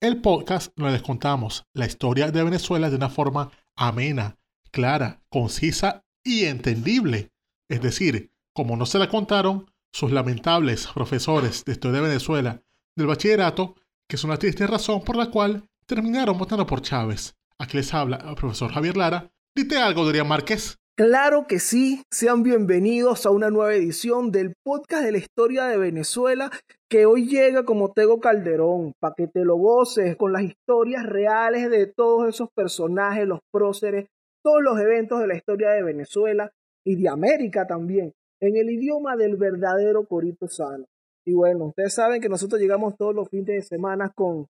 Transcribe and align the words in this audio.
el 0.00 0.20
podcast 0.20 0.72
donde 0.76 0.92
les 0.92 1.02
contamos 1.02 1.64
la 1.72 1.86
historia 1.86 2.30
de 2.30 2.42
Venezuela 2.42 2.90
de 2.90 2.96
una 2.96 3.08
forma 3.08 3.50
amena, 3.76 4.36
clara, 4.70 5.22
concisa 5.28 6.04
y 6.22 6.44
entendible. 6.44 7.30
Es 7.68 7.80
decir, 7.80 8.30
como 8.52 8.76
no 8.76 8.86
se 8.86 8.98
la 8.98 9.08
contaron 9.08 9.70
sus 9.92 10.12
lamentables 10.12 10.86
profesores 10.88 11.64
de 11.64 11.72
historia 11.72 12.00
de 12.00 12.08
Venezuela 12.08 12.62
del 12.96 13.06
bachillerato, 13.06 13.76
que 14.08 14.16
es 14.16 14.24
una 14.24 14.36
triste 14.36 14.66
razón 14.66 15.02
por 15.02 15.16
la 15.16 15.30
cual 15.30 15.68
terminaron 15.86 16.38
votando 16.38 16.66
por 16.66 16.82
Chávez. 16.82 17.34
Aquí 17.58 17.76
les 17.76 17.94
habla 17.94 18.16
el 18.28 18.34
profesor 18.34 18.72
Javier 18.72 18.96
Lara. 18.96 19.30
Dite 19.54 19.78
algo, 19.78 20.04
Dorian 20.04 20.28
Márquez. 20.28 20.78
Claro 20.96 21.48
que 21.48 21.58
sí, 21.58 22.04
sean 22.08 22.44
bienvenidos 22.44 23.26
a 23.26 23.30
una 23.30 23.50
nueva 23.50 23.74
edición 23.74 24.30
del 24.30 24.54
podcast 24.62 25.02
de 25.02 25.10
la 25.10 25.18
historia 25.18 25.64
de 25.64 25.76
Venezuela 25.76 26.52
que 26.88 27.04
hoy 27.04 27.26
llega 27.26 27.64
como 27.64 27.92
Tego 27.92 28.20
Calderón, 28.20 28.92
para 29.00 29.12
que 29.16 29.26
te 29.26 29.44
lo 29.44 29.56
goces 29.56 30.14
con 30.14 30.32
las 30.32 30.42
historias 30.42 31.04
reales 31.04 31.68
de 31.68 31.88
todos 31.88 32.28
esos 32.28 32.48
personajes, 32.54 33.26
los 33.26 33.40
próceres, 33.52 34.06
todos 34.40 34.62
los 34.62 34.78
eventos 34.78 35.18
de 35.18 35.26
la 35.26 35.34
historia 35.34 35.70
de 35.70 35.82
Venezuela 35.82 36.52
y 36.86 36.94
de 36.94 37.08
América 37.08 37.66
también, 37.66 38.12
en 38.40 38.56
el 38.56 38.70
idioma 38.70 39.16
del 39.16 39.34
verdadero 39.34 40.06
Corito 40.06 40.46
Sano. 40.46 40.84
Y 41.26 41.32
bueno, 41.32 41.64
ustedes 41.64 41.92
saben 41.92 42.20
que 42.20 42.28
nosotros 42.28 42.60
llegamos 42.60 42.96
todos 42.96 43.16
los 43.16 43.28
fines 43.28 43.46
de 43.46 43.62
semana 43.62 44.12
con, 44.14 44.46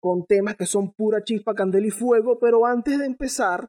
con 0.00 0.24
temas 0.24 0.56
que 0.56 0.64
son 0.64 0.94
pura 0.94 1.22
chispa, 1.22 1.54
candela 1.54 1.88
y 1.88 1.90
fuego, 1.90 2.38
pero 2.38 2.64
antes 2.64 2.98
de 2.98 3.04
empezar, 3.04 3.68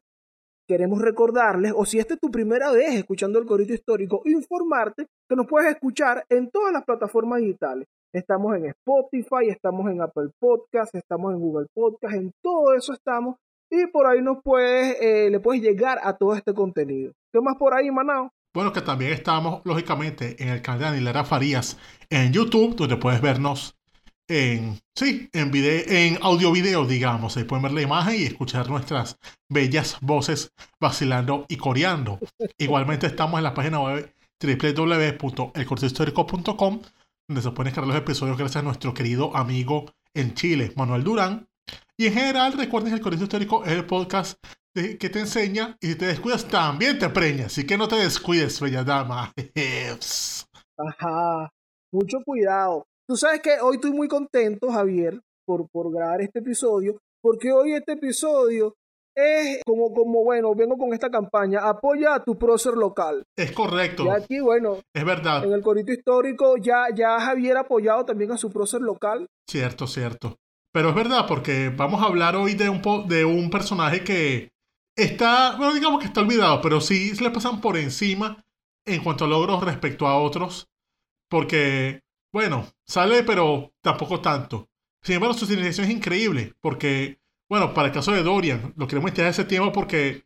queremos 0.66 1.00
recordarles, 1.00 1.72
o 1.74 1.84
si 1.84 1.98
esta 1.98 2.14
es 2.14 2.20
tu 2.20 2.30
primera 2.30 2.72
vez 2.72 2.94
escuchando 2.94 3.38
el 3.38 3.46
corito 3.46 3.72
histórico, 3.72 4.22
informarte 4.24 5.06
que 5.28 5.36
nos 5.36 5.46
puedes 5.46 5.70
escuchar 5.70 6.24
en 6.28 6.50
todas 6.50 6.72
las 6.72 6.84
plataformas 6.84 7.40
digitales. 7.40 7.86
Estamos 8.12 8.56
en 8.56 8.66
Spotify, 8.66 9.48
estamos 9.48 9.90
en 9.90 10.00
Apple 10.00 10.30
Podcast, 10.38 10.94
estamos 10.94 11.34
en 11.34 11.40
Google 11.40 11.66
Podcast, 11.74 12.14
en 12.14 12.32
todo 12.42 12.74
eso 12.74 12.92
estamos. 12.92 13.36
Y 13.70 13.86
por 13.86 14.06
ahí 14.06 14.22
nos 14.22 14.38
puedes, 14.42 14.96
eh, 15.00 15.28
le 15.30 15.40
puedes 15.40 15.62
llegar 15.62 15.98
a 16.02 16.16
todo 16.16 16.34
este 16.34 16.54
contenido. 16.54 17.12
¿Qué 17.32 17.40
más 17.40 17.56
por 17.56 17.74
ahí, 17.74 17.90
Manao? 17.90 18.30
Bueno, 18.54 18.72
que 18.72 18.80
también 18.80 19.12
estamos, 19.12 19.60
lógicamente, 19.64 20.42
en 20.42 20.48
el 20.48 20.62
canal 20.62 20.80
de 20.80 20.86
Anilera 20.86 21.24
Farías 21.24 21.78
en 22.08 22.32
YouTube, 22.32 22.74
donde 22.74 22.96
puedes 22.96 23.20
vernos 23.20 23.75
en, 24.28 24.78
sí, 24.94 25.30
en, 25.32 25.50
video, 25.50 25.82
en 25.86 26.18
audio 26.22 26.52
video, 26.52 26.86
digamos. 26.86 27.36
Ahí 27.36 27.44
pueden 27.44 27.62
ver 27.62 27.72
la 27.72 27.82
imagen 27.82 28.20
y 28.20 28.24
escuchar 28.24 28.68
nuestras 28.68 29.18
bellas 29.48 29.96
voces 30.00 30.52
vacilando 30.80 31.46
y 31.48 31.56
coreando. 31.56 32.18
Igualmente 32.58 33.06
estamos 33.06 33.38
en 33.38 33.44
la 33.44 33.54
página 33.54 33.80
web 33.80 34.12
www.elcortehistórico.com 34.40 36.82
donde 37.28 37.42
se 37.42 37.50
pueden 37.50 37.70
descargar 37.70 37.88
los 37.88 37.96
episodios 37.96 38.38
gracias 38.38 38.62
a 38.62 38.64
nuestro 38.64 38.94
querido 38.94 39.36
amigo 39.36 39.86
en 40.14 40.34
Chile, 40.34 40.72
Manuel 40.76 41.02
Durán. 41.02 41.48
Y 41.96 42.06
en 42.06 42.14
general, 42.14 42.52
recuerden 42.52 42.92
que 42.92 42.96
el 42.96 43.02
Colegio 43.02 43.24
Histórico 43.24 43.64
es 43.64 43.72
el 43.72 43.84
podcast 43.84 44.38
que 44.74 45.08
te 45.08 45.20
enseña 45.20 45.76
y 45.80 45.88
si 45.88 45.96
te 45.96 46.06
descuidas 46.06 46.46
también 46.46 46.98
te 46.98 47.08
preñas. 47.08 47.46
Así 47.46 47.66
que 47.66 47.78
no 47.78 47.88
te 47.88 47.96
descuides, 47.96 48.60
bella 48.60 48.84
dama. 48.84 49.32
Ajá, 50.78 51.50
mucho 51.90 52.18
cuidado. 52.24 52.86
Tú 53.08 53.16
sabes 53.16 53.40
que 53.40 53.60
hoy 53.60 53.76
estoy 53.76 53.92
muy 53.92 54.08
contento, 54.08 54.70
Javier, 54.70 55.20
por, 55.46 55.68
por 55.70 55.92
grabar 55.92 56.20
este 56.22 56.40
episodio, 56.40 56.98
porque 57.22 57.52
hoy 57.52 57.74
este 57.74 57.92
episodio 57.92 58.74
es 59.16 59.62
como, 59.64 59.94
como, 59.94 60.24
bueno, 60.24 60.54
vengo 60.54 60.76
con 60.76 60.92
esta 60.92 61.08
campaña, 61.08 61.60
apoya 61.60 62.14
a 62.14 62.24
tu 62.24 62.36
prócer 62.36 62.74
local. 62.74 63.24
Es 63.36 63.52
correcto. 63.52 64.04
Y 64.04 64.08
aquí, 64.08 64.40
bueno, 64.40 64.80
es 64.94 65.04
verdad. 65.04 65.44
En 65.44 65.52
el 65.52 65.62
corito 65.62 65.92
histórico 65.92 66.56
ya, 66.58 66.86
ya 66.94 67.18
Javier 67.20 67.56
ha 67.56 67.60
apoyado 67.60 68.04
también 68.04 68.32
a 68.32 68.36
su 68.36 68.50
prócer 68.50 68.82
local. 68.82 69.26
Cierto, 69.48 69.86
cierto. 69.86 70.36
Pero 70.72 70.90
es 70.90 70.94
verdad, 70.94 71.26
porque 71.26 71.72
vamos 71.74 72.02
a 72.02 72.06
hablar 72.06 72.36
hoy 72.36 72.54
de 72.54 72.68
un, 72.68 72.82
de 73.08 73.24
un 73.24 73.48
personaje 73.48 74.04
que 74.04 74.50
está, 74.94 75.56
bueno, 75.56 75.72
digamos 75.72 76.00
que 76.00 76.06
está 76.06 76.20
olvidado, 76.20 76.60
pero 76.60 76.80
sí 76.80 77.14
se 77.14 77.24
le 77.24 77.30
pasan 77.30 77.60
por 77.60 77.78
encima 77.78 78.44
en 78.84 79.02
cuanto 79.02 79.24
a 79.24 79.28
logros 79.28 79.64
respecto 79.64 80.06
a 80.06 80.20
otros, 80.20 80.66
porque, 81.30 82.00
bueno, 82.32 82.66
sale, 82.84 83.22
pero 83.22 83.72
tampoco 83.80 84.20
tanto. 84.20 84.68
Sin 85.02 85.16
embargo, 85.16 85.34
su 85.34 85.46
civilización 85.46 85.88
es 85.88 85.96
increíble, 85.96 86.54
porque 86.60 87.20
bueno, 87.48 87.72
para 87.74 87.88
el 87.88 87.94
caso 87.94 88.12
de 88.12 88.22
Dorian, 88.22 88.74
lo 88.76 88.86
queremos 88.88 89.10
estirar 89.10 89.30
ese 89.30 89.44
tiempo 89.44 89.72
porque 89.72 90.24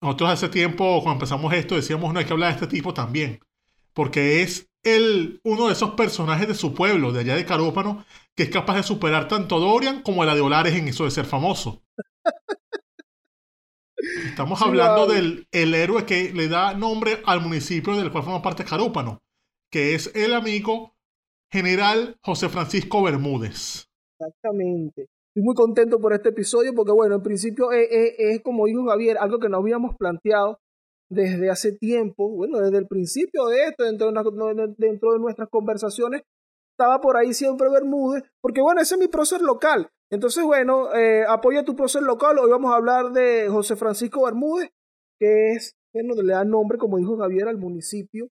nosotros 0.00 0.30
hace 0.30 0.48
tiempo, 0.48 1.00
cuando 1.02 1.12
empezamos 1.12 1.52
esto, 1.54 1.76
decíamos, 1.76 2.12
no 2.12 2.18
hay 2.18 2.24
que 2.24 2.32
hablar 2.32 2.50
de 2.50 2.54
este 2.64 2.66
tipo 2.76 2.94
también. 2.94 3.40
Porque 3.92 4.42
es 4.42 4.70
el, 4.82 5.40
uno 5.44 5.66
de 5.66 5.74
esos 5.74 5.92
personajes 5.92 6.48
de 6.48 6.54
su 6.54 6.74
pueblo, 6.74 7.12
de 7.12 7.20
allá 7.20 7.36
de 7.36 7.46
Carópano, 7.46 8.04
que 8.34 8.44
es 8.44 8.50
capaz 8.50 8.76
de 8.76 8.82
superar 8.84 9.28
tanto 9.28 9.56
a 9.56 9.60
Dorian 9.60 10.02
como 10.02 10.22
a 10.22 10.26
la 10.26 10.34
de 10.34 10.40
Olares 10.40 10.74
en 10.74 10.88
eso 10.88 11.04
de 11.04 11.10
ser 11.10 11.24
famoso. 11.24 11.82
Estamos 14.24 14.60
hablando 14.62 15.06
del 15.06 15.46
el 15.52 15.74
héroe 15.74 16.04
que 16.04 16.32
le 16.32 16.48
da 16.48 16.74
nombre 16.74 17.22
al 17.24 17.40
municipio 17.40 17.96
del 17.96 18.10
cual 18.10 18.24
forma 18.24 18.42
parte 18.42 18.64
Carópano, 18.64 19.22
que 19.70 19.94
es 19.94 20.10
el 20.14 20.34
amigo 20.34 20.91
general 21.52 22.16
José 22.22 22.48
Francisco 22.48 23.02
Bermúdez. 23.02 23.86
Exactamente. 24.18 25.02
Estoy 25.02 25.42
muy 25.44 25.54
contento 25.54 25.98
por 25.98 26.14
este 26.14 26.30
episodio 26.30 26.74
porque, 26.74 26.92
bueno, 26.92 27.16
en 27.16 27.22
principio 27.22 27.72
es, 27.72 28.40
como 28.42 28.66
dijo 28.66 28.86
Javier, 28.86 29.18
algo 29.18 29.38
que 29.38 29.48
no 29.48 29.58
habíamos 29.58 29.94
planteado 29.96 30.58
desde 31.10 31.50
hace 31.50 31.72
tiempo, 31.72 32.30
bueno, 32.30 32.58
desde 32.58 32.78
el 32.78 32.86
principio 32.86 33.46
de 33.46 33.64
esto, 33.64 33.84
dentro 33.84 34.10
de, 34.10 35.18
nuestras 35.18 35.48
conversaciones, 35.50 36.22
estaba 36.70 37.00
por 37.00 37.18
ahí 37.18 37.34
siempre 37.34 37.68
Bermúdez, 37.68 38.24
porque, 38.40 38.62
bueno, 38.62 38.80
ese 38.80 38.94
es 38.94 39.00
mi 39.00 39.08
prócer 39.08 39.42
local. 39.42 39.90
Entonces, 40.10 40.42
bueno, 40.44 40.94
eh, 40.94 41.24
apoya 41.28 41.64
tu 41.64 41.76
prócer 41.76 42.02
local. 42.02 42.38
Hoy 42.38 42.50
vamos 42.50 42.72
a 42.72 42.76
hablar 42.76 43.12
de 43.12 43.48
José 43.48 43.76
Francisco 43.76 44.24
Bermúdez, 44.24 44.70
que 45.18 45.52
es, 45.52 45.74
bueno, 45.92 46.14
le 46.14 46.32
da 46.32 46.44
nombre, 46.44 46.78
como 46.78 46.96
dijo 46.96 47.18
Javier, 47.18 47.48
al 47.48 47.58
municipio 47.58 48.28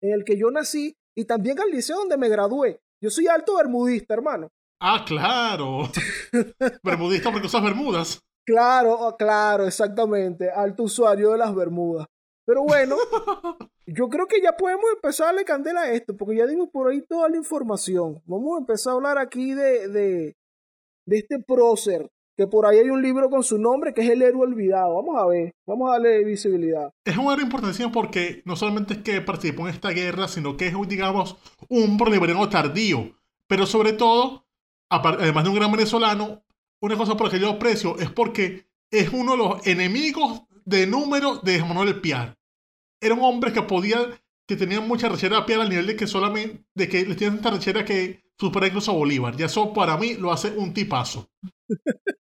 en 0.00 0.12
el 0.12 0.24
que 0.24 0.36
yo 0.36 0.50
nací 0.50 0.96
y 1.14 1.24
también 1.24 1.58
al 1.60 1.70
liceo 1.70 1.98
donde 1.98 2.16
me 2.16 2.28
gradué. 2.28 2.80
Yo 3.00 3.10
soy 3.10 3.26
alto 3.26 3.56
bermudista, 3.56 4.14
hermano. 4.14 4.50
Ah, 4.80 5.04
claro. 5.06 5.88
Bermudista 6.82 7.30
porque 7.30 7.46
usas 7.46 7.62
Bermudas. 7.62 8.20
Claro, 8.44 8.92
oh, 8.92 9.16
claro, 9.16 9.66
exactamente. 9.66 10.50
Alto 10.50 10.82
usuario 10.84 11.32
de 11.32 11.38
las 11.38 11.54
Bermudas. 11.54 12.06
Pero 12.46 12.62
bueno, 12.64 12.96
yo 13.86 14.08
creo 14.08 14.26
que 14.26 14.40
ya 14.42 14.56
podemos 14.56 14.84
empezar 14.94 15.24
a 15.24 15.28
darle 15.28 15.44
candela 15.44 15.82
a 15.82 15.92
esto, 15.92 16.16
porque 16.16 16.36
ya 16.36 16.46
dimos 16.46 16.68
por 16.70 16.90
ahí 16.90 17.00
toda 17.02 17.28
la 17.28 17.36
información. 17.36 18.22
Vamos 18.26 18.56
a 18.56 18.60
empezar 18.60 18.92
a 18.92 18.96
hablar 18.96 19.18
aquí 19.18 19.54
de, 19.54 19.88
de, 19.88 20.36
de 21.06 21.16
este 21.16 21.38
prócer, 21.38 22.10
que 22.36 22.46
por 22.46 22.66
ahí 22.66 22.78
hay 22.78 22.90
un 22.90 23.02
libro 23.02 23.30
con 23.30 23.42
su 23.42 23.58
nombre 23.58 23.94
que 23.94 24.02
es 24.02 24.10
El 24.10 24.22
héroe 24.22 24.42
olvidado. 24.42 24.94
Vamos 24.94 25.16
a 25.20 25.26
ver, 25.26 25.54
vamos 25.66 25.88
a 25.88 25.92
darle 25.92 26.24
visibilidad. 26.24 26.92
Es 27.04 27.16
un 27.16 27.32
héroe 27.32 27.44
importantísimo 27.44 27.92
porque 27.92 28.42
no 28.44 28.56
solamente 28.56 28.94
es 28.94 29.00
que 29.00 29.20
participó 29.20 29.68
en 29.68 29.74
esta 29.74 29.90
guerra, 29.90 30.28
sino 30.28 30.56
que 30.56 30.68
es, 30.68 30.74
digamos, 30.88 31.36
un 31.68 31.96
bolivariano 31.96 32.48
tardío. 32.48 33.16
Pero 33.46 33.66
sobre 33.66 33.92
todo, 33.92 34.46
además 34.88 35.44
de 35.44 35.50
un 35.50 35.56
gran 35.56 35.70
venezolano, 35.70 36.42
una 36.80 36.96
cosa 36.96 37.16
por 37.16 37.26
la 37.26 37.32
que 37.32 37.40
yo 37.40 37.50
aprecio 37.50 37.98
es 37.98 38.10
porque 38.10 38.66
es 38.90 39.12
uno 39.12 39.32
de 39.32 39.38
los 39.38 39.66
enemigos 39.66 40.42
de 40.64 40.86
número 40.86 41.36
de 41.36 41.60
Manuel 41.62 42.00
Piar. 42.00 42.36
Era 43.00 43.14
un 43.14 43.22
hombre 43.22 43.52
que 43.52 43.62
podía, 43.62 43.98
que 44.46 44.56
tenía 44.56 44.80
mucha 44.80 45.08
rechera 45.08 45.38
a 45.38 45.46
Piar 45.46 45.60
al 45.60 45.68
nivel 45.68 45.86
de 45.86 45.96
que 45.96 46.06
solamente, 46.06 46.64
de 46.74 46.88
que 46.88 47.04
le 47.04 47.14
tiene 47.14 47.34
tanta 47.36 47.50
rechera 47.50 47.84
que 47.84 48.24
supera 48.38 48.66
incluso 48.66 48.90
a 48.90 48.94
Bolívar. 48.94 49.34
Y 49.38 49.42
eso 49.42 49.72
para 49.72 49.96
mí 49.96 50.14
lo 50.14 50.32
hace 50.32 50.50
un 50.50 50.72
tipazo. 50.72 51.30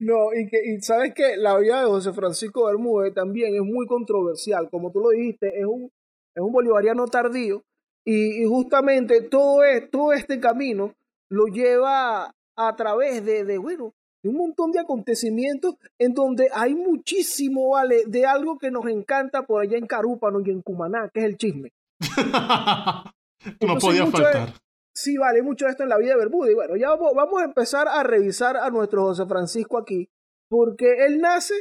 no, 0.00 0.32
y 0.32 0.46
que 0.46 0.58
y 0.64 0.80
sabes 0.80 1.12
que 1.12 1.36
la 1.36 1.58
vida 1.58 1.80
de 1.80 1.86
José 1.86 2.12
Francisco 2.12 2.66
Bermúdez 2.66 3.14
también 3.14 3.54
es 3.54 3.62
muy 3.62 3.86
controversial. 3.86 4.68
Como 4.70 4.92
tú 4.92 5.00
lo 5.00 5.10
dijiste, 5.10 5.48
es 5.58 5.66
un, 5.66 5.90
es 6.34 6.42
un 6.42 6.52
bolivariano 6.52 7.06
tardío. 7.06 7.64
Y, 8.04 8.44
justamente 8.46 9.20
todo, 9.22 9.64
es, 9.64 9.90
todo 9.90 10.12
este 10.12 10.40
camino 10.40 10.94
lo 11.28 11.46
lleva 11.46 12.34
a 12.56 12.76
través 12.76 13.24
de, 13.24 13.44
de, 13.44 13.58
bueno, 13.58 13.92
de 14.22 14.30
un 14.30 14.36
montón 14.36 14.72
de 14.72 14.80
acontecimientos 14.80 15.74
en 15.98 16.14
donde 16.14 16.48
hay 16.54 16.74
muchísimo, 16.74 17.70
¿vale? 17.70 18.04
De 18.06 18.24
algo 18.24 18.56
que 18.58 18.70
nos 18.70 18.86
encanta 18.86 19.42
por 19.42 19.62
allá 19.62 19.76
en 19.76 19.86
Carúpano 19.86 20.40
y 20.44 20.50
en 20.50 20.62
Cumaná, 20.62 21.10
que 21.12 21.20
es 21.20 21.26
el 21.26 21.36
chisme. 21.36 21.72
no 23.60 23.78
podía 23.78 24.06
faltar. 24.06 24.54
Sí, 24.98 25.16
vale, 25.16 25.42
mucho 25.42 25.66
esto 25.66 25.84
en 25.84 25.88
la 25.88 25.98
vida 25.98 26.12
de 26.12 26.18
Bermuda. 26.18 26.50
Y 26.50 26.54
bueno, 26.54 26.76
ya 26.76 26.90
vamos, 26.90 27.12
vamos, 27.14 27.40
a 27.40 27.44
empezar 27.44 27.88
a 27.88 28.02
revisar 28.02 28.56
a 28.56 28.70
nuestro 28.70 29.02
José 29.02 29.26
Francisco 29.26 29.78
aquí. 29.78 30.08
porque 30.50 31.06
él 31.06 31.20
nace 31.20 31.54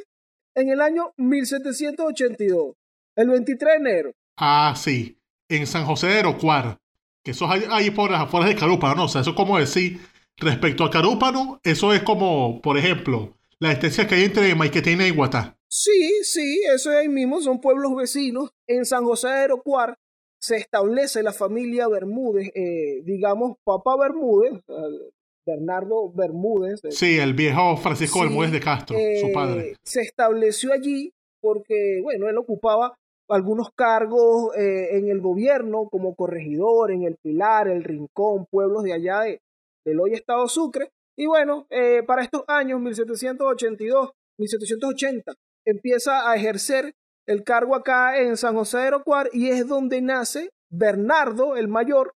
en 0.56 0.70
el 0.70 0.82
año 0.82 1.14
1782, 1.18 2.76
el 3.16 3.30
23 3.30 3.74
de 3.74 3.78
enero. 3.78 4.12
Ah, 4.38 4.74
sí, 4.76 5.20
en 5.50 5.68
San 5.68 5.86
José 5.86 6.08
de 6.08 6.20
Erocuar, 6.20 6.78
que 7.24 7.32
eso 7.32 7.46
es 7.46 7.52
ahí, 7.52 7.64
ahí 7.70 7.92
por 7.92 8.10
las 8.10 8.22
afueras 8.22 8.50
de 8.50 8.56
Carúpano, 8.56 8.96
¿no? 8.96 9.06
O 9.06 9.08
sea, 9.10 9.22
eso 9.22 9.32
es 9.32 9.36
como 9.36 9.60
decir, 9.60 10.00
respecto 10.38 10.84
a 10.84 10.90
Carúpano, 10.90 11.60
eso 11.64 11.94
es 11.94 12.02
como, 12.02 12.62
por 12.62 12.78
ejemplo, 12.78 13.38
la 13.60 13.70
distancia 13.70 14.08
que 14.08 14.16
hay 14.16 14.24
entre 14.24 14.56
Maiquetena 14.56 15.06
y 15.06 15.12
Guatá. 15.12 15.58
Sí, 15.70 16.24
sí, 16.24 16.62
eso 16.74 16.92
es 16.92 16.98
ahí 16.98 17.10
mismo, 17.10 17.42
son 17.42 17.60
pueblos 17.60 17.96
vecinos. 17.96 18.52
En 18.68 18.86
San 18.86 19.04
José 19.04 19.28
de 19.28 19.44
Erocuar 19.44 19.98
se 20.40 20.58
establece 20.58 21.24
la 21.24 21.34
familia 21.34 21.88
Bermúdez, 21.88 22.52
eh, 22.56 23.02
digamos, 23.04 23.58
papá 23.64 23.96
Bermúdez, 23.98 24.54
eh, 24.54 25.12
Bernardo 25.46 26.12
Bermúdez. 26.14 26.82
Sí, 26.90 27.18
el 27.18 27.34
viejo 27.34 27.78
Francisco 27.78 28.20
Sí, 28.20 28.26
Bermúdez 28.26 28.52
de 28.52 28.60
Castro, 28.60 28.98
su 28.98 29.28
eh, 29.28 29.32
padre. 29.34 29.76
Se 29.84 30.02
estableció 30.02 30.74
allí 30.74 31.14
porque, 31.42 32.02
bueno, 32.04 32.28
él 32.28 32.38
ocupaba 32.38 32.94
algunos 33.30 33.72
cargos 33.74 34.56
eh, 34.56 34.98
en 34.98 35.10
el 35.10 35.22
gobierno 35.22 35.88
como 35.90 36.16
corregidor 36.16 36.92
en 36.92 37.04
el 37.04 37.16
Pilar, 37.16 37.68
el 37.68 37.84
Rincón, 37.84 38.46
pueblos 38.50 38.84
de 38.84 38.94
allá 38.94 39.22
de, 39.22 39.42
del 39.86 40.00
hoy 40.00 40.14
Estado 40.14 40.48
Sucre. 40.48 40.92
Y 41.18 41.26
bueno, 41.26 41.66
eh, 41.70 42.04
para 42.06 42.24
estos 42.24 42.44
años, 42.48 42.80
1782, 42.80 44.12
1780, 44.38 45.34
empieza 45.66 46.30
a 46.30 46.36
ejercer 46.36 46.94
el 47.28 47.44
cargo 47.44 47.76
acá 47.76 48.20
en 48.20 48.38
San 48.38 48.56
José 48.56 48.80
de 48.80 48.88
Orocuar 48.88 49.30
y 49.34 49.50
es 49.50 49.68
donde 49.68 50.02
nace 50.02 50.50
Bernardo, 50.70 51.56
el 51.56 51.68
mayor, 51.68 52.14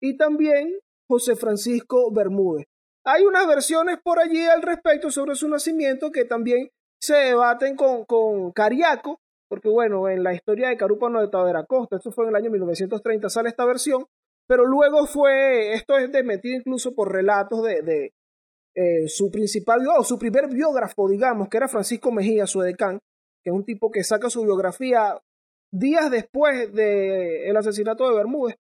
y 0.00 0.16
también 0.16 0.78
José 1.08 1.36
Francisco 1.36 2.10
Bermúdez. 2.12 2.66
Hay 3.04 3.24
unas 3.24 3.46
versiones 3.46 3.98
por 4.02 4.20
allí 4.20 4.44
al 4.44 4.62
respecto 4.62 5.10
sobre 5.10 5.34
su 5.34 5.48
nacimiento 5.48 6.12
que 6.12 6.24
también 6.24 6.70
se 7.00 7.14
debaten 7.14 7.76
con, 7.76 8.04
con 8.04 8.52
Cariaco, 8.52 9.18
porque 9.48 9.68
bueno, 9.68 10.08
en 10.08 10.22
la 10.22 10.32
historia 10.32 10.68
de 10.68 10.76
Carúpano 10.76 11.20
de 11.20 11.28
Taveracosta, 11.28 11.96
eso 11.96 12.12
fue 12.12 12.24
en 12.24 12.30
el 12.30 12.36
año 12.36 12.50
1930, 12.50 13.28
sale 13.28 13.48
esta 13.48 13.64
versión, 13.64 14.06
pero 14.46 14.64
luego 14.64 15.06
fue, 15.06 15.74
esto 15.74 15.98
es 15.98 16.10
desmentido 16.12 16.56
incluso 16.56 16.94
por 16.94 17.12
relatos 17.12 17.62
de, 17.64 17.82
de 17.82 18.12
eh, 18.74 19.08
su 19.08 19.30
principal, 19.30 19.80
o 19.98 20.04
su 20.04 20.18
primer 20.18 20.48
biógrafo, 20.48 21.08
digamos, 21.08 21.48
que 21.48 21.56
era 21.56 21.68
Francisco 21.68 22.12
Mejía, 22.12 22.46
su 22.46 22.62
edecán, 22.62 23.00
que 23.42 23.50
es 23.50 23.54
un 23.54 23.64
tipo 23.64 23.90
que 23.90 24.04
saca 24.04 24.30
su 24.30 24.42
biografía 24.42 25.20
días 25.72 26.10
después 26.10 26.72
del 26.72 27.56
asesinato 27.56 28.08
de 28.08 28.16
Bermúdez. 28.16 28.56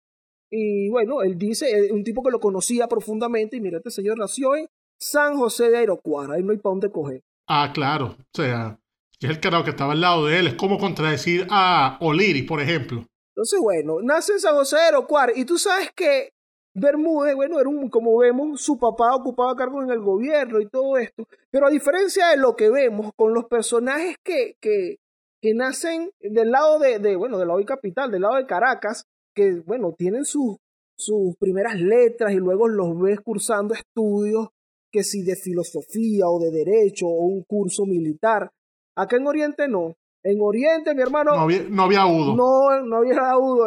Y 0.52 0.90
bueno, 0.90 1.22
él 1.24 1.38
dice, 1.38 1.70
eh, 1.70 1.92
un 1.92 2.04
tipo 2.04 2.24
que 2.24 2.32
lo 2.32 2.40
conocía 2.40 2.88
profundamente, 2.88 3.58
y 3.58 3.62
mira, 3.62 3.78
este 3.78 3.92
señor 3.92 4.18
nació 4.18 4.56
en 4.56 4.68
San 5.00 5.38
José 5.38 5.70
de 5.70 5.78
Aerocuara, 5.78 6.36
ahí 6.36 6.44
no 6.44 6.52
hay 6.52 6.58
para 6.58 6.72
dónde 6.72 6.92
coger. 6.92 7.22
Ah, 7.48 7.72
claro. 7.74 8.18
O 8.18 8.26
sea, 8.34 8.80
es 9.20 9.30
el 9.30 9.40
carajo 9.40 9.64
que 9.64 9.72
estaba 9.72 9.94
al 9.94 10.02
lado 10.02 10.26
de 10.26 10.40
él. 10.40 10.48
Es 10.48 10.54
como 10.56 10.78
contradecir 10.78 11.48
a 11.50 11.98
Oliri, 12.02 12.44
por 12.44 12.62
ejemplo. 12.62 13.06
Entonces, 13.36 13.60
bueno, 13.62 13.98
nace 14.02 14.34
en 14.34 14.40
San 14.40 14.56
José 14.56 14.78
de 14.78 14.82
Aerocuar, 14.84 15.34
y 15.36 15.46
tú 15.46 15.58
sabes 15.58 15.92
que 15.96 16.34
Bermúdez, 16.80 17.36
bueno, 17.36 17.60
era 17.60 17.70
un, 17.70 17.90
como 17.90 18.18
vemos, 18.18 18.62
su 18.62 18.78
papá 18.78 19.16
ocupaba 19.16 19.56
cargos 19.56 19.84
en 19.84 19.90
el 19.90 20.00
gobierno 20.00 20.60
y 20.62 20.68
todo 20.70 20.98
esto, 20.98 21.28
pero 21.50 21.66
a 21.66 21.72
diferencia 21.72 22.28
de 22.30 22.38
lo 22.38 22.56
que 22.56 22.70
vemos 22.70 23.12
con 23.16 23.34
los 23.34 23.46
personajes 23.46 24.16
que, 24.24 24.56
que, 24.62 24.98
que 25.42 25.56
nacen 25.56 26.12
del 26.20 26.52
lado 26.52 26.78
de, 26.78 27.00
de, 27.00 27.16
bueno, 27.16 27.40
del 27.40 27.48
lado 27.48 27.60
de 27.60 27.66
capital, 27.66 28.12
del 28.12 28.22
lado 28.22 28.36
de 28.36 28.46
Caracas, 28.46 29.06
que, 29.34 29.60
bueno, 29.66 29.96
tienen 29.98 30.24
sus, 30.24 30.58
sus 30.96 31.36
primeras 31.40 31.80
letras 31.80 32.32
y 32.34 32.38
luego 32.38 32.68
los 32.68 33.00
ves 33.00 33.22
cursando 33.22 33.74
estudios, 33.74 34.50
que 34.92 35.04
si 35.04 35.24
de 35.24 35.36
filosofía 35.36 36.28
o 36.28 36.40
de 36.40 36.52
derecho 36.52 37.08
o 37.08 37.26
un 37.26 37.44
curso 37.44 37.86
militar. 37.86 38.52
Acá 38.96 39.18
en 39.18 39.28
Oriente 39.28 39.68
no. 39.68 39.96
En 40.30 40.42
Oriente, 40.42 40.94
mi 40.94 41.02
hermano, 41.02 41.32
No 41.36 41.42
había, 41.42 41.64
no 41.70 41.84
había 41.84 42.02
no, 42.02 42.82
no 42.82 42.96
había. 42.98 43.14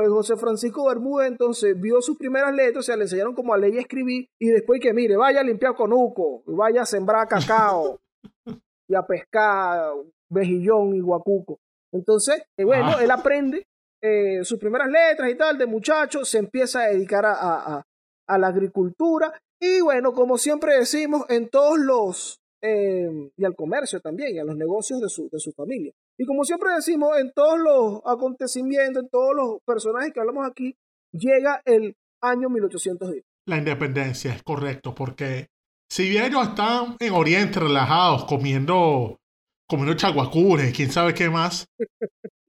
El 0.04 0.10
José 0.10 0.36
Francisco 0.36 0.88
Bermúdez 0.88 1.28
entonces 1.28 1.80
vio 1.80 2.02
sus 2.02 2.18
primeras 2.18 2.52
letras, 2.54 2.78
o 2.78 2.82
sea, 2.82 2.96
le 2.96 3.04
enseñaron 3.04 3.34
como 3.34 3.54
a 3.54 3.58
leer 3.58 3.74
y 3.74 3.78
escribir, 3.78 4.26
y 4.38 4.48
después 4.48 4.80
que 4.80 4.92
mire, 4.92 5.16
vaya 5.16 5.40
a 5.40 5.44
limpiar 5.44 5.74
conuco, 5.74 6.42
vaya 6.46 6.82
a 6.82 6.86
sembrar 6.86 7.26
cacao, 7.28 7.98
y 8.88 8.94
a 8.94 9.02
pescar 9.06 9.92
vejillón 10.28 10.94
y 10.94 11.00
guacuco. 11.00 11.58
Entonces, 11.92 12.42
eh, 12.58 12.64
bueno, 12.64 12.90
Ah. 12.96 13.02
él 13.04 13.10
aprende 13.10 13.66
eh, 14.02 14.44
sus 14.44 14.58
primeras 14.58 14.88
letras 14.88 15.30
y 15.30 15.34
tal, 15.36 15.56
de 15.58 15.66
muchacho, 15.66 16.24
se 16.24 16.38
empieza 16.38 16.80
a 16.80 16.88
dedicar 16.88 17.24
a, 17.26 17.32
a- 17.34 17.74
a- 17.76 17.86
a 18.28 18.38
la 18.38 18.48
agricultura, 18.48 19.32
y 19.60 19.80
bueno, 19.80 20.12
como 20.12 20.38
siempre 20.38 20.78
decimos, 20.78 21.24
en 21.28 21.48
todos 21.50 21.78
los, 21.78 22.40
eh, 22.62 23.10
y 23.36 23.44
al 23.44 23.54
comercio 23.56 24.00
también, 24.00 24.34
y 24.34 24.38
a 24.38 24.44
los 24.44 24.56
negocios 24.56 25.00
de 25.00 25.08
su, 25.08 25.28
de 25.30 25.38
su 25.38 25.52
familia. 25.52 25.92
Y 26.20 26.26
como 26.26 26.44
siempre 26.44 26.75
decimos, 26.75 27.19
en 27.19 27.32
todos 27.32 27.58
los 27.58 28.02
acontecimientos, 28.05 29.05
en 29.05 29.08
todos 29.08 29.34
los 29.34 29.62
personajes 29.64 30.12
que 30.12 30.20
hablamos 30.20 30.46
aquí, 30.46 30.76
llega 31.12 31.62
el 31.64 31.96
año 32.20 32.50
1810. 32.50 33.25
La 33.46 33.56
independencia, 33.56 34.34
es 34.34 34.43
correcto, 34.43 34.94
porque 34.94 35.49
si 35.90 36.11
bien 36.11 36.25
ellos 36.25 36.49
están 36.49 36.96
en 37.00 37.14
Oriente 37.14 37.58
relajados, 37.61 38.26
comiendo, 38.26 39.19
comiendo 39.67 39.94
chaguacures, 39.94 40.76
quién 40.76 40.93
sabe 40.93 41.14
qué 41.14 41.31
más, 41.31 41.67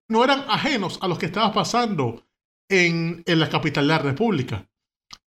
no 0.09 0.25
eran 0.25 0.44
ajenos 0.50 1.00
a 1.01 1.07
lo 1.07 1.17
que 1.17 1.27
estaba 1.27 1.53
pasando 1.53 2.25
en, 2.69 3.24
en 3.25 3.39
la 3.39 3.50
capital 3.50 3.88
de 3.88 3.94
la 3.94 4.00
República. 4.00 4.67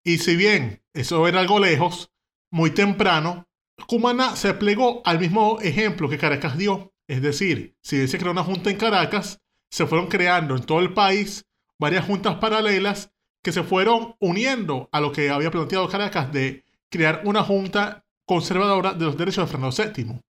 Y 0.03 0.19
si 0.19 0.35
bien 0.35 0.83
eso 0.93 1.29
era 1.29 1.39
algo 1.39 1.61
lejos, 1.61 2.11
muy 2.51 2.73
temprano, 2.73 3.45
Cumaná 3.87 4.35
se 4.35 4.53
plegó 4.55 5.01
al 5.05 5.21
mismo 5.21 5.61
ejemplo 5.61 6.09
que 6.09 6.19
Caracas 6.19 6.59
dio. 6.59 6.92
Es 7.13 7.21
decir, 7.21 7.77
si 7.83 8.09
se 8.09 8.17
creó 8.17 8.33
una 8.33 8.43
junta 8.43 8.71
en 8.71 8.79
Caracas, 8.79 9.39
se 9.71 9.87
fueron 9.87 10.09
creando 10.09 10.57
en 10.57 10.63
todo 10.63 10.81
el 10.81 10.95
país 10.95 11.45
varias 11.79 12.07
juntas 12.07 12.37
paralelas 12.37 13.13
que 13.43 13.53
se 13.53 13.63
fueron 13.63 14.17
uniendo 14.19 14.89
a 14.93 15.01
lo 15.03 15.13
que 15.13 15.29
había 15.29 15.51
planteado 15.51 15.91
Caracas 15.91 16.33
de 16.33 16.65
crear 16.89 17.21
una 17.27 17.43
junta 17.43 18.07
conservadora 18.25 18.95
de 18.95 19.05
los 19.05 19.19
derechos 19.19 19.45
de 19.45 19.53
Fernando 19.53 19.77
VII. 19.77 20.23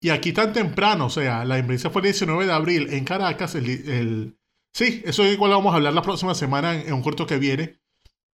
Y 0.00 0.08
aquí 0.08 0.32
tan 0.32 0.54
temprano, 0.54 1.04
o 1.04 1.10
sea, 1.10 1.44
la 1.44 1.58
invención 1.58 1.92
fue 1.92 2.00
el 2.00 2.04
19 2.04 2.46
de 2.46 2.52
abril 2.52 2.88
en 2.94 3.04
Caracas. 3.04 3.54
Sí, 4.72 5.02
eso 5.04 5.26
igual 5.26 5.50
vamos 5.50 5.74
a 5.74 5.76
hablar 5.76 5.92
la 5.92 6.00
próxima 6.00 6.34
semana 6.34 6.76
en, 6.76 6.88
en 6.88 6.94
un 6.94 7.02
corto 7.02 7.26
que 7.26 7.36
viene. 7.36 7.78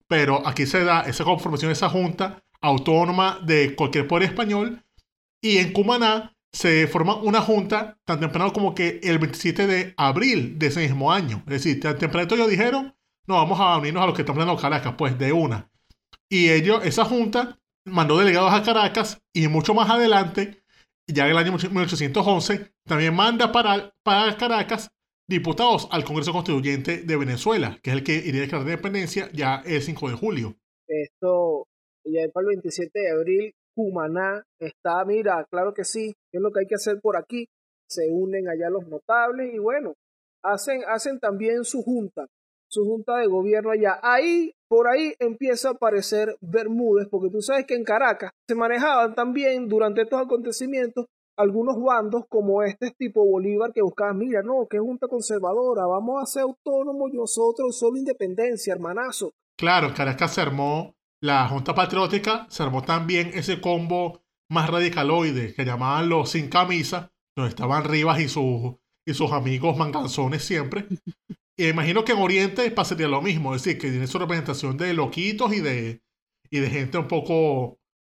Pero 0.07 0.47
aquí 0.47 0.67
se 0.67 0.85
da 0.85 1.01
esa 1.01 1.25
conformación 1.25 1.71
de 1.71 1.73
esa 1.73 1.89
junta 1.89 2.45
autónoma 2.61 3.41
de 3.43 3.75
cualquier 3.75 4.07
poder 4.07 4.29
español. 4.29 4.85
Y 5.41 5.57
en 5.57 5.73
Cumaná 5.73 6.37
se 6.53 6.87
forma 6.87 7.17
una 7.17 7.41
junta 7.41 7.99
tan 8.05 8.21
temprano 8.21 8.53
como 8.53 8.75
que 8.75 9.01
el 9.03 9.19
27 9.19 9.67
de 9.67 9.95
abril 9.97 10.59
de 10.59 10.67
ese 10.67 10.81
mismo 10.81 11.13
año. 11.13 11.43
Es 11.47 11.63
decir, 11.63 11.81
tan 11.81 11.99
temprano 11.99 12.35
ellos 12.35 12.51
dijeron, 12.51 12.95
no, 13.27 13.37
vamos 13.37 13.61
a 13.61 13.79
unirnos 13.79 14.03
a 14.03 14.07
los 14.07 14.15
que 14.15 14.23
están 14.23 14.35
planeando 14.35 14.61
Caracas, 14.61 14.95
pues 14.99 15.19
de 15.19 15.33
una. 15.33 15.71
Y 16.29 16.51
ellos, 16.51 16.85
esa 16.85 17.05
junta 17.05 17.59
mandó 17.85 18.19
delegados 18.19 18.53
a 18.53 18.63
Caracas 18.63 19.23
y 19.33 19.49
mucho 19.49 19.75
más 19.75 19.89
adelante, 19.91 20.63
ya 21.07 21.25
en 21.25 21.33
el 21.33 21.39
año 21.39 21.53
1811, 21.53 22.73
también 22.85 23.15
manda 23.15 23.53
para, 23.53 23.95
para 24.03 24.37
Caracas 24.37 24.91
diputados 25.29 25.89
al 25.93 26.05
Congreso 26.05 26.33
Constituyente 26.33 27.03
de 27.03 27.17
Venezuela, 27.17 27.79
que 27.83 27.91
es 27.91 27.97
el 27.97 28.03
que 28.03 28.15
iría 28.15 28.41
a 28.41 28.43
declarar 28.43 28.67
la 28.67 28.73
independencia 28.73 29.31
ya 29.33 29.63
el 29.65 29.81
5 29.81 30.11
de 30.11 30.17
julio. 30.17 30.57
Esto, 30.89 31.69
ya 32.05 32.29
para 32.33 32.45
el 32.45 32.49
27 32.49 32.99
de 32.99 33.11
abril, 33.11 33.55
Cumaná 33.81 34.45
está, 34.59 35.03
mira, 35.07 35.47
claro 35.51 35.73
que 35.73 35.85
sí, 35.85 36.13
¿qué 36.31 36.37
es 36.39 36.43
lo 36.43 36.51
que 36.51 36.61
hay 36.61 36.67
que 36.67 36.75
hacer 36.75 37.01
por 37.01 37.17
aquí? 37.17 37.49
Se 37.89 38.09
unen 38.11 38.47
allá 38.47 38.69
los 38.69 38.87
notables 38.87 39.55
y 39.55 39.59
bueno, 39.59 39.95
hacen, 40.45 40.83
hacen 40.87 41.19
también 41.19 41.65
su 41.65 41.83
junta, 41.83 42.27
su 42.69 42.85
junta 42.85 43.17
de 43.17 43.27
gobierno 43.27 43.71
allá. 43.71 43.99
Ahí, 44.03 44.53
por 44.69 44.87
ahí 44.87 45.15
empieza 45.19 45.69
a 45.69 45.73
aparecer 45.73 46.37
Bermúdez, 46.43 47.09
porque 47.09 47.31
tú 47.31 47.41
sabes 47.41 47.65
que 47.65 47.75
en 47.75 47.85
Caracas 47.85 48.33
se 48.47 48.55
manejaban 48.55 49.15
también 49.15 49.67
durante 49.67 50.03
estos 50.03 50.21
acontecimientos 50.21 51.07
algunos 51.39 51.83
bandos 51.83 52.25
como 52.29 52.63
este 52.63 52.91
tipo 52.91 53.25
Bolívar 53.25 53.73
que 53.73 53.81
buscaban, 53.81 54.19
mira, 54.19 54.43
no, 54.43 54.67
que 54.69 54.79
junta 54.79 55.09
conservadora, 55.09 55.87
vamos 55.87 56.23
a 56.23 56.27
ser 56.27 56.43
autónomos 56.43 57.15
nosotros, 57.15 57.79
solo 57.79 57.97
independencia, 57.97 58.75
hermanazo. 58.75 59.33
Claro, 59.57 59.95
Caracas 59.97 60.35
se 60.35 60.43
armó 60.43 60.95
la 61.23 61.49
Junta 61.49 61.75
Patriótica, 61.75 62.47
se 62.49 62.63
armó 62.63 62.83
también 62.83 63.31
ese 63.35 63.61
combo 63.61 64.23
más 64.51 64.69
radicaloide 64.69 65.55
que 65.55 65.65
llamaban 65.65 66.09
los 66.09 66.31
sin 66.31 66.49
camisa, 66.49 67.13
donde 67.37 67.51
estaban 67.51 67.85
Rivas 67.85 68.21
y 68.21 68.29
sus, 68.29 68.75
y 69.07 69.15
sus 69.15 69.31
amigos 69.33 69.77
manganzones 69.77 70.45
siempre. 70.45 70.87
Y 71.59 71.69
imagino 71.69 72.07
que 72.07 72.13
en 72.13 72.21
Oriente 72.21 72.71
pasaría 72.71 73.07
lo 73.07 73.21
mismo, 73.21 73.55
es 73.55 73.63
decir, 73.63 73.79
que 73.79 73.91
tiene 73.91 74.07
su 74.07 74.19
representación 74.19 74.79
de 74.79 74.95
loquitos 74.95 75.53
y 75.53 75.61
de, 75.61 76.01
y 76.49 76.59
de 76.59 76.71
gente 76.71 76.97
un 76.97 77.07
poco, 77.07 77.77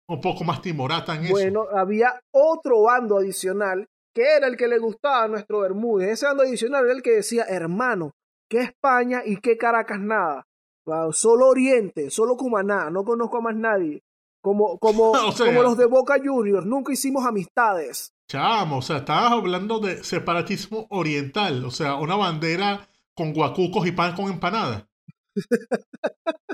un 0.07 0.21
poco 0.21 0.43
más 0.43 0.61
timorata 0.61 1.15
en 1.15 1.23
eso. 1.23 1.31
Bueno, 1.31 1.65
había 1.75 2.21
otro 2.29 2.83
bando 2.83 3.17
adicional 3.17 3.87
que 4.13 4.35
era 4.35 4.45
el 4.45 4.57
que 4.57 4.67
le 4.67 4.77
gustaba 4.77 5.23
a 5.23 5.27
nuestro 5.27 5.61
Bermúdez. 5.61 6.09
Ese 6.09 6.27
bando 6.27 6.43
adicional 6.43 6.85
era 6.85 6.93
el 6.93 7.01
que 7.01 7.15
decía, 7.15 7.45
hermano, 7.45 8.11
¿qué 8.47 8.59
España 8.59 9.23
y 9.25 9.37
qué 9.37 9.57
Caracas 9.57 9.99
nada? 9.99 10.45
Wow, 10.85 11.13
solo 11.13 11.47
Oriente, 11.47 12.09
solo 12.09 12.35
Cumaná, 12.35 12.89
no 12.89 13.03
conozco 13.03 13.37
a 13.37 13.41
más 13.41 13.55
nadie. 13.55 14.01
Como, 14.41 14.77
como, 14.79 15.11
O 15.27 15.31
sea- 15.31 15.45
como 15.47 15.61
los 15.63 15.77
de 15.77 15.85
Boca 15.85 16.15
Juniors, 16.23 16.65
nunca 16.65 16.91
hicimos 16.93 17.25
amistades. 17.25 18.13
Chamo, 18.27 18.77
o 18.77 18.81
sea, 18.81 18.97
estabas 18.97 19.33
hablando 19.33 19.79
de 19.79 20.03
separatismo 20.03 20.87
oriental, 20.89 21.65
o 21.65 21.71
sea, 21.71 21.95
una 21.95 22.15
bandera 22.15 22.87
con 23.15 23.33
guacucos 23.33 23.85
y 23.85 23.91
pan 23.91 24.15
con 24.15 24.25
empanada. 24.31 24.87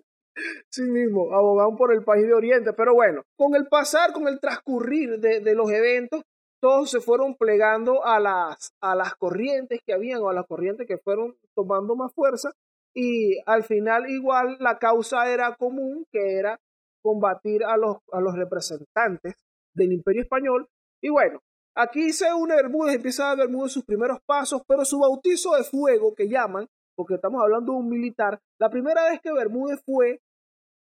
Sí 0.70 0.84
mismo, 0.84 1.34
abogaban 1.34 1.76
por 1.76 1.92
el 1.92 2.04
país 2.04 2.28
de 2.28 2.34
Oriente. 2.34 2.72
Pero 2.74 2.94
bueno, 2.94 3.24
con 3.36 3.56
el 3.56 3.68
pasar, 3.68 4.14
con 4.14 4.28
el 4.28 4.40
transcurrir 4.40 5.20
de, 5.20 5.40
de 5.40 5.56
los 5.56 5.72
eventos, 5.72 6.22
todos 6.62 6.92
se 6.92 7.00
fueron 7.02 7.36
plegando 7.36 8.06
a 8.06 8.20
las, 8.20 8.72
a 8.82 8.96
las 8.96 9.16
corrientes 9.16 9.80
que 9.86 9.94
habían 9.94 10.22
o 10.22 10.30
a 10.30 10.34
las 10.34 10.46
corrientes 10.46 10.86
que 10.88 11.00
fueron 11.00 11.36
tomando 11.56 11.96
más 11.96 12.14
fuerza. 12.14 12.52
Y 13.00 13.40
al 13.46 13.64
final 13.64 14.10
igual 14.10 14.58
la 14.60 14.80
causa 14.80 15.32
era 15.32 15.56
común, 15.56 16.08
que 16.12 16.40
era 16.40 16.60
combatir 17.04 17.64
a 17.64 17.78
los, 17.78 17.98
a 18.12 18.20
los 18.20 18.34
representantes 18.36 19.36
del 19.76 19.94
imperio 19.94 20.24
español. 20.24 20.68
Y 21.00 21.10
bueno, 21.10 21.40
aquí 21.76 22.12
se 22.12 22.34
une 22.34 22.56
Bermúdez, 22.56 22.96
empieza 22.96 23.30
a 23.30 23.36
Bermúdez 23.36 23.74
sus 23.74 23.86
primeros 23.86 24.18
pasos, 24.26 24.64
pero 24.68 24.84
su 24.84 24.98
bautizo 24.98 25.56
de 25.56 25.64
fuego 25.64 26.16
que 26.16 26.28
llaman, 26.28 26.66
porque 26.96 27.14
estamos 27.14 27.40
hablando 27.40 27.74
de 27.74 27.78
un 27.78 27.88
militar, 27.88 28.40
la 28.60 28.72
primera 28.72 29.08
vez 29.12 29.22
que 29.22 29.32
Bermúdez 29.32 29.80
fue 29.86 30.20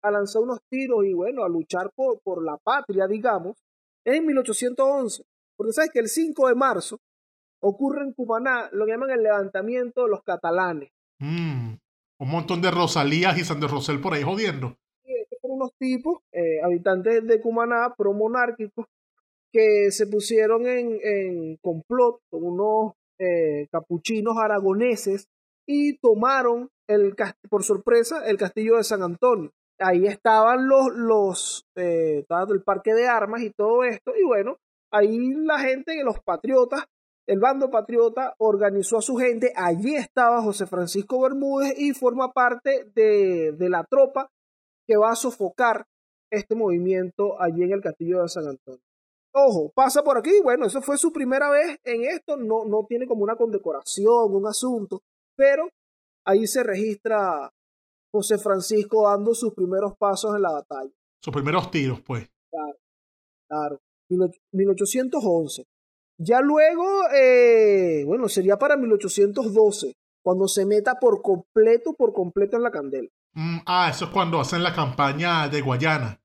a 0.02 0.10
lanzar 0.10 0.42
unos 0.42 0.60
tiros 0.68 1.06
y 1.06 1.14
bueno, 1.14 1.42
a 1.42 1.48
luchar 1.48 1.90
por, 1.96 2.20
por 2.20 2.44
la 2.44 2.58
patria, 2.58 3.06
digamos, 3.06 3.56
es 4.04 4.16
en 4.16 4.26
1811. 4.26 5.24
Porque 5.56 5.72
sabes 5.72 5.90
que 5.90 6.00
el 6.00 6.08
5 6.08 6.48
de 6.48 6.54
marzo 6.54 6.98
ocurre 7.62 8.02
en 8.02 8.12
Cumaná 8.12 8.68
lo 8.72 8.84
que 8.84 8.92
llaman 8.92 9.08
el 9.08 9.22
levantamiento 9.22 10.02
de 10.02 10.10
los 10.10 10.22
catalanes. 10.22 10.90
Mm, 11.18 11.76
un 12.18 12.30
montón 12.30 12.60
de 12.62 12.70
Rosalías 12.70 13.38
y 13.38 13.44
San 13.44 13.60
de 13.60 13.68
Rosel 13.68 14.00
por 14.00 14.14
ahí 14.14 14.22
jodiendo. 14.22 14.76
Fueron 15.40 15.58
unos 15.58 15.72
tipos, 15.78 16.22
eh, 16.32 16.60
habitantes 16.62 17.26
de 17.26 17.40
Cumaná, 17.40 17.94
promonárquicos, 17.96 18.86
que 19.52 19.90
se 19.90 20.06
pusieron 20.06 20.66
en, 20.66 20.98
en 21.02 21.56
complot 21.58 22.20
con 22.30 22.44
unos 22.44 22.94
eh, 23.18 23.68
capuchinos 23.70 24.36
aragoneses 24.38 25.28
y 25.66 25.98
tomaron 25.98 26.70
el, 26.88 27.14
por 27.48 27.62
sorpresa 27.62 28.26
el 28.26 28.36
castillo 28.36 28.76
de 28.76 28.84
San 28.84 29.02
Antonio. 29.02 29.52
Ahí 29.78 30.06
estaban 30.06 30.68
los, 30.68 30.88
los 30.94 31.66
eh, 31.76 32.24
el 32.48 32.62
parque 32.62 32.94
de 32.94 33.06
armas 33.06 33.42
y 33.42 33.50
todo 33.50 33.84
esto, 33.84 34.12
y 34.16 34.24
bueno, 34.24 34.58
ahí 34.92 35.34
la 35.34 35.58
gente, 35.58 36.02
los 36.04 36.20
patriotas, 36.20 36.84
el 37.26 37.38
bando 37.38 37.70
patriota 37.70 38.34
organizó 38.38 38.98
a 38.98 39.02
su 39.02 39.16
gente, 39.16 39.52
allí 39.56 39.94
estaba 39.94 40.42
José 40.42 40.66
Francisco 40.66 41.20
Bermúdez 41.22 41.74
y 41.78 41.92
forma 41.92 42.32
parte 42.32 42.84
de, 42.94 43.52
de 43.52 43.68
la 43.68 43.84
tropa 43.84 44.30
que 44.86 44.96
va 44.96 45.12
a 45.12 45.16
sofocar 45.16 45.86
este 46.30 46.54
movimiento 46.54 47.40
allí 47.40 47.62
en 47.62 47.72
el 47.72 47.80
castillo 47.80 48.22
de 48.22 48.28
San 48.28 48.46
Antonio. 48.46 48.82
Ojo, 49.32 49.72
pasa 49.74 50.02
por 50.02 50.18
aquí, 50.18 50.32
bueno, 50.42 50.66
eso 50.66 50.80
fue 50.80 50.96
su 50.96 51.12
primera 51.12 51.50
vez 51.50 51.78
en 51.84 52.04
esto, 52.04 52.36
no, 52.36 52.64
no 52.64 52.84
tiene 52.88 53.06
como 53.06 53.24
una 53.24 53.36
condecoración, 53.36 54.32
un 54.32 54.46
asunto, 54.46 55.02
pero 55.36 55.68
ahí 56.24 56.46
se 56.46 56.62
registra 56.62 57.50
José 58.12 58.38
Francisco 58.38 59.08
dando 59.08 59.34
sus 59.34 59.52
primeros 59.52 59.96
pasos 59.96 60.36
en 60.36 60.42
la 60.42 60.52
batalla. 60.52 60.90
Sus 61.20 61.32
primeros 61.32 61.70
tiros, 61.70 62.00
pues. 62.02 62.28
Claro, 63.48 63.80
1811. 64.52 65.64
Ya 66.18 66.40
luego, 66.40 67.08
eh, 67.12 68.04
bueno, 68.06 68.28
sería 68.28 68.56
para 68.56 68.76
1812, 68.76 69.94
cuando 70.22 70.46
se 70.46 70.64
meta 70.64 70.94
por 71.00 71.22
completo, 71.22 71.94
por 71.94 72.12
completo 72.12 72.56
en 72.56 72.62
la 72.62 72.70
candela. 72.70 73.08
Mm, 73.34 73.58
ah, 73.66 73.88
eso 73.90 74.06
es 74.06 74.10
cuando 74.10 74.40
hacen 74.40 74.62
la 74.62 74.74
campaña 74.74 75.48
de 75.48 75.60
Guayana, 75.60 76.20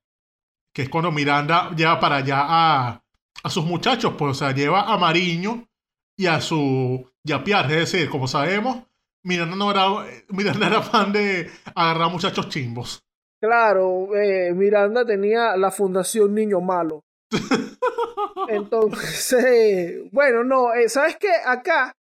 que 0.73 0.83
es 0.83 0.89
cuando 0.89 1.11
Miranda 1.11 1.71
lleva 1.75 1.99
para 1.99 2.17
allá 2.17 2.45
a, 2.47 3.03
a 3.43 3.49
sus 3.49 3.65
muchachos, 3.65 4.13
pues, 4.17 4.31
o 4.31 4.33
sea, 4.35 4.51
lleva 4.53 4.83
a 4.83 4.97
Mariño 4.97 5.67
y 6.15 6.27
a 6.27 6.39
su 6.39 7.09
Yapiar, 7.23 7.71
es 7.71 7.91
decir, 7.91 8.09
como 8.09 8.27
sabemos, 8.27 8.83
Miranda 9.23 9.55
no 9.55 9.71
era, 9.71 9.87
Miranda 10.29 10.67
era 10.67 10.81
fan 10.81 11.11
de 11.11 11.49
agarrar 11.75 12.11
muchachos 12.11 12.49
chimbos. 12.49 12.99
Claro, 13.41 14.15
eh, 14.15 14.53
Miranda 14.53 15.05
tenía 15.05 15.55
la 15.55 15.71
Fundación 15.71 16.35
Niño 16.35 16.59
Malo. 16.61 17.03
Entonces, 18.49 20.03
bueno, 20.11 20.43
no, 20.43 20.73
eh, 20.73 20.89
¿sabes 20.89 21.17
qué? 21.17 21.31
Acá, 21.45 21.95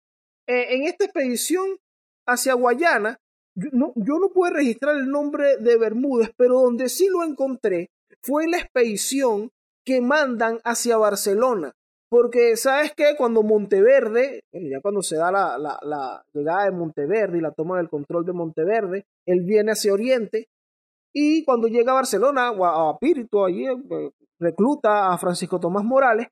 eh, 0.47 0.75
en 0.75 0.85
esta 0.85 1.05
expedición 1.05 1.77
hacia 2.27 2.55
Guayana, 2.55 3.19
yo 3.55 3.71
no, 3.73 3.93
yo 3.97 4.19
no 4.19 4.31
pude 4.31 4.51
registrar 4.51 4.97
el 4.97 5.09
nombre 5.09 5.57
de 5.59 5.77
Bermúdez, 5.79 6.31
pero 6.37 6.61
donde 6.61 6.89
sí 6.89 7.09
lo 7.09 7.25
encontré 7.25 7.91
fue 8.23 8.45
en 8.45 8.53
la 8.53 8.59
expedición 8.59 9.51
que 9.85 10.01
mandan 10.01 10.59
hacia 10.65 10.97
Barcelona. 10.97 11.73
Porque, 12.11 12.57
¿sabes 12.57 12.93
qué? 12.97 13.15
Cuando 13.19 13.43
Monteverde, 13.43 14.41
ya 14.53 14.81
cuando 14.81 15.03
se 15.03 15.17
da 15.17 15.31
la, 15.31 15.59
la, 15.59 16.25
llegada 16.33 16.65
de 16.65 16.71
Monteverde 16.71 17.37
y 17.37 17.43
la 17.43 17.53
toma 17.53 17.77
del 17.77 17.91
control 17.91 18.25
de 18.25 18.33
Monteverde, 18.33 19.05
él 19.27 19.43
viene 19.45 19.73
hacia 19.73 19.93
Oriente 19.93 20.49
y 21.13 21.45
cuando 21.45 21.69
llega 21.69 21.93
a 21.93 21.97
Barcelona, 21.97 22.49
a, 22.49 22.99
Píritu, 22.99 23.45
allí 23.45 23.67
eh, 23.67 24.11
recluta 24.39 25.13
a 25.13 25.19
Francisco 25.19 25.59
Tomás 25.59 25.85
Morales. 25.85 26.29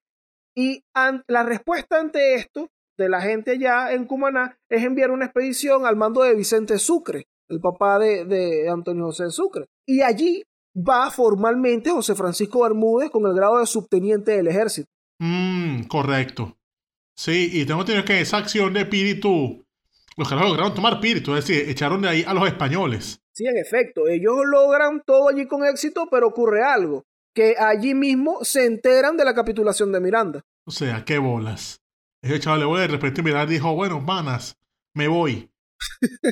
Y 0.56 0.82
la 1.28 1.42
respuesta 1.42 2.00
ante 2.00 2.34
esto 2.34 2.70
de 2.96 3.10
la 3.10 3.20
gente 3.20 3.52
allá 3.52 3.92
en 3.92 4.06
Cumaná 4.06 4.58
es 4.70 4.82
enviar 4.82 5.10
una 5.10 5.26
expedición 5.26 5.84
al 5.84 5.96
mando 5.96 6.22
de 6.22 6.34
Vicente 6.34 6.78
Sucre, 6.78 7.26
el 7.48 7.60
papá 7.60 7.98
de, 7.98 8.24
de 8.24 8.68
Antonio 8.70 9.04
José 9.04 9.30
Sucre. 9.30 9.66
Y 9.86 10.00
allí 10.00 10.42
va 10.76 11.10
formalmente 11.10 11.90
José 11.90 12.14
Francisco 12.14 12.62
Bermúdez 12.62 13.10
con 13.10 13.26
el 13.26 13.34
grado 13.34 13.58
de 13.58 13.66
subteniente 13.66 14.32
del 14.32 14.48
ejército. 14.48 14.88
Mm, 15.18 15.82
correcto. 15.84 16.56
Sí, 17.14 17.50
y 17.52 17.66
tengo 17.66 17.80
entendido 17.80 18.04
que 18.04 18.20
esa 18.20 18.38
acción 18.38 18.72
de 18.72 18.80
espíritu, 18.80 19.64
los 20.16 20.28
que 20.28 20.34
lograron 20.34 20.74
tomar 20.74 20.94
espíritu, 20.94 21.34
es 21.34 21.46
decir, 21.46 21.68
echaron 21.68 22.02
de 22.02 22.08
ahí 22.08 22.24
a 22.26 22.34
los 22.34 22.46
españoles. 22.46 23.20
Sí, 23.32 23.46
en 23.46 23.58
efecto, 23.58 24.08
ellos 24.08 24.34
logran 24.46 25.02
todo 25.04 25.28
allí 25.28 25.46
con 25.46 25.64
éxito, 25.64 26.08
pero 26.10 26.28
ocurre 26.28 26.62
algo, 26.62 27.04
que 27.36 27.54
allí 27.58 27.94
mismo 27.94 28.42
se 28.44 28.64
enteran 28.64 29.14
de 29.18 29.24
la 29.26 29.34
capitulación 29.34 29.92
de 29.92 30.00
Miranda. 30.00 30.42
O 30.66 30.70
sea, 30.70 31.04
qué 31.04 31.18
bolas. 31.18 31.82
Ese 32.22 32.40
chaval, 32.40 32.64
bueno, 32.64 32.80
de 32.80 32.88
repente 32.88 33.22
Miranda 33.22 33.52
dijo, 33.52 33.74
bueno, 33.74 34.00
manas, 34.00 34.58
me 34.94 35.06
voy. 35.06 35.50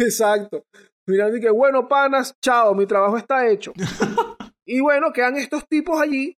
Exacto. 0.00 0.64
Miranda 1.06 1.38
que 1.38 1.50
bueno, 1.50 1.86
panas, 1.86 2.34
chao, 2.42 2.74
mi 2.74 2.86
trabajo 2.86 3.16
está 3.16 3.48
hecho. 3.48 3.72
y 4.66 4.80
bueno, 4.80 5.12
quedan 5.12 5.36
estos 5.36 5.68
tipos 5.68 6.00
allí 6.00 6.36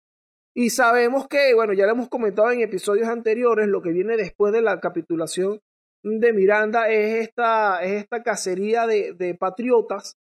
y 0.54 0.68
sabemos 0.68 1.26
que, 1.26 1.54
bueno, 1.54 1.72
ya 1.72 1.86
lo 1.86 1.92
hemos 1.92 2.10
comentado 2.10 2.50
en 2.50 2.60
episodios 2.60 3.08
anteriores, 3.08 3.68
lo 3.68 3.80
que 3.80 3.92
viene 3.92 4.18
después 4.18 4.52
de 4.52 4.60
la 4.60 4.80
capitulación 4.80 5.62
de 6.02 6.34
Miranda 6.34 6.90
es 6.90 7.26
esta, 7.26 7.82
es 7.82 8.02
esta 8.02 8.22
cacería 8.22 8.86
de, 8.86 9.14
de 9.14 9.34
patriotas 9.34 10.18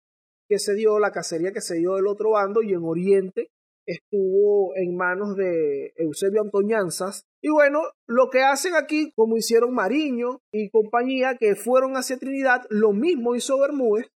que 0.50 0.60
se 0.60 0.74
dio, 0.74 1.00
la 1.00 1.12
cacería 1.12 1.54
que 1.54 1.62
se 1.62 1.76
dio 1.76 1.96
del 1.96 2.08
otro 2.08 2.32
bando 2.32 2.62
y 2.62 2.74
en 2.74 2.84
Oriente 2.84 3.52
estuvo 3.86 4.76
en 4.76 4.96
manos 4.96 5.36
de 5.36 5.94
Eusebio 5.98 6.42
Antoñanzas. 6.42 7.26
Y 7.42 7.50
bueno, 7.50 7.82
lo 8.08 8.30
que 8.30 8.44
hacen 8.44 8.76
aquí, 8.76 9.12
como 9.16 9.38
hicieron 9.38 9.74
Mariño 9.74 10.42
y 10.52 10.70
compañía, 10.70 11.38
que 11.40 11.56
fueron 11.56 11.96
hacia 11.96 12.18
Trinidad, 12.18 12.64
lo 12.70 12.92
mismo 12.92 13.36
hizo 13.36 13.60
Bermúdez. 13.60 14.08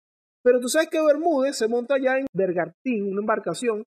Pero 0.44 0.60
tú 0.60 0.70
sabes 0.70 0.90
que 0.90 1.02
Bermúdez 1.02 1.58
se 1.58 1.68
monta 1.68 1.98
ya 2.02 2.18
en 2.18 2.26
Bergantín, 2.34 3.12
una 3.12 3.22
embarcación 3.22 3.84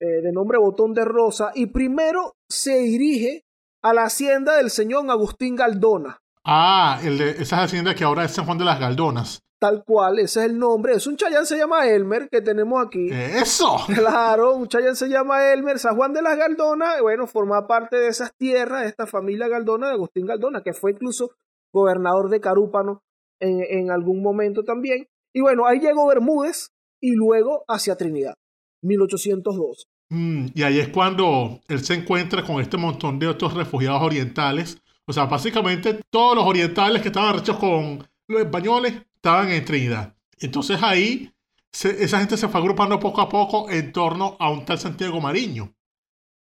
eh, 0.00 0.22
de 0.22 0.32
nombre 0.32 0.58
Botón 0.58 0.94
de 0.94 1.04
Rosa, 1.04 1.50
y 1.54 1.66
primero 1.66 2.34
se 2.48 2.78
dirige 2.78 3.42
a 3.82 3.94
la 3.94 4.04
hacienda 4.04 4.56
del 4.56 4.70
señor 4.70 5.10
Agustín 5.10 5.56
Galdona. 5.56 6.18
Ah, 6.44 7.00
el 7.02 7.18
de 7.18 7.30
esas 7.30 7.60
haciendas 7.60 7.94
que 7.94 8.04
ahora 8.04 8.24
es 8.24 8.32
San 8.32 8.44
Juan 8.44 8.58
de 8.58 8.64
las 8.64 8.78
Galdonas. 8.78 9.40
Tal 9.60 9.82
cual, 9.84 10.20
ese 10.20 10.40
es 10.40 10.50
el 10.50 10.58
nombre. 10.58 10.94
Es 10.94 11.06
un 11.06 11.16
chayán, 11.16 11.44
se 11.44 11.58
llama 11.58 11.88
Elmer, 11.88 12.28
que 12.30 12.40
tenemos 12.40 12.84
aquí. 12.84 13.08
¡Eso! 13.10 13.76
Claro, 13.94 14.54
un 14.54 14.68
chayán 14.68 14.94
se 14.94 15.08
llama 15.08 15.52
Elmer, 15.52 15.78
San 15.78 15.96
Juan 15.96 16.12
de 16.12 16.22
las 16.22 16.36
Galdonas, 16.36 17.00
bueno, 17.00 17.26
forma 17.26 17.66
parte 17.66 17.96
de 17.96 18.08
esas 18.08 18.32
tierras, 18.36 18.82
de 18.82 18.88
esta 18.88 19.06
familia 19.06 19.48
Galdona, 19.48 19.88
de 19.88 19.94
Agustín 19.94 20.26
Galdona, 20.26 20.62
que 20.62 20.72
fue 20.72 20.92
incluso 20.92 21.32
gobernador 21.72 22.30
de 22.30 22.40
Carúpano 22.40 23.02
en, 23.40 23.64
en 23.68 23.90
algún 23.90 24.22
momento 24.22 24.62
también. 24.62 25.08
Y 25.34 25.40
bueno, 25.40 25.66
ahí 25.66 25.80
llegó 25.80 26.06
Bermúdez 26.06 26.70
y 27.00 27.14
luego 27.14 27.64
hacia 27.68 27.96
Trinidad, 27.96 28.34
1802. 28.82 29.88
Mm, 30.10 30.46
y 30.54 30.62
ahí 30.62 30.78
es 30.78 30.88
cuando 30.88 31.60
él 31.68 31.84
se 31.84 31.94
encuentra 31.94 32.44
con 32.44 32.60
este 32.60 32.76
montón 32.76 33.18
de 33.18 33.26
otros 33.26 33.54
refugiados 33.54 34.02
orientales. 34.02 34.78
O 35.06 35.12
sea, 35.12 35.24
básicamente 35.26 36.00
todos 36.10 36.36
los 36.36 36.44
orientales 36.44 37.02
que 37.02 37.08
estaban 37.08 37.36
hechos 37.38 37.56
con 37.56 38.06
los 38.28 38.42
españoles 38.42 38.94
estaban 39.16 39.50
en 39.50 39.64
Trinidad. 39.64 40.14
Entonces 40.38 40.78
ahí 40.82 41.32
se- 41.72 42.02
esa 42.04 42.18
gente 42.20 42.36
se 42.36 42.48
fue 42.48 42.60
agrupando 42.60 42.98
poco 43.00 43.20
a 43.20 43.28
poco 43.28 43.70
en 43.70 43.92
torno 43.92 44.36
a 44.38 44.50
un 44.50 44.64
tal 44.64 44.78
Santiago 44.78 45.20
Mariño, 45.20 45.74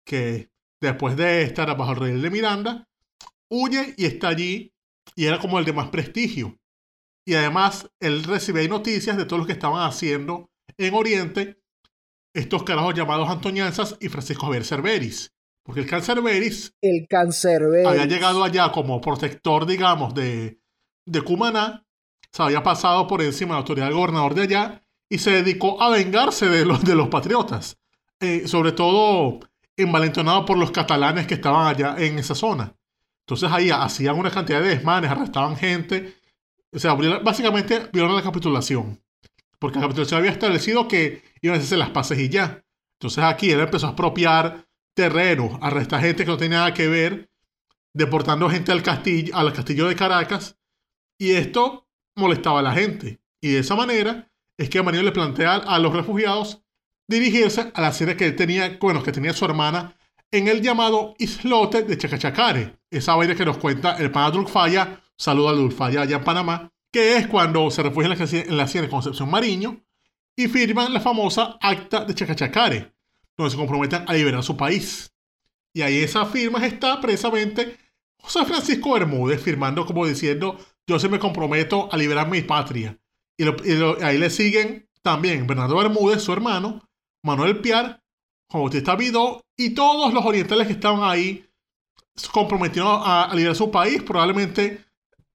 que 0.06 0.50
después 0.82 1.16
de 1.16 1.44
estar 1.44 1.76
bajo 1.78 1.92
el 1.94 2.00
rey 2.00 2.22
de 2.22 2.30
Miranda, 2.30 2.88
huye 3.50 3.94
y 3.98 4.06
está 4.06 4.30
allí 4.30 4.74
y 5.16 5.26
era 5.26 5.40
como 5.40 5.60
el 5.60 5.66
de 5.66 5.74
más 5.74 5.90
prestigio. 5.90 6.58
Y 7.28 7.34
además 7.36 7.90
él 8.00 8.24
recibe 8.24 8.62
ahí 8.62 8.68
noticias 8.68 9.18
de 9.18 9.26
todo 9.26 9.40
lo 9.40 9.46
que 9.46 9.54
estaban 9.54 9.88
haciendo 9.88 10.50
en 10.78 10.94
Oriente 10.94 11.60
estos 12.36 12.64
carajos 12.64 12.94
llamados 12.94 13.30
Antoñanzas 13.30 13.98
y 14.00 14.10
Francisco 14.10 14.46
Javier 14.46 14.66
Cerveris. 14.66 15.32
Porque 15.64 15.82
el 15.82 15.88
Cancerberis 15.88 16.76
El 16.82 17.08
cancerbero. 17.10 17.90
había 17.90 18.06
llegado 18.06 18.44
allá 18.44 18.72
como 18.72 19.02
protector, 19.02 19.66
digamos, 19.66 20.14
de, 20.14 20.60
de 21.06 21.22
Cumaná, 21.22 21.86
se 22.32 22.44
había 22.44 22.64
pasado 22.64 23.08
por 23.08 23.22
encima 23.22 23.50
de 23.50 23.54
la 23.54 23.60
autoridad 23.60 23.86
del 23.88 23.96
gobernador 23.96 24.34
de 24.34 24.42
allá 24.44 24.82
y 25.08 25.20
se 25.20 25.32
dedicó 25.32 25.82
a 25.82 25.90
vengarse 25.90 26.50
de 26.50 26.66
los, 26.66 26.84
de 26.84 26.96
los 26.96 27.08
patriotas, 27.10 27.78
Eh, 28.20 28.48
sobre 28.48 28.72
todo 28.72 29.40
envalentonado 29.78 30.46
por 30.46 30.58
los 30.58 30.72
catalanes 30.72 31.28
que 31.28 31.34
estaban 31.36 31.68
allá 31.68 31.96
en 31.98 32.18
esa 32.18 32.34
zona. 32.34 32.74
Entonces 33.26 33.52
ahí 33.52 33.70
hacían 33.70 34.18
una 34.18 34.32
cantidad 34.32 34.62
de 34.62 34.70
desmanes, 34.70 35.12
arrestaban 35.12 35.58
gente, 35.58 36.16
o 36.72 36.80
sea, 36.80 36.94
básicamente 36.94 37.90
violaron 37.92 38.16
la 38.16 38.24
capitulación, 38.24 39.02
porque 39.60 39.80
la 39.80 39.86
capitulación 39.86 40.20
había 40.20 40.32
establecido 40.32 40.88
que 40.88 41.24
iban 41.42 41.56
a 41.56 41.58
hacerse 41.58 41.78
las 41.78 41.90
paces 41.90 42.20
y 42.20 42.30
ya. 42.30 42.64
Entonces 43.00 43.24
aquí 43.24 43.52
él 43.52 43.60
empezó 43.60 43.88
a 43.88 43.90
expropiar 43.90 44.66
terrenos, 44.94 45.58
arrestar 45.62 46.02
gente 46.02 46.24
que 46.24 46.32
no 46.32 46.38
tenía 46.38 46.60
nada 46.60 46.74
que 46.74 46.88
ver, 46.88 47.30
deportando 47.94 48.50
gente 48.50 48.72
al 48.72 48.82
castillo, 48.82 49.36
al 49.36 49.52
castillo 49.52 49.88
de 49.88 49.96
Caracas, 49.96 50.58
y 51.18 51.32
esto 51.32 51.88
molestaba 52.16 52.60
a 52.60 52.64
la 52.64 52.74
gente. 52.74 53.20
Y 53.42 53.50
de 53.50 53.60
esa 53.60 53.76
manera 53.76 54.32
es 54.58 54.70
que 54.70 54.82
Manuel 54.82 55.06
le 55.06 55.12
plantea 55.12 55.56
a 55.56 55.80
los 55.80 55.94
refugiados 55.94 56.62
dirigirse 57.08 57.72
a 57.74 57.82
la 57.82 57.92
sede 57.94 58.16
que 58.18 58.26
él 58.26 58.36
tenía, 58.36 58.78
bueno, 58.80 59.04
que 59.04 59.12
tenía 59.12 59.34
su 59.34 59.46
hermana 59.46 59.96
en 60.32 60.48
el 60.48 60.62
llamado 60.62 61.14
islote 61.20 61.84
de 61.84 61.98
Chacachacare. 61.98 62.80
Esa 62.90 63.16
vaina 63.16 63.36
que 63.36 63.46
nos 63.46 63.58
cuenta 63.58 63.98
el 63.98 64.12
pana 64.12 64.32
Dulfaya, 64.32 65.02
saludo 65.18 65.50
a 65.50 65.54
Dulfaya 65.54 66.02
allá 66.02 66.18
en 66.18 66.24
Panamá, 66.24 66.72
que 66.92 67.18
es 67.18 67.28
cuando 67.28 67.70
se 67.70 67.84
refugian 67.84 68.14
en 68.14 68.20
la, 68.20 68.26
haci- 68.26 68.48
en 68.48 68.58
la 68.58 68.64
hacienda 68.64 68.88
de 68.88 68.92
Concepción 68.92 69.30
Mariño 69.30 69.82
y 70.36 70.48
firman 70.48 70.94
la 70.94 71.00
famosa 71.00 71.58
acta 71.62 72.04
de 72.06 72.16
Chacachacare, 72.16 72.94
donde 73.38 73.52
se 73.52 73.58
comprometen 73.58 74.06
a 74.08 74.14
liberar 74.14 74.44
su 74.44 74.58
país. 74.58 75.14
Y 75.74 75.82
ahí 75.82 76.00
esa 76.00 76.26
firma 76.26 76.66
está 76.66 77.00
precisamente 77.02 77.78
José 78.22 78.46
Francisco 78.46 78.94
Bermúdez 78.94 79.42
firmando 79.42 79.86
como 79.86 80.06
diciendo, 80.08 80.58
yo 80.88 81.00
se 81.00 81.10
me 81.10 81.20
comprometo 81.20 81.90
a 81.92 81.98
liberar 81.98 82.30
mi 82.30 82.42
patria. 82.42 82.98
Y, 83.38 83.46
ahí 84.04 84.18
le 84.18 84.30
siguen 84.30 84.88
también 85.02 85.46
Bernardo 85.46 85.78
Bermúdez, 85.78 86.22
su 86.22 86.34
hermano, 86.34 86.82
Manuel 87.24 87.60
Piar, 87.60 88.02
Juan 88.50 88.64
Bautista 88.64 88.96
Vidó 88.96 89.42
y 89.58 89.74
todos 89.74 90.14
los 90.14 90.26
orientales 90.26 90.68
que 90.68 90.74
estaban 90.74 91.04
ahí 91.04 91.46
comprometidos 92.32 92.88
a, 92.88 93.26
a 93.26 93.36
liberar 93.36 93.56
su 93.56 93.70
país, 93.72 94.02
probablemente 94.04 94.86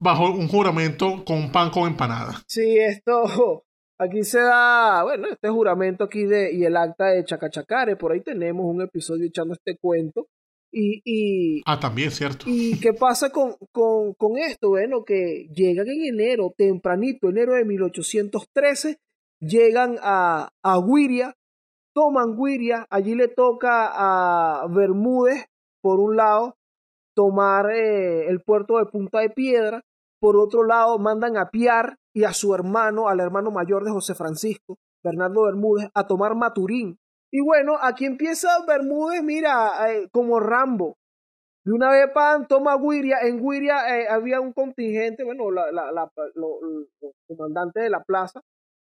bajo 0.01 0.31
un 0.31 0.49
juramento 0.49 1.25
con 1.25 1.53
pan 1.53 1.71
con 1.71 1.87
empanada. 1.87 2.41
Sí, 2.47 2.79
esto, 2.79 3.65
aquí 3.99 4.25
se 4.25 4.41
da, 4.41 5.03
bueno, 5.05 5.29
este 5.29 5.49
juramento 5.51 6.05
aquí 6.05 6.25
de, 6.25 6.53
y 6.53 6.65
el 6.65 6.77
acta 6.77 7.09
de 7.09 7.25
Chacachacare, 7.25 7.97
por 7.97 8.13
ahí 8.13 8.23
tenemos 8.23 8.65
un 8.65 8.83
episodio 8.83 9.27
echando 9.27 9.55
este 9.55 9.77
cuento. 9.77 10.27
Y, 10.73 11.03
y, 11.05 11.63
Ah, 11.67 11.81
también, 11.81 12.11
cierto. 12.11 12.45
¿Y 12.49 12.79
qué 12.79 12.93
pasa 12.93 13.31
con, 13.31 13.57
con, 13.73 14.15
con 14.15 14.39
esto? 14.39 14.71
Bueno, 14.71 15.05
que 15.05 15.49
llegan 15.53 15.89
en 15.89 16.15
enero, 16.15 16.55
tempranito, 16.57 17.29
enero 17.29 17.55
de 17.55 17.65
1813, 17.65 18.99
llegan 19.41 19.97
a, 20.01 20.51
a 20.63 20.81
Guiria, 20.81 21.35
toman 21.93 22.37
Guiria, 22.37 22.87
allí 22.91 23.15
le 23.15 23.29
toca 23.29 23.91
a 23.93 24.67
Bermúdez, 24.69 25.47
por 25.83 25.99
un 25.99 26.17
lado, 26.17 26.57
tomar 27.15 27.71
eh, 27.71 28.29
el 28.29 28.41
puerto 28.41 28.79
de 28.79 28.87
Punta 28.87 29.21
de 29.21 29.31
Piedra, 29.31 29.83
por 30.21 30.37
otro 30.37 30.65
lado 30.65 30.99
mandan 30.99 31.37
a 31.37 31.51
Piar 31.51 31.97
y 32.15 32.25
a 32.25 32.33
su 32.33 32.55
hermano, 32.55 33.09
al 33.09 33.21
hermano 33.21 33.51
mayor 33.51 33.85
de 33.85 33.91
José 33.91 34.15
Francisco, 34.15 34.77
Bernardo 35.03 35.45
Bermúdez, 35.45 35.89
a 35.95 36.07
tomar 36.07 36.35
Maturín. 36.35 36.99
Y 37.33 37.41
bueno, 37.41 37.77
aquí 37.81 38.07
empieza 38.07 38.49
Bermúdez, 38.67 39.23
mira, 39.23 39.93
eh, 39.93 40.09
como 40.11 40.41
Rambo, 40.41 40.97
de 41.65 41.73
una 41.73 41.91
vez 41.91 42.11
pan 42.13 42.49
toma 42.49 42.77
Guiria. 42.77 43.19
En 43.23 43.41
Guiria 43.41 43.99
eh, 43.99 44.09
había 44.09 44.41
un 44.41 44.53
contingente, 44.53 45.23
bueno, 45.25 45.51
la, 45.51 46.11
comandantes 47.29 47.85
de 47.85 47.91
la 47.91 48.03
plaza, 48.03 48.41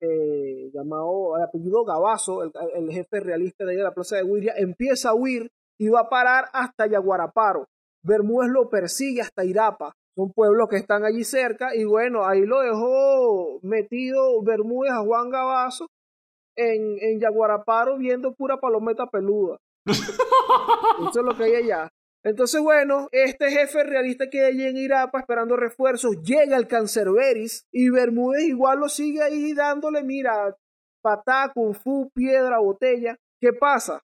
eh, 0.01 0.71
llamado, 0.73 1.37
el 1.37 1.43
apellido 1.43 1.85
Gabazo, 1.85 2.43
el, 2.43 2.91
jefe 2.91 3.21
realista 3.21 3.64
de 3.64 3.77
la 3.77 3.93
plaza 3.93 4.17
de 4.17 4.23
Guiria, 4.23 4.55
empieza 4.57 5.11
a 5.11 5.14
huir 5.14 5.51
y 5.79 5.88
va 5.88 6.01
a 6.01 6.09
parar 6.09 6.47
hasta 6.53 6.87
Yaguaraparo. 6.87 7.67
Bermúdez 8.03 8.51
lo 8.51 8.71
persigue 8.71 9.21
hasta 9.21 9.45
Irapa. 9.45 9.93
Son 10.17 10.33
pueblos 10.33 10.69
que 10.69 10.77
están 10.77 11.05
allí 11.05 11.25
cerca 11.25 11.75
y 11.75 11.85
bueno, 11.85 12.25
ahí 12.25 12.47
lo 12.47 12.61
dejó 12.61 13.61
metido 13.62 14.43
Bermúdez 14.43 14.93
a 14.93 15.03
Juan 15.03 15.31
Gabazo 15.31 15.88
en, 16.61 16.99
en 17.01 17.20
Yaguaraparo 17.20 17.96
viendo 17.96 18.35
pura 18.35 18.59
palometa 18.59 19.07
peluda. 19.07 19.59
Eso 19.87 21.20
es 21.20 21.25
lo 21.25 21.37
que 21.37 21.44
hay 21.44 21.55
allá. 21.55 21.88
Entonces, 22.23 22.61
bueno, 22.61 23.09
este 23.12 23.51
jefe 23.51 23.83
realista 23.83 24.29
que 24.29 24.44
hay 24.44 24.62
en 24.62 24.77
Irapa 24.77 25.20
esperando 25.20 25.57
refuerzos, 25.57 26.20
llega 26.23 26.57
el 26.57 26.66
Cancerberis 26.66 27.64
y 27.73 27.88
Bermúdez 27.88 28.42
igual 28.42 28.81
lo 28.81 28.88
sigue 28.90 29.23
ahí 29.23 29.55
dándole, 29.55 30.03
mira, 30.03 30.55
patá, 31.03 31.51
kung 31.55 31.75
fu, 31.75 32.11
piedra, 32.14 32.59
botella. 32.59 33.16
¿Qué 33.40 33.55
pasa? 33.55 34.03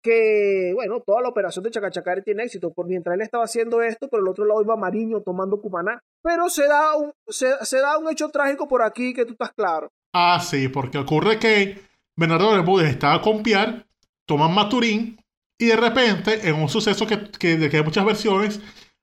Que, 0.00 0.70
bueno, 0.76 1.00
toda 1.04 1.20
la 1.20 1.28
operación 1.28 1.64
de 1.64 1.72
Chacachacare 1.72 2.22
tiene 2.22 2.44
éxito, 2.44 2.72
por 2.72 2.86
mientras 2.86 3.16
él 3.16 3.22
estaba 3.22 3.42
haciendo 3.42 3.82
esto, 3.82 4.08
por 4.08 4.20
el 4.20 4.28
otro 4.28 4.44
lado 4.44 4.62
iba 4.62 4.76
Mariño 4.76 5.22
tomando 5.22 5.60
Cumaná. 5.60 5.98
Pero 6.22 6.48
se 6.48 6.68
da 6.68 6.94
un, 6.94 7.12
se, 7.26 7.48
se 7.64 7.80
da 7.80 7.98
un 7.98 8.08
hecho 8.08 8.28
trágico 8.28 8.68
por 8.68 8.82
aquí 8.82 9.12
que 9.12 9.24
tú 9.24 9.32
estás 9.32 9.52
claro. 9.52 9.90
Ah, 10.14 10.38
sí, 10.40 10.68
porque 10.68 10.98
ocurre 10.98 11.40
que 11.40 11.80
Bernardo 12.16 12.52
Bermúdez 12.52 12.88
estaba 12.88 13.20
con 13.20 13.42
Piar, 13.42 13.86
toman 14.26 14.54
Maturín, 14.54 15.18
y 15.58 15.66
de 15.66 15.76
repente, 15.76 16.48
en 16.48 16.56
un 16.56 16.68
suceso 16.68 17.06
que, 17.06 17.30
que, 17.30 17.70
hay 17.72 17.82
muchas 17.82 18.04
versiones, 18.04 18.60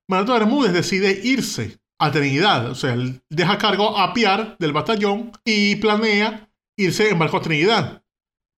Bernardo 0.08 0.34
Bermúdez 0.34 0.73
decide 0.73 1.19
irse 1.23 1.80
a 1.99 2.12
Trinidad. 2.12 2.69
O 2.69 2.76
sea, 2.76 2.93
él 2.93 3.21
deja 3.30 3.58
cargo 3.58 3.97
a 3.97 4.13
Piar 4.13 4.58
del 4.60 4.73
batallón 4.73 5.32
y 5.45 5.76
planea 5.78 6.49
irse 6.78 7.10
en 7.10 7.19
barco 7.19 7.38
a 7.38 7.41
Trinidad. 7.41 8.04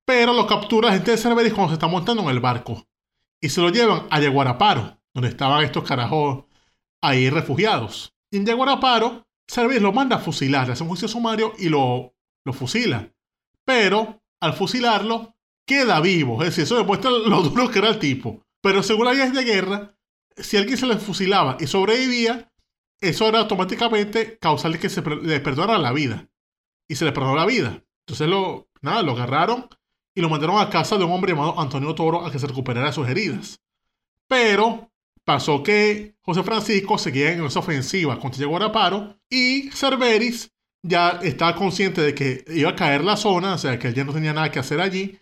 Pero 0.06 0.34
lo 0.34 0.48
captura 0.48 0.92
gente 0.92 1.12
de 1.12 1.18
Cerveris 1.18 1.54
cuando 1.54 1.70
se 1.70 1.76
está 1.76 1.88
montando 1.88 2.24
en 2.24 2.30
el 2.30 2.40
barco. 2.40 2.86
Y 3.42 3.50
se 3.50 3.62
lo 3.62 3.70
llevan 3.70 4.08
a 4.10 4.20
Yaguaraparo, 4.20 5.00
donde 5.14 5.30
estaban 5.30 5.64
estos 5.64 5.84
carajos 5.84 6.46
ahí 7.02 7.30
refugiados. 7.30 8.14
Y 8.32 8.38
en 8.38 8.46
Yaguaraparo, 8.46 9.28
Cerveris 9.50 9.82
lo 9.82 9.94
manda 9.94 10.18
a 10.18 10.20
fusilar, 10.20 10.68
le 10.68 10.74
hace 10.74 10.84
un 10.84 10.90
juicio 10.90 11.08
sumario 11.08 11.54
y 11.58 11.70
lo, 11.70 12.14
lo 12.46 12.54
fusila. 12.54 13.12
Pero 13.64 14.22
al 14.46 14.54
fusilarlo, 14.54 15.36
queda 15.66 16.00
vivo. 16.00 16.42
Es 16.42 16.50
decir, 16.50 16.64
eso 16.64 16.78
demuestra 16.78 17.12
lo 17.12 17.42
duro 17.42 17.70
que 17.70 17.80
era 17.80 17.90
el 17.90 18.00
tipo. 18.00 18.46
Pero 18.62 18.84
según 18.84 19.06
las 19.06 19.18
leyes 19.18 19.34
de 19.34 19.44
guerra, 19.44 19.98
si 20.38 20.58
alguien 20.58 20.78
se 20.78 20.88
le 20.88 20.98
fusilaba 20.98 21.58
y 21.60 21.68
sobrevivía, 21.68 22.52
eso 23.00 23.28
era 23.28 23.40
automáticamente 23.40 24.38
causarle 24.40 24.80
que 24.80 24.90
se 24.90 25.02
le 25.02 25.40
perdonara 25.40 25.78
la 25.78 25.92
vida. 25.92 26.30
Y 26.88 26.96
se 26.96 27.06
le 27.06 27.12
perdonó 27.12 27.36
la 27.36 27.46
vida. 27.46 27.84
Entonces, 28.02 28.28
lo, 28.28 28.70
nada, 28.82 29.02
lo 29.02 29.14
agarraron 29.14 29.68
y 30.14 30.22
lo 30.22 30.30
mandaron 30.30 30.60
a 30.60 30.70
casa 30.70 30.98
de 30.98 31.04
un 31.04 31.12
hombre 31.12 31.34
llamado 31.34 31.60
Antonio 31.60 31.94
Toro 31.94 32.26
a 32.26 32.32
que 32.32 32.40
se 32.40 32.48
recuperara 32.48 32.92
sus 32.92 33.08
heridas. 33.08 33.62
Pero 34.28 34.92
pasó 35.24 35.64
que 35.64 36.16
José 36.22 36.44
Francisco 36.44 36.98
seguía 36.98 37.34
en 37.34 37.44
esa 37.44 37.60
ofensiva 37.60 38.20
contra 38.20 38.40
Yaguaraparo 38.40 39.20
y 39.30 39.70
Cerveris 39.72 40.55
ya 40.88 41.20
estaba 41.24 41.56
consciente 41.56 42.02
de 42.02 42.14
que 42.14 42.46
iba 42.48 42.70
a 42.70 42.76
caer 42.76 43.04
la 43.04 43.18
zona, 43.18 43.56
o 43.56 43.58
sea, 43.58 43.80
que 43.80 43.88
él 43.88 43.96
ya 43.96 44.04
no 44.04 44.14
tenía 44.14 44.34
nada 44.34 44.52
que 44.52 44.60
hacer 44.60 44.80
allí. 44.80 45.20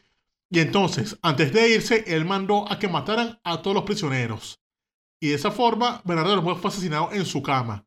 Y 0.49 0.59
entonces, 0.59 1.17
antes 1.21 1.53
de 1.53 1.69
irse, 1.69 2.03
él 2.05 2.25
mandó 2.25 2.69
a 2.69 2.77
que 2.77 2.87
mataran 2.87 3.39
a 3.43 3.61
todos 3.61 3.75
los 3.75 3.85
prisioneros. 3.85 4.59
Y 5.21 5.29
de 5.29 5.35
esa 5.35 5.51
forma, 5.51 6.01
Bernardo 6.03 6.35
Bermúdez 6.35 6.59
fue 6.59 6.69
asesinado 6.69 7.09
en 7.13 7.25
su 7.25 7.41
cama, 7.41 7.85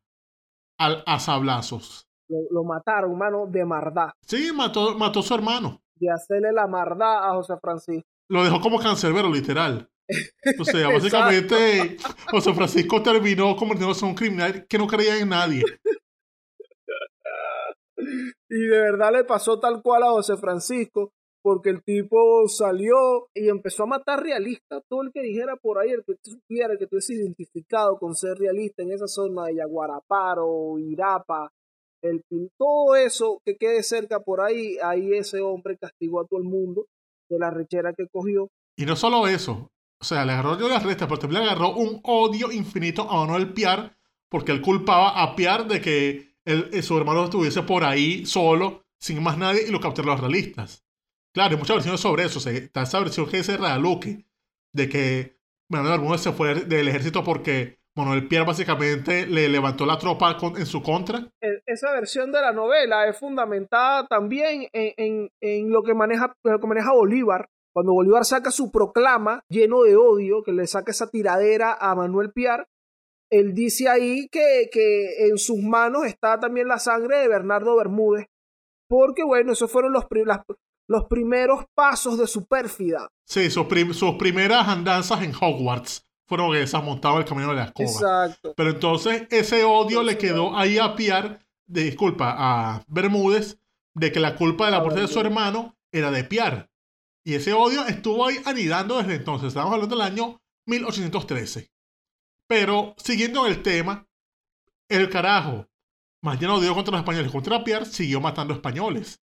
al, 0.79 1.03
a 1.05 1.19
sablazos. 1.19 2.07
Lo, 2.27 2.39
lo 2.49 2.63
mataron, 2.63 3.15
mano, 3.17 3.45
de 3.47 3.63
mardá. 3.63 4.13
Sí, 4.21 4.51
mató, 4.53 4.97
mató 4.97 5.19
a 5.19 5.23
su 5.23 5.35
hermano. 5.35 5.81
De 5.95 6.09
hacerle 6.11 6.51
la 6.51 6.67
mardá 6.67 7.29
a 7.29 7.35
José 7.35 7.53
Francisco. 7.61 8.09
Lo 8.29 8.43
dejó 8.43 8.59
como 8.59 8.79
cancerbero, 8.79 9.31
literal. 9.31 9.87
O 10.59 10.65
sea, 10.65 10.89
básicamente, 10.93 11.97
José 12.31 12.53
Francisco 12.53 13.03
terminó 13.03 13.55
convirtiéndose 13.55 14.03
en 14.03 14.09
un 14.09 14.15
criminal 14.15 14.65
que 14.67 14.77
no 14.77 14.87
creía 14.87 15.19
en 15.19 15.29
nadie. 15.29 15.63
Y 18.49 18.59
de 18.59 18.79
verdad 18.79 19.11
le 19.11 19.23
pasó 19.25 19.59
tal 19.59 19.81
cual 19.81 20.03
a 20.03 20.11
José 20.11 20.37
Francisco, 20.37 21.11
porque 21.41 21.69
el 21.69 21.83
tipo 21.83 22.47
salió 22.47 23.27
y 23.33 23.49
empezó 23.49 23.83
a 23.83 23.87
matar 23.87 24.21
realistas. 24.21 24.83
Todo 24.87 25.01
el 25.03 25.11
que 25.11 25.21
dijera 25.21 25.55
por 25.57 25.79
ahí, 25.79 25.91
el 25.91 26.03
que 26.05 26.15
tú 26.15 26.31
supiera, 26.31 26.77
que 26.77 26.87
tú 26.87 26.97
identificado 27.09 27.97
con 27.97 28.15
ser 28.15 28.37
realista 28.37 28.83
en 28.83 28.91
esa 28.91 29.07
zona 29.07 29.45
de 29.45 29.55
Yaguaraparo, 29.55 30.79
Irapa, 30.79 31.51
el 32.01 32.21
todo 32.57 32.95
eso 32.95 33.41
que 33.43 33.55
quede 33.57 33.83
cerca 33.83 34.19
por 34.19 34.41
ahí, 34.41 34.77
ahí 34.83 35.13
ese 35.13 35.41
hombre 35.41 35.77
castigó 35.77 36.21
a 36.21 36.27
todo 36.27 36.39
el 36.39 36.45
mundo 36.45 36.85
de 37.29 37.39
la 37.39 37.49
rechera 37.49 37.93
que 37.93 38.07
cogió. 38.07 38.49
Y 38.75 38.85
no 38.85 38.95
solo 38.95 39.27
eso, 39.27 39.69
o 39.99 40.05
sea, 40.05 40.25
le 40.25 40.33
agarró 40.33 40.59
yo 40.59 40.69
las 40.69 40.83
restas, 40.83 41.07
pero 41.07 41.19
también 41.19 41.43
le 41.43 41.49
agarró 41.49 41.75
un 41.75 41.99
odio 42.03 42.51
infinito 42.51 43.09
a 43.09 43.25
Manuel 43.25 43.53
Piar, 43.53 43.97
porque 44.29 44.51
él 44.51 44.61
culpaba 44.61 45.21
a 45.21 45.35
Piar 45.35 45.67
de 45.67 45.81
que 45.81 46.26
él, 46.47 46.69
eh, 46.73 46.81
su 46.81 46.97
hermano 46.97 47.25
estuviese 47.25 47.61
por 47.63 47.83
ahí 47.83 48.25
solo, 48.25 48.83
sin 48.99 49.21
más 49.21 49.37
nadie, 49.37 49.63
y 49.67 49.71
lo 49.71 49.79
capturaron 49.79 50.15
los 50.19 50.21
realistas. 50.31 50.83
Claro, 51.33 51.51
hay 51.51 51.57
muchas 51.57 51.75
versiones 51.77 52.01
sobre 52.01 52.23
eso. 52.23 52.39
O 52.39 52.41
sea, 52.41 52.53
está 52.53 52.81
esa 52.81 52.99
versión 52.99 53.27
que 53.29 53.37
dice 53.37 53.57
Realuque, 53.57 54.25
de 54.73 54.89
que 54.89 55.37
Manuel 55.69 55.99
Bermúdez 55.99 56.21
se 56.21 56.31
fue 56.31 56.55
del 56.65 56.87
ejército 56.87 57.23
porque 57.23 57.77
Manuel 57.95 58.27
Pierre 58.27 58.45
básicamente 58.45 59.25
le 59.27 59.49
levantó 59.49 59.85
la 59.85 59.97
tropa 59.97 60.37
con- 60.37 60.55
en 60.57 60.65
su 60.65 60.81
contra. 60.81 61.27
E- 61.41 61.61
Esa 61.65 61.91
versión 61.93 62.31
de 62.31 62.41
la 62.41 62.51
novela 62.53 63.07
es 63.07 63.17
fundamentada 63.17 64.07
también 64.07 64.67
en, 64.73 64.93
en- 64.97 65.31
en 65.41 65.69
lo, 65.71 65.83
que 65.83 65.93
maneja, 65.93 66.33
lo 66.43 66.59
que 66.59 66.67
maneja 66.67 66.93
Bolívar. 66.93 67.49
Cuando 67.73 67.93
Bolívar 67.93 68.25
saca 68.25 68.49
su 68.51 68.71
proclama 68.71 69.43
lleno 69.49 69.83
de 69.83 69.95
odio, 69.95 70.41
que 70.43 70.51
le 70.53 70.65
saca 70.67 70.91
esa 70.91 71.09
tiradera 71.09 71.73
a 71.79 71.93
Manuel 71.95 72.31
Piar, 72.31 72.67
él 73.29 73.53
dice 73.53 73.89
ahí 73.89 74.27
que, 74.29 74.69
que 74.71 75.27
en 75.27 75.37
sus 75.37 75.57
manos 75.61 76.05
está 76.05 76.39
también 76.39 76.67
la 76.67 76.79
sangre 76.79 77.17
de 77.19 77.27
Bernardo 77.27 77.75
Bermúdez, 77.75 78.27
porque 78.89 79.23
bueno, 79.23 79.53
esos 79.53 79.71
fueron 79.71 79.93
los, 79.93 80.05
las- 80.25 80.41
los 80.89 81.05
primeros 81.05 81.65
pasos 81.75 82.17
de 82.17 82.27
su 82.27 82.45
pérfida. 82.45 83.09
Sí, 83.25 83.49
sus, 83.49 83.65
prim- 83.65 83.93
sus 83.93 84.15
primeras 84.15 84.67
andanzas 84.69 85.21
en 85.21 85.33
Hogwarts 85.35 86.05
fueron 86.29 86.55
esas 86.55 86.81
montadas 86.83 87.19
el 87.19 87.25
camino 87.25 87.49
de 87.49 87.55
la 87.55 87.63
escoba. 87.65 87.89
Exacto. 87.89 88.53
Pero 88.55 88.69
entonces 88.69 89.27
ese 89.29 89.63
odio 89.65 90.01
le 90.03 90.17
quedó 90.17 90.55
ahí 90.55 90.77
a 90.77 90.95
de, 90.95 91.83
disculpa, 91.83 92.33
a 92.37 92.83
Bermúdez, 92.87 93.59
de 93.93 94.11
que 94.13 94.19
la 94.21 94.35
culpa 94.35 94.65
de 94.65 94.71
la 94.71 94.79
muerte 94.81 95.01
de 95.01 95.07
su 95.09 95.19
hermano 95.19 95.75
era 95.91 96.11
de 96.11 96.23
Pierre. 96.23 96.69
Y 97.25 97.33
ese 97.33 97.51
odio 97.51 97.85
estuvo 97.87 98.25
ahí 98.25 98.37
anidando 98.45 98.97
desde 98.97 99.15
entonces. 99.15 99.49
Estamos 99.49 99.73
hablando 99.73 99.93
del 99.95 100.05
año 100.05 100.39
1813. 100.67 101.69
Pero 102.47 102.95
siguiendo 102.97 103.45
en 103.45 103.53
el 103.53 103.61
tema, 103.61 104.07
el 104.89 105.09
carajo, 105.09 105.67
más 106.21 106.39
lleno 106.39 106.59
de 106.59 106.65
odio 106.65 106.75
contra 106.75 106.93
los 106.93 107.01
españoles 107.01 107.31
contra 107.31 107.63
Pierre, 107.63 107.85
siguió 107.85 108.21
matando 108.21 108.53
españoles. 108.53 109.21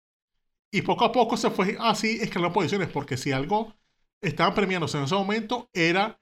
Y 0.72 0.82
poco 0.82 1.06
a 1.06 1.12
poco 1.12 1.38
se 1.38 1.50
fue 1.50 1.78
así 1.80 2.20
escalando 2.22 2.54
posiciones, 2.54 2.90
porque 2.90 3.18
si 3.18 3.32
algo 3.32 3.74
estaban 4.22 4.54
premiándose 4.54 4.98
en 4.98 5.06
ese 5.06 5.16
momento 5.16 5.70
era 5.74 6.20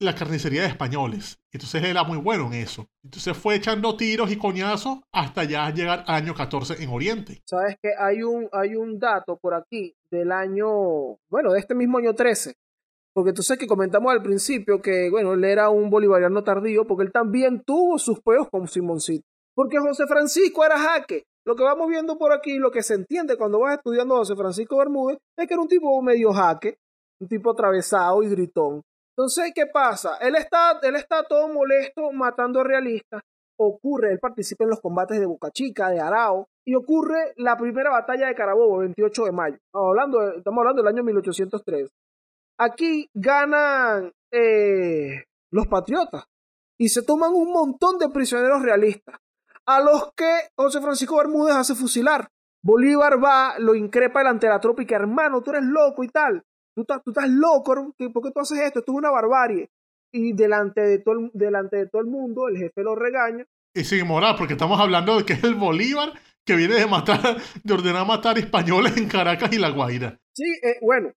la 0.00 0.14
carnicería 0.14 0.62
de 0.62 0.68
españoles. 0.68 1.38
Entonces 1.52 1.82
él 1.82 1.90
era 1.90 2.04
muy 2.04 2.18
bueno 2.18 2.46
en 2.46 2.54
eso. 2.54 2.88
Entonces 3.02 3.36
fue 3.36 3.54
echando 3.54 3.96
tiros 3.96 4.30
y 4.30 4.36
coñazos 4.36 4.98
hasta 5.12 5.44
ya 5.44 5.70
llegar 5.70 6.04
al 6.06 6.16
año 6.16 6.34
14 6.34 6.82
en 6.82 6.90
Oriente. 6.90 7.42
Sabes 7.46 7.76
que 7.80 7.90
hay 7.98 8.22
un, 8.22 8.48
hay 8.52 8.74
un 8.74 8.98
dato 8.98 9.36
por 9.36 9.54
aquí 9.54 9.94
del 10.10 10.32
año, 10.32 11.18
bueno, 11.28 11.52
de 11.52 11.60
este 11.60 11.74
mismo 11.74 11.98
año 11.98 12.14
13. 12.14 12.54
Porque 13.14 13.32
tú 13.32 13.42
sabes 13.42 13.60
que 13.60 13.68
comentamos 13.68 14.12
al 14.12 14.22
principio 14.22 14.82
que, 14.82 15.08
bueno, 15.08 15.34
él 15.34 15.44
era 15.44 15.70
un 15.70 15.88
bolivariano 15.88 16.42
tardío, 16.42 16.84
porque 16.84 17.04
él 17.04 17.12
también 17.12 17.62
tuvo 17.64 17.96
sus 17.98 18.20
peos 18.20 18.48
con 18.50 18.66
Simoncito. 18.66 19.24
Porque 19.54 19.78
José 19.78 20.06
Francisco 20.08 20.64
era 20.64 20.76
jaque. 20.76 21.22
Lo 21.46 21.54
que 21.54 21.62
vamos 21.62 21.88
viendo 21.88 22.18
por 22.18 22.32
aquí, 22.32 22.58
lo 22.58 22.72
que 22.72 22.82
se 22.82 22.94
entiende 22.94 23.36
cuando 23.36 23.60
vas 23.60 23.76
estudiando 23.76 24.16
a 24.16 24.18
José 24.18 24.34
Francisco 24.34 24.78
Bermúdez, 24.78 25.18
es 25.36 25.46
que 25.46 25.54
era 25.54 25.62
un 25.62 25.68
tipo 25.68 26.02
medio 26.02 26.32
jaque, 26.32 26.78
un 27.20 27.28
tipo 27.28 27.52
atravesado 27.52 28.22
y 28.22 28.30
gritón. 28.30 28.82
Entonces, 29.16 29.52
¿qué 29.54 29.66
pasa? 29.66 30.16
Él 30.20 30.34
está, 30.34 30.80
él 30.82 30.96
está 30.96 31.22
todo 31.22 31.46
molesto 31.48 32.10
matando 32.12 32.64
realistas. 32.64 33.22
Ocurre, 33.56 34.10
él 34.10 34.18
participa 34.18 34.64
en 34.64 34.70
los 34.70 34.80
combates 34.80 35.20
de 35.20 35.26
Boca 35.26 35.50
Chica, 35.52 35.90
de 35.90 36.00
Arao, 36.00 36.48
y 36.66 36.74
ocurre 36.74 37.34
la 37.36 37.56
primera 37.56 37.90
batalla 37.90 38.26
de 38.26 38.34
Carabobo, 38.34 38.78
28 38.78 39.24
de 39.26 39.32
mayo. 39.32 39.56
Estamos 39.56 39.88
hablando, 39.90 40.32
estamos 40.32 40.58
hablando 40.58 40.82
del 40.82 40.92
año 40.92 41.04
1803. 41.04 41.88
Aquí 42.58 43.08
ganan 43.14 44.12
eh, 44.32 45.24
los 45.50 45.66
patriotas 45.66 46.24
y 46.78 46.88
se 46.88 47.02
toman 47.02 47.32
un 47.34 47.52
montón 47.52 47.98
de 47.98 48.08
prisioneros 48.08 48.62
realistas, 48.62 49.16
a 49.66 49.80
los 49.80 50.12
que 50.16 50.30
José 50.56 50.80
Francisco 50.80 51.16
Bermúdez 51.16 51.54
hace 51.56 51.74
fusilar. 51.74 52.28
Bolívar 52.62 53.22
va, 53.22 53.54
lo 53.58 53.74
increpa 53.74 54.20
delante 54.20 54.46
de 54.46 54.52
la 54.52 54.60
tropa 54.60 54.82
y 54.82 54.86
que 54.86 54.94
hermano, 54.94 55.42
tú 55.42 55.50
eres 55.50 55.64
loco 55.64 56.02
y 56.04 56.08
tal. 56.08 56.42
Tú 56.74 56.82
estás, 56.82 57.02
tú 57.04 57.10
estás 57.10 57.28
loco, 57.28 57.72
hermano, 57.72 57.94
¿qué- 57.96 58.10
¿por 58.10 58.22
qué 58.22 58.30
tú 58.30 58.40
haces 58.40 58.58
esto? 58.60 58.80
Esto 58.80 58.92
es 58.92 58.98
una 58.98 59.10
barbarie. 59.10 59.70
Y 60.12 60.32
delante 60.32 60.80
de 60.80 60.98
todo 60.98 61.14
el, 61.18 61.30
delante 61.34 61.76
de 61.76 61.86
todo 61.88 62.00
el 62.02 62.08
mundo, 62.08 62.48
el 62.48 62.56
jefe 62.56 62.82
lo 62.82 62.94
regaña. 62.94 63.44
Y 63.74 63.84
sin 63.84 64.06
moral, 64.06 64.34
porque 64.38 64.54
estamos 64.54 64.80
hablando 64.80 65.16
de 65.18 65.24
que 65.24 65.32
es 65.34 65.44
el 65.44 65.54
Bolívar 65.56 66.12
que 66.44 66.56
viene 66.56 66.74
de 66.74 66.86
matar, 66.86 67.36
de 67.62 67.74
ordenar 67.74 68.06
matar 68.06 68.38
españoles 68.38 68.96
en 68.96 69.08
Caracas 69.08 69.52
y 69.52 69.58
La 69.58 69.70
Guaira. 69.70 70.18
Sí, 70.34 70.44
eh, 70.62 70.78
bueno, 70.82 71.10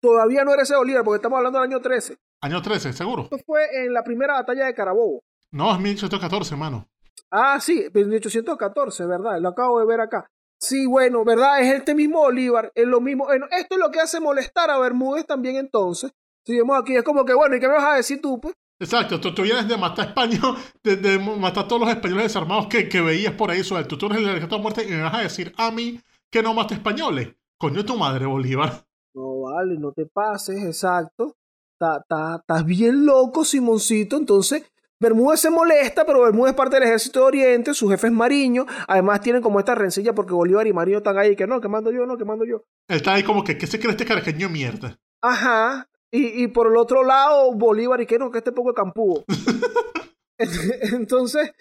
todavía 0.00 0.44
no 0.44 0.52
era 0.52 0.62
ese 0.62 0.76
Bolívar 0.76 1.04
porque 1.04 1.16
estamos 1.16 1.38
hablando 1.38 1.60
del 1.60 1.70
año 1.70 1.80
13. 1.80 2.16
Año 2.42 2.62
13, 2.62 2.92
seguro. 2.92 3.22
Esto 3.24 3.38
fue 3.44 3.84
en 3.84 3.92
la 3.92 4.04
primera 4.04 4.34
batalla 4.34 4.66
de 4.66 4.74
Carabobo. 4.74 5.22
No, 5.50 5.72
es 5.72 5.80
1814, 5.80 6.54
hermano. 6.54 6.88
Ah, 7.30 7.58
sí, 7.60 7.86
1814, 7.92 9.06
¿verdad? 9.06 9.40
Lo 9.40 9.48
acabo 9.48 9.80
de 9.80 9.86
ver 9.86 10.00
acá. 10.00 10.30
Sí, 10.58 10.86
bueno, 10.86 11.24
¿verdad? 11.24 11.60
Es 11.60 11.74
este 11.74 11.94
mismo 11.94 12.20
Bolívar, 12.20 12.72
es 12.74 12.86
lo 12.86 13.00
mismo. 13.00 13.24
Bueno, 13.24 13.46
esto 13.50 13.74
es 13.74 13.80
lo 13.80 13.90
que 13.90 14.00
hace 14.00 14.20
molestar 14.20 14.70
a 14.70 14.78
Bermúdez 14.78 15.26
también 15.26 15.56
entonces. 15.56 16.12
Si 16.44 16.56
vemos 16.56 16.78
aquí, 16.80 16.96
es 16.96 17.02
como 17.02 17.24
que, 17.24 17.34
bueno, 17.34 17.56
¿y 17.56 17.60
qué 17.60 17.68
me 17.68 17.74
vas 17.74 17.84
a 17.84 17.96
decir 17.96 18.20
tú, 18.20 18.40
pues? 18.40 18.54
Exacto, 18.78 19.18
tú, 19.20 19.34
tú 19.34 19.42
vienes 19.42 19.66
de 19.68 19.76
matar 19.76 20.08
español, 20.08 20.56
de, 20.82 20.96
de 20.96 21.18
matar 21.18 21.64
a 21.64 21.68
todos 21.68 21.80
los 21.80 21.90
españoles 21.90 22.24
desarmados 22.24 22.66
que, 22.66 22.88
que 22.88 23.00
veías 23.00 23.34
por 23.34 23.50
ahí 23.50 23.64
suelto. 23.64 23.98
Tú 23.98 24.06
eres 24.06 24.18
el 24.18 24.26
decreto 24.26 24.56
de 24.56 24.62
muerte 24.62 24.84
y 24.84 24.90
me 24.90 25.02
vas 25.02 25.14
a 25.14 25.22
decir 25.22 25.52
a 25.56 25.70
mí 25.70 26.00
que 26.30 26.42
no 26.42 26.54
mata 26.54 26.74
españoles. 26.74 27.34
Coño, 27.58 27.84
tu 27.84 27.96
madre, 27.96 28.26
Bolívar. 28.26 28.85
No, 29.16 29.40
vale, 29.40 29.78
no 29.78 29.92
te 29.92 30.04
pases, 30.06 30.62
exacto. 30.62 31.34
Ta- 31.80 32.04
ta- 32.08 32.36
Estás 32.40 32.64
bien 32.66 33.06
loco, 33.06 33.44
Simoncito. 33.44 34.16
Entonces, 34.18 34.62
Bermúdez 35.00 35.40
se 35.40 35.50
molesta, 35.50 36.04
pero 36.04 36.22
Bermúdez 36.22 36.50
es 36.52 36.56
parte 36.56 36.76
del 36.76 36.84
ejército 36.84 37.20
de 37.20 37.26
Oriente, 37.26 37.74
su 37.74 37.88
jefe 37.88 38.08
es 38.08 38.12
Mariño. 38.12 38.66
Además, 38.86 39.20
tienen 39.22 39.42
como 39.42 39.58
esta 39.58 39.74
rencilla 39.74 40.14
porque 40.14 40.32
Bolívar 40.34 40.66
y 40.66 40.72
Mariño 40.72 40.98
están 40.98 41.18
ahí, 41.18 41.34
que 41.34 41.46
no, 41.46 41.60
que 41.60 41.68
mando 41.68 41.90
yo, 41.90 42.04
no, 42.06 42.16
que 42.18 42.24
mando 42.26 42.44
yo. 42.44 42.62
Está 42.88 43.14
ahí 43.14 43.22
como 43.22 43.42
que, 43.42 43.56
¿qué 43.58 43.66
se 43.66 43.78
cree 43.80 43.90
este 43.92 44.04
caraqueño 44.04 44.48
mierda? 44.50 44.96
Ajá. 45.22 45.88
Y, 46.12 46.44
y 46.44 46.48
por 46.48 46.66
el 46.68 46.76
otro 46.76 47.02
lado, 47.02 47.52
Bolívar 47.54 48.00
y 48.00 48.06
que 48.06 48.18
no, 48.18 48.30
que 48.30 48.38
este 48.38 48.52
poco 48.52 48.70
de 48.70 48.74
campúo. 48.74 49.24
Entonces, 50.38 51.52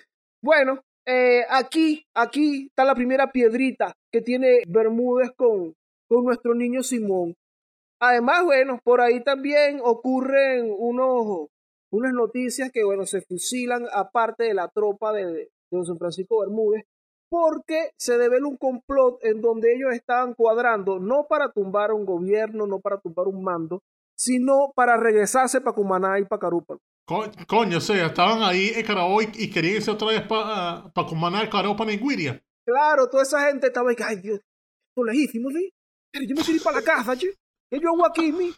bueno, 0.41 0.81
eh, 1.07 1.41
aquí, 1.49 2.03
aquí 2.15 2.67
está 2.67 2.83
la 2.85 2.95
primera 2.95 3.31
piedrita 3.31 3.93
que 4.11 4.21
tiene 4.21 4.63
Bermúdez 4.67 5.31
con, 5.35 5.73
con 6.09 6.25
nuestro 6.25 6.53
niño 6.53 6.83
Simón. 6.83 7.33
Además, 7.99 8.43
bueno, 8.43 8.79
por 8.83 9.01
ahí 9.01 9.23
también 9.23 9.79
ocurren 9.83 10.73
unos, 10.77 11.47
unas 11.91 12.13
noticias 12.13 12.71
que, 12.71 12.83
bueno, 12.83 13.05
se 13.05 13.21
fusilan 13.21 13.85
aparte 13.93 14.43
de 14.45 14.53
la 14.53 14.67
tropa 14.67 15.13
de, 15.13 15.25
de 15.25 15.49
don 15.71 15.85
San 15.85 15.97
Francisco 15.97 16.39
Bermúdez, 16.41 16.83
porque 17.29 17.89
se 17.97 18.17
devela 18.17 18.47
un 18.47 18.57
complot 18.57 19.23
en 19.23 19.41
donde 19.41 19.73
ellos 19.75 19.93
estaban 19.93 20.33
cuadrando, 20.33 20.99
no 20.99 21.25
para 21.27 21.51
tumbar 21.51 21.91
un 21.91 22.05
gobierno, 22.05 22.67
no 22.67 22.79
para 22.79 22.99
tumbar 22.99 23.27
un 23.27 23.43
mando, 23.43 23.81
sino 24.17 24.71
para 24.75 24.97
regresarse 24.97 25.59
para 25.61 25.75
Cumaná 25.75 26.19
y 26.19 26.25
para 26.25 26.39
Carúpano. 26.39 26.79
Co- 27.07 27.25
coño, 27.47 27.77
o 27.77 27.81
sea, 27.81 28.07
estaban 28.07 28.41
ahí 28.41 28.71
en 28.75 28.85
Carabobo 28.85 29.21
y, 29.21 29.29
y 29.35 29.49
querían 29.49 29.75
irse 29.75 29.91
otra 29.91 30.07
vez 30.09 30.21
para 30.21 30.91
pa 30.93 31.05
Cumaná, 31.05 31.49
Carabobo, 31.49 31.89
y 31.89 31.97
Guiria. 31.97 32.41
Claro, 32.65 33.09
toda 33.09 33.23
esa 33.23 33.47
gente 33.47 33.67
estaba 33.67 33.89
ahí, 33.89 33.95
ay 34.03 34.15
Dios, 34.21 34.37
esto 34.39 35.05
es 35.07 35.13
legítimo, 35.13 35.49
¿sí? 35.51 35.69
Pero 36.11 36.25
yo 36.25 36.35
me 36.35 36.41
quiero 36.41 36.57
ir 36.57 36.63
para 36.63 36.77
la 36.79 36.83
casa, 36.83 37.15
che. 37.17 37.27
¿Qué 37.69 37.79
yo 37.79 37.89
hago 37.89 38.05
aquí, 38.05 38.31
mi? 38.31 38.51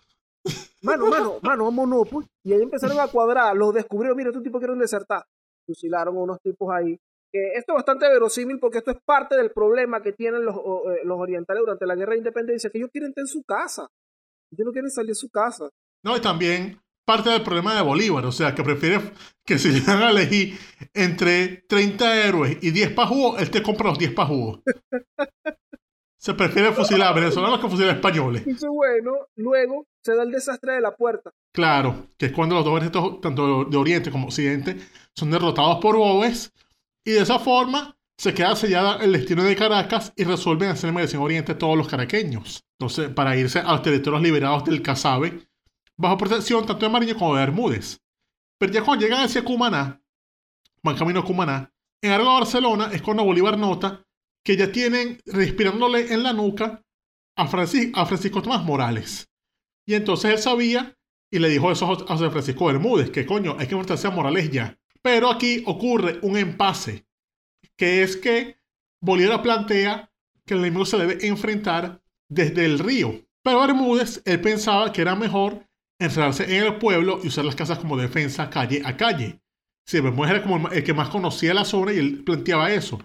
Mano, 0.84 1.08
mano, 1.08 1.40
mano, 1.42 1.64
vámonos, 1.66 2.08
pues. 2.10 2.28
Y 2.44 2.54
ahí 2.54 2.62
empezaron 2.62 3.00
a 3.00 3.08
cuadrar, 3.08 3.56
los 3.56 3.74
descubrieron, 3.74 4.16
mira, 4.18 4.30
estos 4.30 4.44
tipos 4.44 4.60
quieren 4.60 4.80
desertar. 4.80 5.24
Fusilaron 5.66 6.16
a 6.16 6.20
unos 6.20 6.40
tipos 6.42 6.70
ahí. 6.74 6.98
Esto 7.34 7.74
es 7.74 7.76
bastante 7.76 8.08
verosímil 8.08 8.58
porque 8.60 8.78
esto 8.80 8.92
es 8.92 8.98
parte 9.06 9.36
del 9.36 9.52
problema 9.52 10.02
que 10.02 10.14
tienen 10.14 10.46
los, 10.46 10.56
o- 10.58 10.92
eh, 10.92 11.02
los 11.04 11.20
orientales 11.20 11.60
durante 11.62 11.86
la 11.86 11.96
guerra 11.96 12.14
de 12.14 12.20
independencia, 12.20 12.70
que 12.70 12.78
ellos 12.78 12.90
quieren 12.92 13.10
estar 13.10 13.22
en 13.24 13.28
su 13.28 13.44
casa. 13.44 13.88
Ellos 14.52 14.66
no 14.66 14.72
quieren 14.72 14.90
salir 14.90 15.10
de 15.10 15.16
su 15.16 15.30
casa. 15.30 15.70
No, 16.04 16.16
y 16.16 16.22
también 16.22 16.80
parte 17.06 17.30
del 17.30 17.44
problema 17.44 17.76
de 17.76 17.82
Bolívar, 17.82 18.26
o 18.26 18.32
sea, 18.32 18.56
que 18.56 18.64
prefiere 18.64 19.00
que 19.46 19.58
si 19.60 19.72
le 19.72 19.82
van 19.86 20.04
a 20.04 20.10
elegir 20.12 20.58
entre 20.94 21.64
30 21.68 22.26
héroes 22.26 22.58
y 22.62 22.72
10 22.72 22.94
pajugos, 22.94 23.42
él 23.42 23.52
te 23.52 23.62
compra 23.62 23.90
los 23.90 24.00
10 24.00 24.14
pajugos. 24.14 24.62
Se 26.28 26.34
prefiere 26.34 26.74
fusilar 26.74 27.08
a 27.08 27.14
venezolanos 27.14 27.58
que 27.58 27.70
fusilar 27.70 27.92
a 27.92 27.94
españoles. 27.94 28.42
Entonces, 28.42 28.70
bueno, 28.70 29.14
luego 29.38 29.88
se 30.04 30.14
da 30.14 30.24
el 30.24 30.32
desastre 30.32 30.74
de 30.74 30.82
la 30.82 30.94
puerta. 30.94 31.32
Claro, 31.54 32.08
que 32.18 32.26
es 32.26 32.32
cuando 32.34 32.56
los 32.56 32.66
dos 32.66 32.74
ejércitos, 32.74 33.22
tanto 33.22 33.64
de 33.64 33.78
Oriente 33.78 34.12
como 34.12 34.28
Occidente, 34.28 34.76
son 35.16 35.32
derrotados 35.32 35.78
por 35.78 35.96
Boves, 35.96 36.52
y 37.06 37.12
de 37.12 37.22
esa 37.22 37.40
forma 37.40 37.96
se 38.18 38.34
queda 38.34 38.58
sellada 38.58 39.02
el 39.02 39.14
destino 39.14 39.42
de 39.42 39.56
Caracas 39.56 40.12
y 40.18 40.26
resuelven 40.26 40.72
hacer 40.72 40.92
mediación 40.92 41.24
Oriente 41.24 41.56
todos 41.56 41.78
los 41.78 41.88
caraqueños. 41.88 42.62
Entonces, 42.78 43.08
para 43.08 43.38
irse 43.38 43.60
a 43.60 43.72
los 43.72 43.82
territorios 43.82 44.22
liberados 44.22 44.66
del 44.66 44.82
Casabe, 44.82 45.48
bajo 45.96 46.18
protección 46.18 46.66
tanto 46.66 46.86
de 46.86 46.92
Mariño 46.92 47.16
como 47.16 47.36
de 47.36 47.46
Bermúdez. 47.46 48.02
Pero 48.60 48.74
ya 48.74 48.84
cuando 48.84 49.06
llegan 49.06 49.24
hacia 49.24 49.46
Cumaná, 49.46 50.02
van 50.84 50.98
camino 50.98 51.22
a 51.22 51.24
Cumaná, 51.24 51.72
en 52.02 52.12
algo 52.12 52.26
de 52.26 52.40
Barcelona 52.40 52.90
es 52.92 53.02
cuando 53.02 53.24
Bolívar 53.24 53.58
nota 53.58 54.04
que 54.48 54.56
ya 54.56 54.72
tienen 54.72 55.20
respirándole 55.26 56.14
en 56.14 56.24
la 56.24 56.32
nuca 56.32 56.82
a, 57.36 57.48
Francis- 57.50 57.92
a 57.94 58.06
Francisco 58.06 58.42
Tomás 58.42 58.64
Morales. 58.64 59.30
Y 59.86 59.94
entonces 59.94 60.32
él 60.32 60.38
sabía 60.38 60.98
y 61.30 61.40
le 61.40 61.50
dijo 61.50 61.70
eso 61.70 62.06
a 62.10 62.18
Francisco 62.32 62.68
Bermúdez, 62.68 63.10
que 63.12 63.26
coño, 63.26 63.58
hay 63.60 63.68
que 63.68 63.74
enfrentarse 63.74 64.08
a 64.08 64.12
Morales 64.12 64.50
ya. 64.50 64.80
Pero 65.02 65.30
aquí 65.30 65.64
ocurre 65.66 66.20
un 66.22 66.38
empase, 66.38 67.06
que 67.76 68.04
es 68.04 68.16
que 68.16 68.56
Bolívar 69.02 69.42
plantea 69.42 70.14
que 70.46 70.54
el 70.54 70.62
enemigo 70.62 70.86
se 70.86 70.98
debe 70.98 71.28
enfrentar 71.28 72.02
desde 72.30 72.64
el 72.64 72.80
río, 72.80 73.26
Pero 73.44 73.60
Bermúdez, 73.60 74.22
él 74.24 74.40
pensaba 74.40 74.94
que 74.94 75.02
era 75.02 75.16
mejor 75.18 75.68
encerrarse 76.00 76.46
en 76.58 76.64
el 76.64 76.78
pueblo 76.78 77.20
y 77.22 77.28
usar 77.28 77.44
las 77.44 77.56
casas 77.56 77.80
como 77.80 77.98
defensa 77.98 78.50
calle 78.50 78.82
a 78.86 78.96
calle. 78.96 79.42
Sí, 79.86 80.00
Bermúdez 80.00 80.32
era 80.32 80.44
como 80.44 80.70
el 80.70 80.84
que 80.86 80.94
más 80.94 81.10
conocía 81.10 81.54
la 81.54 81.66
zona 81.66 81.92
y 81.92 81.98
él 81.98 82.24
planteaba 82.24 82.72
eso. 82.72 82.98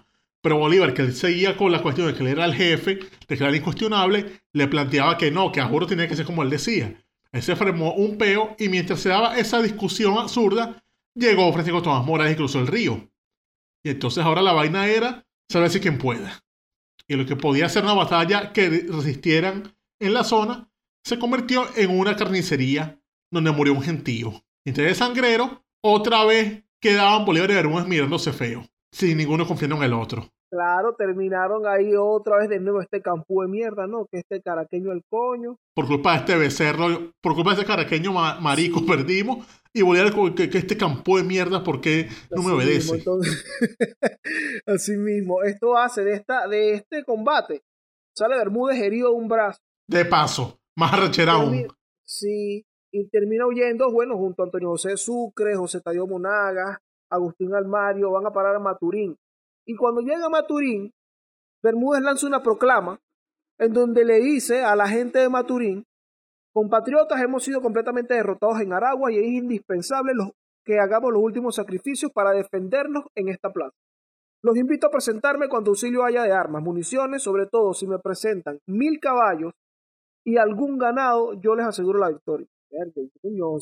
Pero 0.43 0.57
Bolívar, 0.57 0.93
que 0.93 1.03
él 1.03 1.15
seguía 1.15 1.55
con 1.55 1.71
la 1.71 1.81
cuestión 1.81 2.07
de 2.07 2.13
que 2.13 2.19
él 2.19 2.27
era 2.27 2.43
el 2.43 2.53
jefe, 2.53 2.99
de 3.27 3.37
que 3.37 3.43
era 3.43 3.55
incuestionable, 3.55 4.41
le 4.51 4.67
planteaba 4.67 5.17
que 5.17 5.31
no, 5.31 5.53
que 5.53 5.61
a 5.61 5.67
juro 5.67 5.87
tenía 5.87 6.07
que 6.07 6.17
ser 6.17 6.25
como 6.25 6.43
él 6.43 6.49
decía. 6.49 7.01
Él 7.31 7.41
se 7.41 7.55
formó 7.55 7.93
un 7.93 8.17
peo 8.17 8.53
y 8.59 8.67
mientras 8.67 8.99
se 8.99 9.07
daba 9.09 9.37
esa 9.37 9.61
discusión 9.61 10.17
absurda, 10.17 10.83
llegó 11.15 11.51
Francisco 11.53 11.81
Tomás 11.81 12.05
Morales 12.05 12.33
y 12.33 12.35
cruzó 12.35 12.59
el 12.59 12.67
río. 12.67 13.09
Y 13.85 13.91
entonces 13.91 14.21
ahora 14.23 14.41
la 14.41 14.51
vaina 14.51 14.87
era 14.87 15.25
saber 15.49 15.69
si 15.69 15.79
quien 15.79 15.97
pueda. 15.97 16.43
Y 17.07 17.15
lo 17.15 17.25
que 17.25 17.37
podía 17.37 17.69
ser 17.69 17.83
una 17.83 17.93
batalla 17.93 18.51
que 18.51 18.69
resistieran 18.89 19.73
en 20.01 20.13
la 20.13 20.25
zona, 20.25 20.69
se 21.05 21.19
convirtió 21.19 21.65
en 21.77 21.97
una 21.97 22.17
carnicería 22.17 22.99
donde 23.31 23.51
murió 23.51 23.73
un 23.73 23.81
gentío. 23.81 24.43
Entre 24.65 24.93
sangrero, 24.93 25.65
otra 25.81 26.25
vez 26.25 26.63
quedaban 26.81 27.25
Bolívar 27.25 27.49
y 27.51 27.53
Bermúdez 27.55 27.87
mirándose 27.87 28.33
feo, 28.33 28.67
sin 28.93 29.17
ninguno 29.17 29.47
confiando 29.47 29.75
en 29.77 29.83
el 29.83 29.93
otro. 29.93 30.29
Claro, 30.51 30.93
terminaron 30.95 31.65
ahí 31.65 31.95
otra 31.97 32.37
vez 32.37 32.47
de 32.47 32.59
nuevo 32.59 32.79
este 32.79 33.01
campo 33.01 33.41
de 33.41 33.47
mierda, 33.47 33.87
¿no? 33.87 34.05
Que 34.05 34.19
este 34.19 34.39
caraqueño 34.39 34.91
el 34.91 35.03
coño. 35.09 35.57
Por 35.73 35.87
culpa 35.87 36.11
de 36.11 36.17
este 36.19 36.37
becerro, 36.37 37.11
por 37.19 37.33
culpa 37.33 37.51
de 37.55 37.61
este 37.61 37.65
caraqueño 37.65 38.11
marico 38.11 38.85
perdimos. 38.85 39.47
Y 39.73 39.81
Bolívar 39.81 40.13
que, 40.35 40.51
que 40.51 40.59
este 40.59 40.77
campo 40.77 41.17
de 41.17 41.23
mierda, 41.23 41.63
¿por 41.63 41.81
qué 41.81 42.07
no 42.29 42.43
me 42.43 42.51
obedece? 42.53 42.93
Mismo, 42.93 43.17
así 44.67 44.95
mismo, 44.95 45.41
esto 45.41 45.75
hace 45.75 46.03
de, 46.03 46.13
esta, 46.13 46.47
de 46.47 46.75
este 46.75 47.03
combate, 47.03 47.63
sale 48.15 48.37
Bermúdez 48.37 48.79
herido 48.79 49.09
de 49.09 49.15
un 49.15 49.27
brazo. 49.27 49.59
De 49.87 50.05
paso, 50.05 50.59
más 50.75 50.93
arrechera 50.93 51.31
aún. 51.31 51.67
Sí, 52.03 52.63
y 52.91 53.09
termina 53.09 53.47
huyendo, 53.47 53.91
bueno, 53.91 54.15
junto 54.17 54.43
a 54.43 54.45
Antonio 54.45 54.69
José 54.69 54.95
Sucre, 54.97 55.55
José 55.55 55.81
Tadio 55.81 56.05
Monagas, 56.05 56.77
Agustín 57.13 57.53
Almario, 57.53 58.11
van 58.11 58.25
a 58.25 58.31
parar 58.31 58.55
a 58.55 58.59
Maturín. 58.59 59.15
Y 59.65 59.75
cuando 59.75 60.01
llega 60.01 60.25
a 60.25 60.29
Maturín, 60.29 60.91
Bermúdez 61.61 62.01
lanza 62.01 62.27
una 62.27 62.43
proclama 62.43 62.99
en 63.59 63.71
donde 63.71 64.03
le 64.03 64.19
dice 64.19 64.63
a 64.63 64.75
la 64.75 64.87
gente 64.87 65.19
de 65.19 65.29
Maturín, 65.29 65.85
compatriotas, 66.53 67.21
hemos 67.21 67.43
sido 67.43 67.61
completamente 67.61 68.13
derrotados 68.13 68.59
en 68.59 68.73
Aragua 68.73 69.11
y 69.11 69.17
es 69.17 69.25
indispensable 69.25 70.13
que 70.65 70.79
hagamos 70.79 71.13
los 71.13 71.21
últimos 71.21 71.55
sacrificios 71.55 72.11
para 72.11 72.31
defendernos 72.31 73.05
en 73.15 73.29
esta 73.29 73.51
plaza. 73.51 73.75
Los 74.41 74.57
invito 74.57 74.87
a 74.87 74.91
presentarme 74.91 75.47
cuando 75.47 75.71
auxilio 75.71 76.03
haya 76.03 76.23
de 76.23 76.33
armas, 76.33 76.61
municiones, 76.61 77.23
sobre 77.23 77.45
todo 77.45 77.73
si 77.73 77.87
me 77.87 77.99
presentan 77.99 78.59
mil 78.67 78.99
caballos 78.99 79.53
y 80.25 80.37
algún 80.37 80.77
ganado, 80.77 81.33
yo 81.33 81.55
les 81.55 81.65
aseguro 81.65 81.99
la 81.99 82.09
victoria. 82.09 82.47
Coño, 83.21 83.57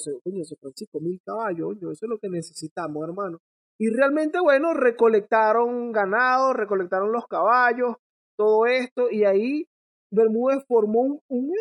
Francisco, 0.60 1.00
mil 1.00 1.20
caballos, 1.26 1.78
eso 1.78 1.92
es 1.92 2.10
lo 2.10 2.18
que 2.18 2.30
necesitamos, 2.30 3.04
hermano. 3.04 3.40
Y 3.80 3.90
realmente, 3.90 4.40
bueno, 4.40 4.74
recolectaron 4.74 5.92
ganado, 5.92 6.54
recolectaron 6.54 7.12
los 7.12 7.28
caballos, 7.28 7.96
todo 8.38 8.66
esto, 8.66 9.10
y 9.10 9.24
ahí 9.24 9.66
Bermúdez 10.12 10.64
formó 10.68 11.02
un, 11.02 11.22
un, 11.30 11.54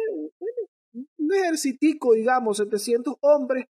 un 0.93 1.35
ejercitico, 1.35 2.15
digamos, 2.15 2.59
700 2.59 3.15
hombres 3.21 3.67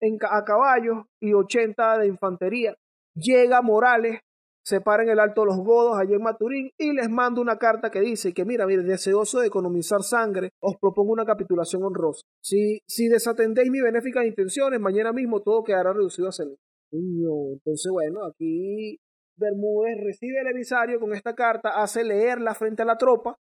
en, 0.00 0.18
a 0.28 0.44
caballos 0.44 1.06
y 1.20 1.32
80 1.32 1.98
de 1.98 2.08
infantería. 2.08 2.74
Llega 3.14 3.62
Morales, 3.62 4.20
se 4.64 4.76
en 4.76 5.08
el 5.10 5.20
Alto 5.20 5.42
de 5.42 5.48
los 5.48 5.58
Godos, 5.58 5.98
allí 5.98 6.14
en 6.14 6.22
Maturín, 6.22 6.70
y 6.78 6.92
les 6.92 7.10
manda 7.10 7.40
una 7.40 7.58
carta 7.58 7.90
que 7.90 8.00
dice 8.00 8.32
que, 8.32 8.46
mira, 8.46 8.66
mire, 8.66 8.82
deseoso 8.82 9.40
de 9.40 9.48
economizar 9.48 10.02
sangre, 10.02 10.50
os 10.58 10.76
propongo 10.80 11.12
una 11.12 11.26
capitulación 11.26 11.82
honrosa. 11.82 12.22
Si, 12.42 12.80
si 12.88 13.08
desatendéis 13.08 13.70
mis 13.70 13.82
benéficas 13.82 14.24
intenciones, 14.24 14.80
mañana 14.80 15.12
mismo 15.12 15.42
todo 15.42 15.62
quedará 15.62 15.92
reducido 15.92 16.28
a 16.28 16.32
ceniza. 16.32 16.62
Entonces, 16.90 17.90
bueno, 17.92 18.24
aquí 18.24 18.98
Bermúdez 19.36 19.98
recibe 20.02 20.40
el 20.40 20.46
emisario 20.46 20.98
con 20.98 21.12
esta 21.12 21.34
carta, 21.34 21.82
hace 21.82 22.02
leerla 22.02 22.54
frente 22.54 22.82
a 22.82 22.86
la 22.86 22.96
tropa, 22.96 23.36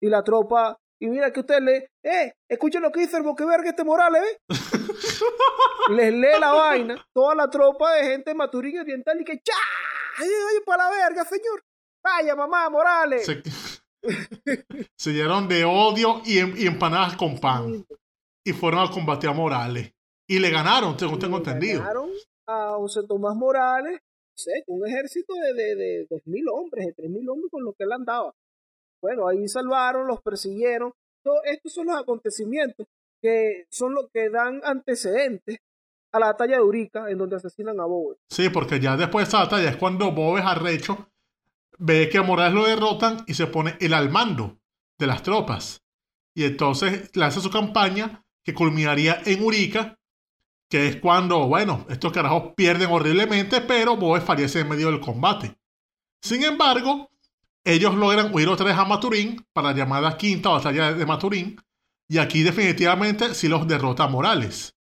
y 0.00 0.08
la 0.08 0.24
tropa, 0.24 0.76
y 1.00 1.08
mira 1.08 1.32
que 1.32 1.40
usted 1.40 1.60
lee, 1.60 1.84
eh, 2.02 2.32
escuchen 2.48 2.82
lo 2.82 2.90
que 2.90 3.00
dice 3.00 3.16
el 3.16 3.22
boqueverga 3.22 3.70
este 3.70 3.84
Morales, 3.84 4.22
¿eh? 4.22 4.38
Les 5.90 6.12
lee 6.12 6.40
la 6.40 6.52
vaina, 6.52 7.06
toda 7.12 7.34
la 7.34 7.50
tropa 7.50 7.92
de 7.94 8.04
gente 8.04 8.30
de 8.30 8.34
Maturín 8.34 8.78
Oriental 8.78 9.20
y 9.20 9.24
que 9.24 9.40
¡cha! 9.42 9.52
¡Ay, 10.18 10.60
para 10.64 10.84
la 10.84 10.90
verga, 10.90 11.24
señor! 11.24 11.62
¡Vaya, 12.02 12.34
mamá, 12.34 12.68
Morales! 12.70 13.26
Se, 13.26 13.42
se 14.96 15.12
llenaron 15.12 15.48
de 15.48 15.64
odio 15.64 16.22
y, 16.24 16.38
em, 16.38 16.54
y, 16.56 16.66
empanadas 16.66 17.16
con 17.16 17.38
pan. 17.38 17.84
Y 18.44 18.52
fueron 18.52 18.80
a 18.80 18.90
combatir 18.90 19.30
a 19.30 19.32
Morales. 19.32 19.92
Y 20.28 20.38
le 20.38 20.50
ganaron, 20.50 20.98
según 20.98 21.18
tengo 21.18 21.38
entendido. 21.38 21.80
Ganaron 21.80 22.10
a 22.46 22.74
José 22.76 23.02
Tomás 23.06 23.34
Morales, 23.34 24.00
sé, 24.36 24.64
un 24.66 24.86
ejército 24.86 25.34
de, 25.34 25.54
de, 25.54 25.76
de 25.76 26.08
2.000 26.08 26.44
hombres, 26.52 26.86
de 26.86 26.94
3.000 26.94 27.30
hombres 27.30 27.50
con 27.50 27.64
los 27.64 27.74
que 27.76 27.84
él 27.84 27.92
andaba. 27.92 28.34
Bueno, 29.02 29.28
ahí 29.28 29.48
salvaron, 29.48 30.06
los 30.06 30.20
persiguieron. 30.22 30.92
Todo, 31.22 31.42
estos 31.44 31.72
son 31.72 31.86
los 31.86 31.96
acontecimientos 31.96 32.86
que 33.24 33.66
son 33.70 33.94
los 33.94 34.10
que 34.12 34.28
dan 34.28 34.60
antecedentes 34.64 35.58
a 36.12 36.18
la 36.18 36.26
batalla 36.26 36.56
de 36.56 36.62
Urica, 36.62 37.08
en 37.08 37.16
donde 37.16 37.36
asesinan 37.36 37.80
a 37.80 37.86
Boves. 37.86 38.18
Sí, 38.28 38.50
porque 38.50 38.78
ya 38.80 38.98
después 38.98 39.24
de 39.24 39.28
esa 39.30 39.44
batalla 39.44 39.70
es 39.70 39.78
cuando 39.78 40.12
Boves 40.12 40.44
arrecho 40.44 41.08
ve 41.78 42.10
que 42.10 42.18
a 42.18 42.22
Morales 42.22 42.52
lo 42.52 42.66
derrotan 42.66 43.24
y 43.26 43.32
se 43.32 43.46
pone 43.46 43.78
el 43.80 43.94
al 43.94 44.10
mando 44.10 44.58
de 44.98 45.06
las 45.06 45.22
tropas. 45.22 45.82
Y 46.34 46.44
entonces 46.44 47.16
lanza 47.16 47.40
su 47.40 47.50
campaña 47.50 48.22
que 48.44 48.52
culminaría 48.52 49.22
en 49.24 49.42
Urica, 49.42 49.98
que 50.68 50.86
es 50.86 50.96
cuando, 50.96 51.48
bueno, 51.48 51.86
estos 51.88 52.12
carajos 52.12 52.52
pierden 52.54 52.90
horriblemente, 52.90 53.62
pero 53.62 53.96
Boves 53.96 54.22
fallece 54.22 54.60
en 54.60 54.68
medio 54.68 54.90
del 54.90 55.00
combate. 55.00 55.56
Sin 56.20 56.44
embargo, 56.44 57.10
ellos 57.64 57.94
logran 57.94 58.34
huir 58.34 58.50
otra 58.50 58.66
vez 58.66 58.76
a 58.76 58.84
Maturín 58.84 59.46
para 59.54 59.70
la 59.70 59.76
llamada 59.78 60.18
quinta 60.18 60.50
batalla 60.50 60.92
de 60.92 61.06
Maturín, 61.06 61.56
y 62.08 62.18
aquí 62.18 62.42
definitivamente 62.42 63.34
sí 63.34 63.48
los 63.48 63.66
derrota 63.66 64.06
Morales, 64.06 64.76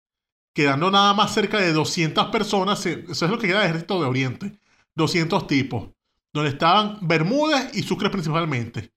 quedando 0.54 0.92
nada 0.92 1.14
más 1.14 1.34
cerca 1.34 1.60
de 1.60 1.74
200 1.74 2.28
personas, 2.28 2.86
eso 2.86 3.26
es 3.26 3.32
lo 3.32 3.38
que 3.38 3.48
queda 3.48 3.60
del 3.60 3.70
ejército 3.70 4.02
de 4.02 4.08
Oriente, 4.08 4.60
200 4.96 5.48
tipos, 5.48 5.90
donde 6.34 6.52
estaban 6.52 6.98
Bermúdez 7.02 7.76
y 7.76 7.84
Sucre 7.84 8.10
principalmente. 8.10 8.92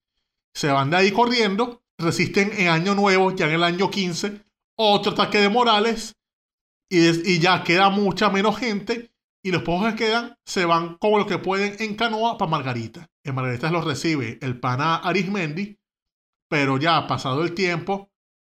Se 0.55 0.69
van 0.69 0.91
de 0.91 0.97
ahí 0.97 1.13
corriendo, 1.13 1.83
resisten 1.99 2.53
en 2.57 2.69
Año 2.69 2.95
Nuevo, 2.95 3.35
ya 3.35 3.47
en 3.47 3.55
el 3.55 3.65
año 3.65 3.91
15, 3.91 4.41
otro 4.77 5.13
ataque 5.13 5.39
de 5.39 5.49
Morales, 5.49 6.17
y, 6.93 7.39
ya 7.39 7.65
queda 7.65 7.89
mucha 7.89 8.29
menos 8.29 8.59
gente 8.59 9.11
y 9.43 9.51
los 9.51 9.63
pocos 9.63 9.93
que 9.93 10.05
quedan 10.05 10.37
se 10.45 10.67
van 10.67 10.99
como 10.99 11.19
lo 11.19 11.27
que 11.27 11.39
pueden 11.39 11.77
en 11.81 11.97
canoa 11.97 12.37
para 12.37 12.51
Margarita. 12.51 13.09
En 13.25 13.35
Margarita 13.35 13.71
los 13.71 13.85
recibe 13.85 14.39
el 14.43 14.61
pana 14.61 14.97
Arismendi, 14.97 15.79
pero 16.49 16.77
ya 16.77 17.07
pasado 17.07 17.43
el 17.43 17.55
tiempo, 17.55 18.12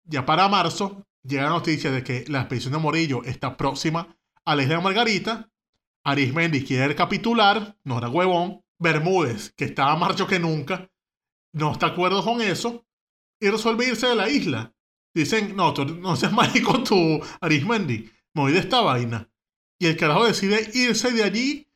ya 0.10 0.26
para 0.26 0.48
marzo, 0.48 1.06
llega 1.24 1.43
la 1.43 1.50
noticia 1.50 1.91
de 1.91 2.04
que 2.04 2.26
la 2.28 2.41
expedición 2.41 2.74
de 2.74 2.80
Morillo 2.80 3.24
está 3.24 3.56
próxima 3.56 4.17
a 4.45 4.56
la 4.56 4.63
isla 4.63 4.78
de 4.78 4.84
Margarita. 4.84 5.52
Arismendi 6.04 6.63
quiere 6.63 6.95
capitular, 6.95 7.78
no 7.84 7.98
era 7.98 8.10
huevón. 8.10 8.63
Bermúdez, 8.82 9.52
que 9.58 9.65
estaba 9.65 9.91
más 9.98 10.10
marcho 10.10 10.26
que 10.26 10.39
nunca, 10.39 10.89
no 11.54 11.74
está 11.74 11.88
de 11.88 11.91
acuerdo 11.91 12.24
con 12.24 12.39
eso 12.41 12.86
y 13.41 13.50
resuelve 13.50 13.88
irse 13.88 14.08
de 14.08 14.15
la 14.15 14.30
isla. 14.30 14.74
Dicen, 15.13 15.56
no, 15.56 15.74
no 15.74 16.15
seas 16.15 16.32
mágico 16.41 16.82
tú, 16.84 17.19
Arismendi 17.41 18.10
voy 18.34 18.54
de 18.54 18.60
esta 18.60 18.82
vaina. 18.82 19.30
Y 19.80 19.88
el 19.88 19.98
carajo 19.98 20.26
decide 20.26 20.69
irse 20.74 21.12
de 21.12 21.24
allí, 21.24 21.67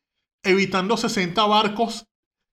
evitando 0.43 0.97
60 0.97 1.45
barcos 1.45 2.07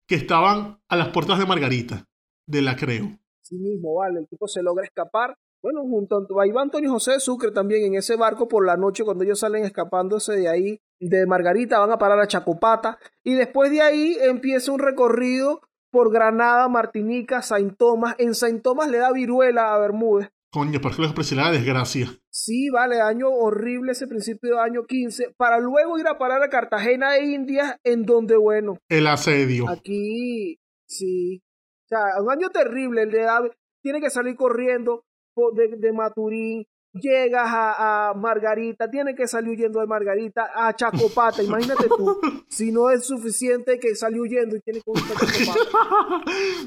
que 0.07 0.15
estaban 0.15 0.81
a 0.89 0.97
las 0.97 1.09
puertas 1.09 1.39
de 1.39 1.47
Margarita, 1.47 2.09
de 2.47 2.63
la 2.63 2.77
Creo. 2.77 3.19
Sí 3.43 3.57
mismo, 3.57 3.95
vale, 3.95 4.21
el 4.21 4.29
tipo 4.29 4.47
se 4.47 4.63
logra 4.63 4.85
escapar. 4.85 5.37
Bueno, 5.63 5.83
junto 5.83 6.17
a, 6.17 6.43
ahí 6.43 6.51
va 6.51 6.63
Antonio 6.63 6.91
José 6.91 7.13
de 7.13 7.21
Sucre 7.21 7.51
también 7.51 7.85
en 7.85 7.95
ese 7.95 8.17
barco 8.17 8.49
por 8.49 8.67
la 8.67 8.77
noche 8.77 9.05
cuando 9.05 9.25
ellos 9.25 9.41
salen 9.41 9.65
escapándose 9.65 10.35
de 10.35 10.49
ahí, 10.49 10.81
de 10.99 11.27
Margarita, 11.27 11.79
van 11.79 11.93
a 11.93 11.99
parar 11.99 12.19
a 12.19 12.27
Chacopata 12.27 12.99
y 13.23 13.35
después 13.35 13.71
de 13.71 13.83
ahí 13.83 14.17
empieza 14.23 14.73
un 14.73 14.79
recorrido 14.79 15.61
por 15.91 16.13
Granada, 16.13 16.69
Martinica, 16.69 17.43
Saint 17.43 17.77
Tomás. 17.77 18.15
En 18.19 18.35
Saint 18.35 18.63
Tomás 18.63 18.89
le 18.89 18.99
da 18.99 19.13
viruela 19.13 19.75
a 19.75 19.79
Bermúdez 19.79 20.31
Coño, 20.53 20.81
¿por 20.81 20.97
qué 20.97 21.03
les 21.03 21.33
la 21.33 21.53
desgracia? 21.53 22.09
Sí, 22.29 22.71
vale, 22.71 23.01
año 23.01 23.29
horrible 23.29 23.93
ese 23.93 24.09
principio 24.09 24.57
de 24.57 24.61
año 24.61 24.85
15, 24.85 25.35
para 25.37 25.61
luego 25.61 25.97
ir 25.97 26.09
a 26.09 26.19
parar 26.19 26.43
a 26.43 26.49
Cartagena 26.49 27.13
de 27.13 27.27
Indias, 27.27 27.77
en 27.85 28.03
donde, 28.05 28.37
bueno. 28.37 28.77
El 28.89 29.07
asedio. 29.07 29.69
Aquí, 29.69 30.59
sí. 30.89 31.41
O 31.85 31.89
sea, 31.89 32.01
un 32.21 32.33
año 32.33 32.51
terrible, 32.51 33.03
el 33.03 33.13
de 33.13 33.29
Ave. 33.29 33.53
Tiene 33.81 34.01
que 34.01 34.11
salir 34.11 34.35
corriendo 34.35 35.05
de, 35.53 35.77
de 35.77 35.93
Maturín, 35.93 36.67
llegas 36.93 37.49
a, 37.49 38.11
a 38.11 38.15
Margarita, 38.15 38.91
tienes 38.91 39.17
que 39.17 39.27
salir 39.27 39.51
huyendo 39.51 39.81
de 39.81 39.87
Margarita 39.87 40.51
a 40.55 40.75
Chacopata. 40.75 41.43
Imagínate 41.43 41.89
tú, 41.89 42.21
si 42.49 42.73
no 42.73 42.91
es 42.91 43.07
suficiente 43.07 43.79
que 43.79 43.95
salió 43.95 44.23
huyendo 44.23 44.57
y 44.57 44.61
tienes 44.61 44.83
que 44.85 44.91
huir 44.91 45.05
a 45.05 45.27
Chacopata. 45.45 46.25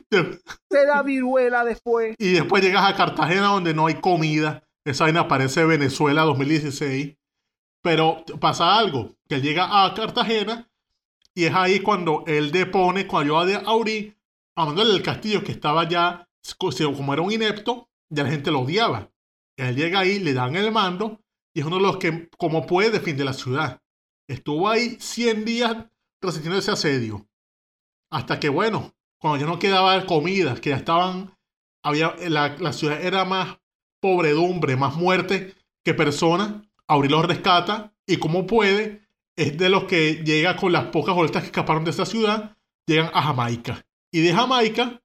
Te 0.69 0.85
da 0.85 1.03
viruela 1.03 1.63
después. 1.63 2.15
Y 2.17 2.33
después 2.33 2.63
llegas 2.63 2.89
a 2.89 2.95
Cartagena 2.95 3.47
donde 3.47 3.73
no 3.73 3.87
hay 3.87 3.95
comida. 3.95 4.63
Esa 4.85 5.05
vaina 5.05 5.27
parece 5.27 5.65
Venezuela 5.65 6.23
2016. 6.23 7.15
Pero 7.81 8.23
pasa 8.39 8.77
algo, 8.77 9.11
que 9.27 9.35
él 9.35 9.41
llega 9.41 9.83
a 9.83 9.93
Cartagena 9.93 10.69
y 11.35 11.45
es 11.45 11.53
ahí 11.53 11.79
cuando 11.81 12.23
él 12.27 12.51
depone 12.51 13.07
con 13.07 13.23
ayuda 13.23 13.45
de 13.45 13.55
Aurí, 13.55 14.15
hablándole 14.55 14.93
del 14.93 15.03
castillo 15.03 15.43
que 15.43 15.51
estaba 15.51 15.87
ya, 15.87 16.27
como 16.57 17.13
era 17.13 17.21
un 17.21 17.31
inepto, 17.31 17.89
ya 18.13 18.23
la 18.23 18.29
gente 18.29 18.51
lo 18.51 18.61
odiaba. 18.61 19.11
Él 19.57 19.75
llega 19.75 19.99
ahí, 19.99 20.19
le 20.19 20.33
dan 20.33 20.55
el 20.55 20.71
mando 20.71 21.19
y 21.53 21.59
es 21.59 21.65
uno 21.65 21.77
de 21.77 21.83
los 21.83 21.97
que, 21.97 22.29
como 22.37 22.65
puede, 22.65 22.91
defiende 22.91 23.23
la 23.23 23.33
ciudad. 23.33 23.81
Estuvo 24.27 24.69
ahí 24.69 24.97
100 24.99 25.45
días 25.45 25.85
resistiendo 26.21 26.57
ese 26.57 26.71
asedio. 26.71 27.27
Hasta 28.11 28.39
que, 28.39 28.49
bueno, 28.49 28.93
cuando 29.19 29.39
ya 29.39 29.45
no 29.45 29.59
quedaba 29.59 30.05
comida, 30.05 30.55
que 30.55 30.69
ya 30.69 30.77
estaban, 30.77 31.35
había, 31.83 32.15
la, 32.29 32.55
la 32.57 32.73
ciudad 32.73 33.03
era 33.03 33.25
más 33.25 33.57
pobredumbre, 34.01 34.75
más 34.75 34.95
muerte 34.95 35.55
que 35.83 35.93
persona, 35.93 36.63
Auri 36.87 37.09
los 37.09 37.25
rescata 37.25 37.93
y 38.05 38.17
como 38.17 38.45
puede, 38.45 39.07
es 39.35 39.57
de 39.57 39.69
los 39.69 39.85
que 39.85 40.23
llega 40.23 40.55
con 40.55 40.71
las 40.71 40.85
pocas 40.87 41.15
vueltas 41.15 41.43
que 41.43 41.47
escaparon 41.47 41.83
de 41.83 41.91
esa 41.91 42.05
ciudad, 42.05 42.55
llegan 42.85 43.09
a 43.13 43.21
Jamaica. 43.21 43.85
Y 44.11 44.21
de 44.21 44.33
Jamaica, 44.33 45.01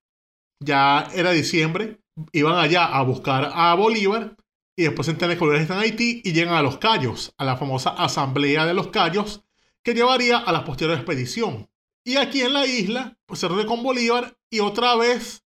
ya 0.61 1.09
era 1.15 1.31
diciembre, 1.31 2.01
iban 2.33 2.57
allá 2.57 2.87
a 2.87 3.03
buscar 3.03 3.51
a 3.53 3.75
Bolívar 3.75 4.37
y 4.77 4.85
después 4.85 5.07
se 5.07 5.13
enteran 5.13 5.37
que 5.37 5.41
Bolívar 5.41 5.63
está 5.63 5.75
en 5.75 5.81
Haití 5.81 6.23
y 6.25 6.33
llegan 6.33 6.55
a 6.55 6.63
los 6.63 6.79
Cayos, 6.79 7.35
a 7.37 7.45
la 7.45 7.57
famosa 7.57 7.91
Asamblea 7.91 8.65
de 8.65 8.75
los 8.75 8.89
Cayos, 8.89 9.45
que 9.83 9.95
llevaría 9.95 10.39
a 10.39 10.53
la 10.53 10.65
posterior 10.65 10.97
expedición. 10.97 11.69
Y 12.05 12.17
aquí 12.17 12.43
en 12.43 12.53
la 12.53 12.65
isla, 12.65 13.19
pues, 13.27 13.41
se 13.41 13.49
reúne 13.49 13.67
con 13.67 13.83
Bolívar 13.83 14.37
y 14.51 14.61
otra 14.61 14.97
vez 14.97 15.45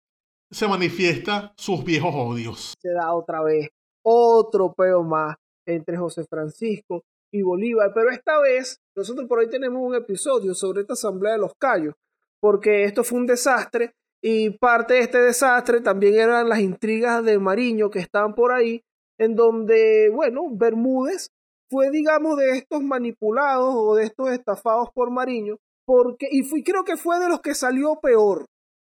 se 0.50 0.68
manifiesta 0.68 1.54
sus 1.58 1.84
viejos 1.84 2.14
odios. 2.16 2.74
Se 2.80 2.90
da 2.92 3.14
otra 3.14 3.44
vez 3.44 3.70
otro 4.02 4.74
peo 4.74 5.04
más 5.04 5.36
entre 5.66 5.98
José 5.98 6.24
Francisco 6.26 7.04
y 7.32 7.42
Bolívar, 7.42 7.92
pero 7.94 8.10
esta 8.10 8.40
vez 8.40 8.80
nosotros 8.96 9.28
por 9.28 9.40
ahí 9.40 9.50
tenemos 9.50 9.82
un 9.82 9.96
episodio 9.96 10.56
sobre 10.56 10.82
esta 10.82 10.94
asamblea 10.94 11.34
de 11.34 11.40
los 11.40 11.52
Cayos, 11.60 11.96
porque 12.40 12.86
esto 12.86 13.04
fue 13.04 13.20
un 13.20 13.26
desastre 13.26 13.94
y 14.22 14.52
parte 14.52 14.96
de 14.96 15.00
este 15.02 15.20
desastre 15.20 15.82
también 15.82 16.16
eran 16.16 16.50
las 16.50 16.60
intrigas 16.60 17.24
de 17.24 17.40
Mariño 17.40 17.90
que 17.90 18.00
estaban 18.00 18.34
por 18.34 18.52
ahí, 18.52 18.84
en 19.18 19.36
donde, 19.36 20.10
bueno, 20.14 20.44
Bermúdez 20.52 21.32
fue, 21.70 21.92
digamos, 21.92 22.38
de 22.38 22.58
estos 22.58 22.82
manipulados 22.82 23.74
o 23.76 23.96
de 23.96 24.06
estos 24.06 24.30
estafados 24.32 24.90
por 24.94 25.12
Mariño, 25.12 25.58
porque, 25.86 26.28
y 26.32 26.44
fui, 26.44 26.64
creo 26.64 26.84
que 26.84 26.98
fue 26.98 27.20
de 27.20 27.30
los 27.30 27.42
que 27.42 27.56
salió 27.56 28.00
peor, 28.02 28.46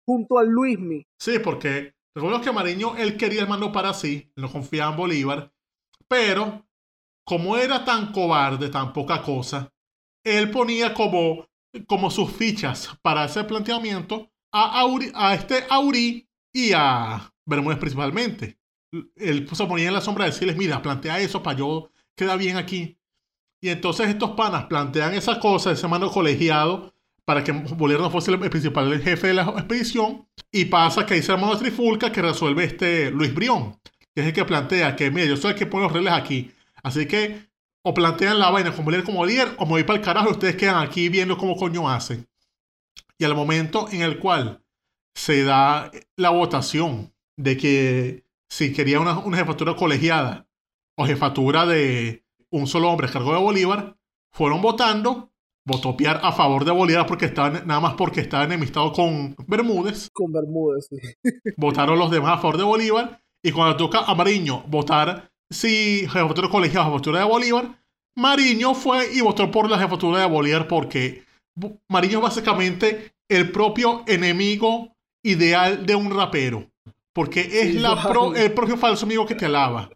junto 0.06 0.38
al 0.38 0.48
Luismi. 0.48 1.04
Sí, 1.18 1.38
porque 1.38 1.94
recuerdo 2.14 2.40
que 2.40 2.52
Mariño, 2.52 2.96
él 2.96 3.16
quería 3.16 3.42
el 3.42 3.48
mando 3.48 3.72
para 3.72 3.94
sí, 3.94 4.32
no 4.36 4.50
confiaba 4.50 4.92
en 4.92 4.96
Bolívar, 4.96 5.52
pero 6.08 6.66
como 7.24 7.56
era 7.56 7.84
tan 7.84 8.12
cobarde, 8.12 8.68
tan 8.70 8.92
poca 8.92 9.22
cosa, 9.22 9.70
él 10.24 10.50
ponía 10.50 10.94
como, 10.94 11.46
como 11.86 12.10
sus 12.10 12.32
fichas 12.32 12.98
para 13.02 13.24
ese 13.24 13.44
planteamiento 13.44 14.30
a, 14.52 14.86
a 15.14 15.34
este 15.34 15.64
Aurí 15.68 16.28
y 16.52 16.72
a 16.74 17.32
Bermúdez 17.46 17.78
principalmente. 17.78 18.58
Él 19.16 19.48
se 19.52 19.66
ponía 19.66 19.88
en 19.88 19.94
la 19.94 20.00
sombra 20.00 20.24
de 20.24 20.32
decirles, 20.32 20.56
mira, 20.56 20.82
plantea 20.82 21.20
eso 21.20 21.42
para 21.42 21.58
yo 21.58 21.90
queda 22.16 22.36
bien 22.36 22.56
aquí. 22.56 22.98
Y 23.62 23.68
entonces 23.68 24.08
estos 24.08 24.32
panas 24.32 24.66
plantean 24.66 25.14
esa 25.14 25.38
cosa, 25.38 25.70
ese 25.70 25.86
mando 25.86 26.10
colegiado, 26.10 26.94
para 27.24 27.44
que 27.44 27.52
Bolívar 27.52 28.02
no 28.02 28.10
fuese 28.10 28.32
el 28.32 28.50
principal 28.50 28.92
el 28.92 29.02
jefe 29.02 29.28
de 29.28 29.34
la 29.34 29.42
expedición. 29.42 30.26
Y 30.50 30.64
pasa 30.64 31.06
que 31.06 31.14
hay 31.14 31.20
ese 31.20 31.32
hermano 31.32 31.56
Trifulca 31.56 32.10
que 32.10 32.22
resuelve 32.22 32.64
este 32.64 33.10
Luis 33.10 33.32
Brión, 33.32 33.78
que 34.14 34.22
es 34.22 34.26
el 34.26 34.32
que 34.32 34.44
plantea 34.44 34.96
que, 34.96 35.10
mira, 35.10 35.26
yo 35.26 35.36
soy 35.36 35.54
que 35.54 35.66
pone 35.66 35.84
los 35.84 35.92
reglas 35.92 36.18
aquí. 36.18 36.50
Así 36.82 37.06
que 37.06 37.50
o 37.82 37.94
plantean 37.94 38.38
la 38.38 38.50
vaina 38.50 38.72
con 38.72 38.84
Bolívar 38.84 39.04
como 39.04 39.24
líder 39.24 39.54
o 39.58 39.64
me 39.64 39.72
voy 39.72 39.84
para 39.84 39.98
el 39.98 40.04
carajo 40.04 40.28
y 40.28 40.32
ustedes 40.32 40.56
quedan 40.56 40.84
aquí 40.84 41.08
viendo 41.08 41.36
cómo 41.38 41.56
coño 41.56 41.88
hacen. 41.88 42.26
Y 43.18 43.24
al 43.24 43.34
momento 43.34 43.88
en 43.90 44.02
el 44.02 44.18
cual 44.18 44.62
se 45.14 45.44
da 45.44 45.90
la 46.16 46.30
votación 46.30 47.12
de 47.36 47.56
que 47.56 48.24
si 48.48 48.72
quería 48.72 49.00
una, 49.00 49.18
una 49.18 49.38
jefatura 49.38 49.74
colegiada 49.76 50.48
o 50.96 51.06
jefatura 51.06 51.66
de 51.66 52.24
un 52.50 52.66
solo 52.66 52.90
hombre 52.90 53.08
a 53.08 53.12
cargo 53.12 53.32
de 53.32 53.38
Bolívar, 53.38 53.96
fueron 54.32 54.60
votando, 54.60 55.32
votó 55.64 55.96
Piar 55.96 56.20
a 56.22 56.32
favor 56.32 56.64
de 56.64 56.72
Bolívar 56.72 57.06
porque 57.06 57.26
estaba, 57.26 57.50
nada 57.50 57.80
más 57.80 57.94
porque 57.94 58.20
estaba 58.20 58.44
enemistado 58.44 58.92
con 58.92 59.34
Bermúdez. 59.46 60.08
Con 60.12 60.32
Bermúdez, 60.32 60.88
sí. 60.88 60.96
Votaron 61.56 61.98
los 61.98 62.10
demás 62.10 62.38
a 62.38 62.38
favor 62.38 62.58
de 62.58 62.64
Bolívar 62.64 63.22
y 63.42 63.52
cuando 63.52 63.76
toca 63.76 64.00
a 64.00 64.14
Mariño 64.14 64.62
votar 64.68 65.30
si 65.48 66.06
jefatura 66.08 66.48
colegiada 66.48 66.86
o 66.86 66.90
jefatura 66.90 67.20
de 67.20 67.26
Bolívar, 67.26 67.82
Mariño 68.16 68.74
fue 68.74 69.12
y 69.14 69.20
votó 69.20 69.50
por 69.50 69.70
la 69.70 69.78
jefatura 69.78 70.20
de 70.20 70.26
Bolívar 70.26 70.68
porque 70.68 71.24
Mariño 71.88 72.18
es 72.18 72.22
básicamente 72.22 73.12
el 73.28 73.50
propio 73.52 74.04
enemigo 74.06 74.96
ideal 75.22 75.84
de 75.86 75.94
un 75.94 76.10
rapero. 76.14 76.70
Porque 77.12 77.40
es 77.40 77.74
la 77.74 77.96
el 78.36 78.54
propio 78.54 78.76
falso 78.76 79.04
amigo 79.04 79.26
que 79.26 79.34
te 79.34 79.46
alaba. 79.46 79.90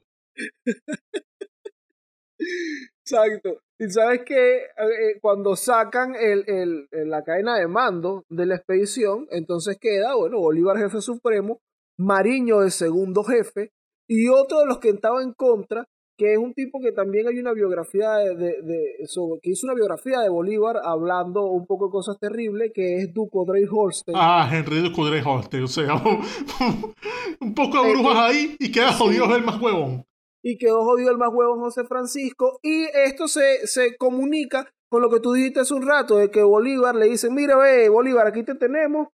Exacto. 3.00 3.60
Y 3.78 3.90
sabes 3.90 4.22
que 4.24 4.56
eh, 4.56 5.18
cuando 5.20 5.56
sacan 5.56 6.14
el, 6.14 6.44
el, 6.46 6.88
la 7.10 7.22
cadena 7.22 7.56
de 7.56 7.66
mando 7.66 8.24
de 8.28 8.46
la 8.46 8.56
expedición, 8.56 9.26
entonces 9.30 9.78
queda, 9.80 10.14
bueno, 10.14 10.38
Bolívar 10.38 10.78
jefe 10.78 11.00
supremo, 11.00 11.60
Mariño 11.98 12.62
el 12.62 12.70
segundo 12.70 13.24
jefe, 13.24 13.72
y 14.08 14.28
otro 14.28 14.60
de 14.60 14.66
los 14.66 14.78
que 14.78 14.90
estaba 14.90 15.22
en 15.22 15.32
contra, 15.32 15.88
que 16.16 16.32
es 16.32 16.38
un 16.38 16.54
tipo 16.54 16.80
que 16.80 16.92
también 16.92 17.26
hay 17.28 17.38
una 17.38 17.52
biografía 17.52 18.14
de, 18.16 18.34
de, 18.34 18.96
que 19.42 19.50
hizo 19.50 19.66
una 19.66 19.74
biografía 19.74 20.20
de 20.20 20.28
Bolívar 20.28 20.76
hablando 20.84 21.46
un 21.46 21.66
poco 21.66 21.86
de 21.86 21.92
cosas 21.92 22.18
terribles, 22.18 22.72
que 22.74 22.98
es 22.98 23.12
Duco 23.12 23.44
Drey 23.44 23.64
Holstein. 23.70 24.16
Ah, 24.18 24.48
Henry 24.50 24.80
Duco 24.80 25.04
Drey 25.06 25.22
Holstein, 25.24 25.64
o 25.64 25.68
sea, 25.68 25.94
un, 27.40 27.54
poco 27.54 27.82
de 27.82 27.92
brujas 27.92 28.16
ahí 28.16 28.56
y 28.58 28.70
queda 28.70 28.92
jodido 28.92 29.34
el 29.34 29.44
más 29.44 29.60
huevón. 29.60 30.04
Y 30.42 30.58
quedó 30.58 30.84
jodido 30.84 31.10
el 31.10 31.18
más 31.18 31.30
huevón 31.32 31.60
José 31.60 31.84
Francisco, 31.84 32.58
y 32.62 32.84
esto 33.06 33.28
se, 33.28 33.66
se 33.66 33.96
comunica 33.96 34.70
con 34.90 35.02
lo 35.02 35.10
que 35.10 35.20
tú 35.20 35.32
dijiste 35.32 35.60
hace 35.60 35.74
un 35.74 35.86
rato, 35.86 36.18
de 36.18 36.30
que 36.30 36.42
Bolívar 36.42 36.94
le 36.94 37.06
dice, 37.06 37.30
mira, 37.30 37.56
ve, 37.56 37.88
Bolívar, 37.88 38.26
aquí 38.26 38.44
te 38.44 38.54
tenemos 38.54 39.08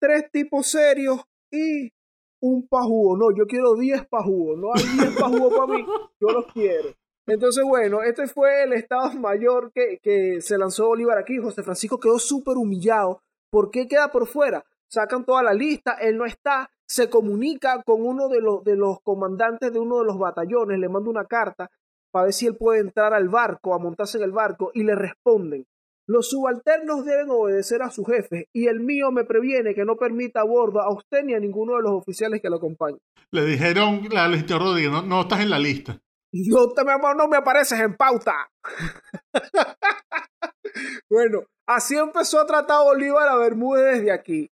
tres 0.00 0.30
tipos 0.30 0.66
serios 0.66 1.20
y 1.50 1.90
un 2.40 2.68
pajugo, 2.68 3.16
no, 3.16 3.36
yo 3.36 3.46
quiero 3.46 3.74
10 3.74 4.06
pajugos, 4.06 4.58
no 4.58 4.68
hay 4.74 4.82
10 4.98 5.16
pajugos 5.18 5.54
para 5.54 5.72
mí, 5.72 5.86
yo 6.20 6.28
los 6.28 6.46
quiero. 6.52 6.90
Entonces, 7.26 7.62
bueno, 7.62 8.02
este 8.02 8.26
fue 8.26 8.62
el 8.64 8.72
Estado 8.72 9.12
Mayor 9.14 9.70
que, 9.72 9.98
que 10.02 10.40
se 10.40 10.56
lanzó 10.56 10.86
Bolívar 10.86 11.18
aquí. 11.18 11.36
José 11.36 11.62
Francisco 11.62 12.00
quedó 12.00 12.18
súper 12.18 12.56
humillado. 12.56 13.20
¿Por 13.50 13.70
qué 13.70 13.86
queda 13.86 14.10
por 14.10 14.26
fuera? 14.26 14.64
Sacan 14.90 15.26
toda 15.26 15.42
la 15.42 15.52
lista, 15.52 15.92
él 16.00 16.16
no 16.16 16.24
está, 16.24 16.70
se 16.86 17.10
comunica 17.10 17.82
con 17.82 18.06
uno 18.06 18.28
de 18.28 18.40
los, 18.40 18.64
de 18.64 18.76
los 18.76 19.00
comandantes 19.02 19.70
de 19.72 19.78
uno 19.78 19.98
de 19.98 20.06
los 20.06 20.18
batallones, 20.18 20.78
le 20.78 20.88
manda 20.88 21.10
una 21.10 21.26
carta 21.26 21.70
para 22.10 22.24
ver 22.24 22.32
si 22.32 22.46
él 22.46 22.56
puede 22.56 22.80
entrar 22.80 23.12
al 23.12 23.28
barco, 23.28 23.74
a 23.74 23.78
montarse 23.78 24.16
en 24.16 24.24
el 24.24 24.32
barco, 24.32 24.70
y 24.72 24.84
le 24.84 24.94
responden, 24.94 25.66
los 26.08 26.30
subalternos 26.30 27.04
deben 27.04 27.28
obedecer 27.30 27.82
a 27.82 27.90
su 27.90 28.02
jefe 28.02 28.48
y 28.54 28.66
el 28.66 28.80
mío 28.80 29.12
me 29.12 29.24
previene 29.24 29.74
que 29.74 29.84
no 29.84 29.96
permita 29.96 30.40
a 30.40 30.44
bordo 30.44 30.80
a 30.80 30.90
usted 30.90 31.22
ni 31.22 31.34
a 31.34 31.38
ninguno 31.38 31.76
de 31.76 31.82
los 31.82 31.92
oficiales 31.92 32.40
que 32.40 32.48
lo 32.48 32.56
acompañen. 32.56 32.98
Le 33.30 33.44
dijeron 33.44 34.08
a 34.16 34.24
Alejandro 34.24 34.58
Rodríguez, 34.58 34.90
no, 34.90 35.02
no 35.02 35.20
estás 35.20 35.40
en 35.40 35.50
la 35.50 35.58
lista. 35.58 36.00
No, 36.32 36.68
te, 36.70 36.82
no 36.82 37.28
me 37.28 37.36
apareces 37.36 37.78
en 37.80 37.94
pauta. 37.94 38.50
bueno, 41.10 41.42
así 41.66 41.96
empezó 41.96 42.40
a 42.40 42.46
tratar 42.46 42.84
Bolívar 42.84 43.28
a 43.28 43.36
Bermúdez 43.36 43.98
desde 43.98 44.10
aquí. 44.10 44.50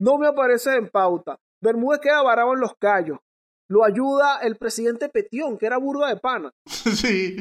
No 0.00 0.18
me 0.18 0.28
apareces 0.28 0.76
en 0.76 0.88
pauta. 0.88 1.36
Bermúdez 1.60 2.00
queda 2.00 2.22
varado 2.22 2.54
en 2.54 2.60
los 2.60 2.76
callos. 2.76 3.18
Lo 3.68 3.84
ayuda 3.84 4.38
el 4.42 4.56
presidente 4.56 5.08
Petión, 5.08 5.58
que 5.58 5.66
era 5.66 5.78
burda 5.78 6.08
de 6.08 6.16
pana. 6.16 6.52
sí, 6.66 7.36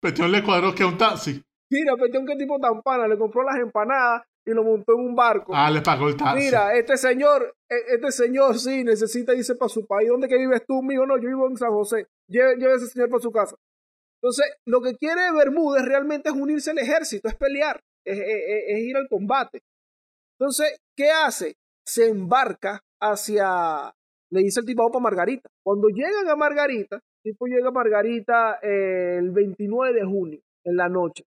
Petión 0.00 0.32
le 0.32 0.42
cuadró 0.42 0.74
que 0.74 0.84
un 0.84 0.96
taxi. 0.96 1.42
Mira, 1.70 1.96
Petión, 1.96 2.26
qué 2.26 2.36
tipo 2.36 2.58
tan 2.60 2.82
pana, 2.82 3.08
le 3.08 3.18
compró 3.18 3.42
las 3.42 3.56
empanadas 3.56 4.22
y 4.44 4.52
lo 4.52 4.62
montó 4.62 4.92
en 4.94 5.00
un 5.00 5.16
barco. 5.16 5.52
Ah, 5.54 5.70
le 5.70 5.82
pagó 5.82 6.08
el 6.08 6.16
taxi. 6.16 6.44
Mira, 6.44 6.76
este 6.76 6.96
señor, 6.96 7.54
e, 7.68 7.94
este 7.94 8.12
señor 8.12 8.58
sí 8.58 8.84
necesita 8.84 9.34
irse 9.34 9.56
para 9.56 9.68
su 9.68 9.84
país. 9.86 10.08
¿Dónde 10.08 10.28
que 10.28 10.38
vives 10.38 10.64
tú, 10.66 10.82
mío? 10.82 11.04
No, 11.06 11.16
yo 11.16 11.28
vivo 11.28 11.48
en 11.48 11.56
San 11.56 11.70
José. 11.70 12.06
Lleve, 12.28 12.56
lleve 12.56 12.74
a 12.74 12.76
ese 12.76 12.86
señor 12.86 13.10
para 13.10 13.22
su 13.22 13.32
casa. 13.32 13.56
Entonces, 14.22 14.46
lo 14.64 14.80
que 14.80 14.94
quiere 14.96 15.32
Bermúdez 15.32 15.84
realmente 15.84 16.28
es 16.30 16.34
unirse 16.34 16.70
al 16.70 16.78
ejército, 16.78 17.28
es 17.28 17.34
pelear, 17.34 17.80
es, 18.04 18.18
es 18.18 18.78
ir 18.78 18.96
al 18.96 19.08
combate. 19.08 19.60
Entonces, 20.38 20.78
¿qué 20.96 21.10
hace? 21.10 21.56
Se 21.84 22.08
embarca 22.08 22.80
hacia, 23.00 23.92
le 24.30 24.40
dice 24.40 24.60
el 24.60 24.66
tipo 24.66 24.90
para 24.90 25.02
Margarita. 25.02 25.48
Cuando 25.64 25.88
llegan 25.88 26.28
a 26.28 26.36
Margarita, 26.36 27.00
tipo 27.22 27.46
llega 27.46 27.68
a 27.68 27.72
Margarita 27.72 28.58
eh, 28.62 29.18
el 29.18 29.30
29 29.30 29.94
de 29.94 30.04
junio, 30.04 30.40
en 30.64 30.76
la 30.76 30.88
noche. 30.88 31.24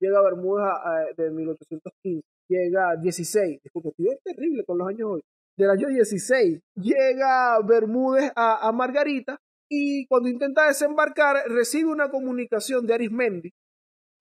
Llega 0.00 0.18
a 0.18 0.22
Bermúdez 0.22 0.64
a- 0.64 0.90
a- 0.90 1.06
de 1.16 1.30
1815. 1.30 2.22
Llega 2.48 2.96
16. 2.96 3.60
Disculpe, 3.62 3.90
estoy 3.90 4.16
terrible 4.24 4.64
con 4.64 4.78
los 4.78 4.88
años 4.88 5.08
hoy. 5.12 5.20
Del 5.56 5.70
año 5.70 5.88
16. 5.88 6.60
Llega 6.76 7.60
Bermúdez 7.60 8.32
a, 8.34 8.66
a 8.66 8.72
Margarita 8.72 9.38
y 9.68 10.06
cuando 10.06 10.28
intenta 10.28 10.66
desembarcar 10.66 11.36
recibe 11.48 11.90
una 11.90 12.08
comunicación 12.10 12.86
de 12.86 12.94
Arismendi 12.94 13.50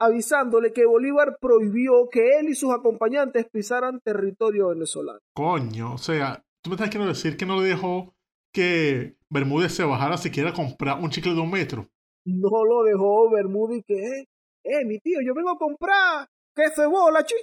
avisándole 0.01 0.71
que 0.73 0.85
Bolívar 0.85 1.37
prohibió 1.41 2.07
que 2.09 2.39
él 2.39 2.49
y 2.49 2.55
sus 2.55 2.71
acompañantes 2.73 3.47
pisaran 3.51 3.99
territorio 4.01 4.69
venezolano. 4.69 5.19
Coño, 5.33 5.93
o 5.95 5.97
sea, 5.97 6.41
tú 6.63 6.69
me 6.69 6.75
estás 6.75 6.89
queriendo 6.89 7.13
decir 7.13 7.35
que 7.35 7.45
no 7.45 7.61
le 7.61 7.67
dejó 7.67 8.13
que 8.53 9.15
Bermúdez 9.29 9.73
se 9.73 9.83
bajara 9.83 10.17
siquiera 10.17 10.51
a 10.51 10.53
comprar 10.53 10.99
un 11.01 11.09
chicle 11.09 11.33
de 11.33 11.41
un 11.41 11.51
metro. 11.51 11.87
No 12.25 12.49
lo 12.65 12.83
dejó 12.83 13.29
Bermúdez 13.31 13.83
que, 13.85 13.95
eh, 14.21 14.25
eh, 14.69 14.85
mi 14.85 14.99
tío, 14.99 15.19
yo 15.25 15.33
vengo 15.33 15.51
a 15.51 15.57
comprar 15.57 16.27
queso 16.55 16.81
de 16.81 16.87
bola, 16.87 17.23
chi. 17.23 17.35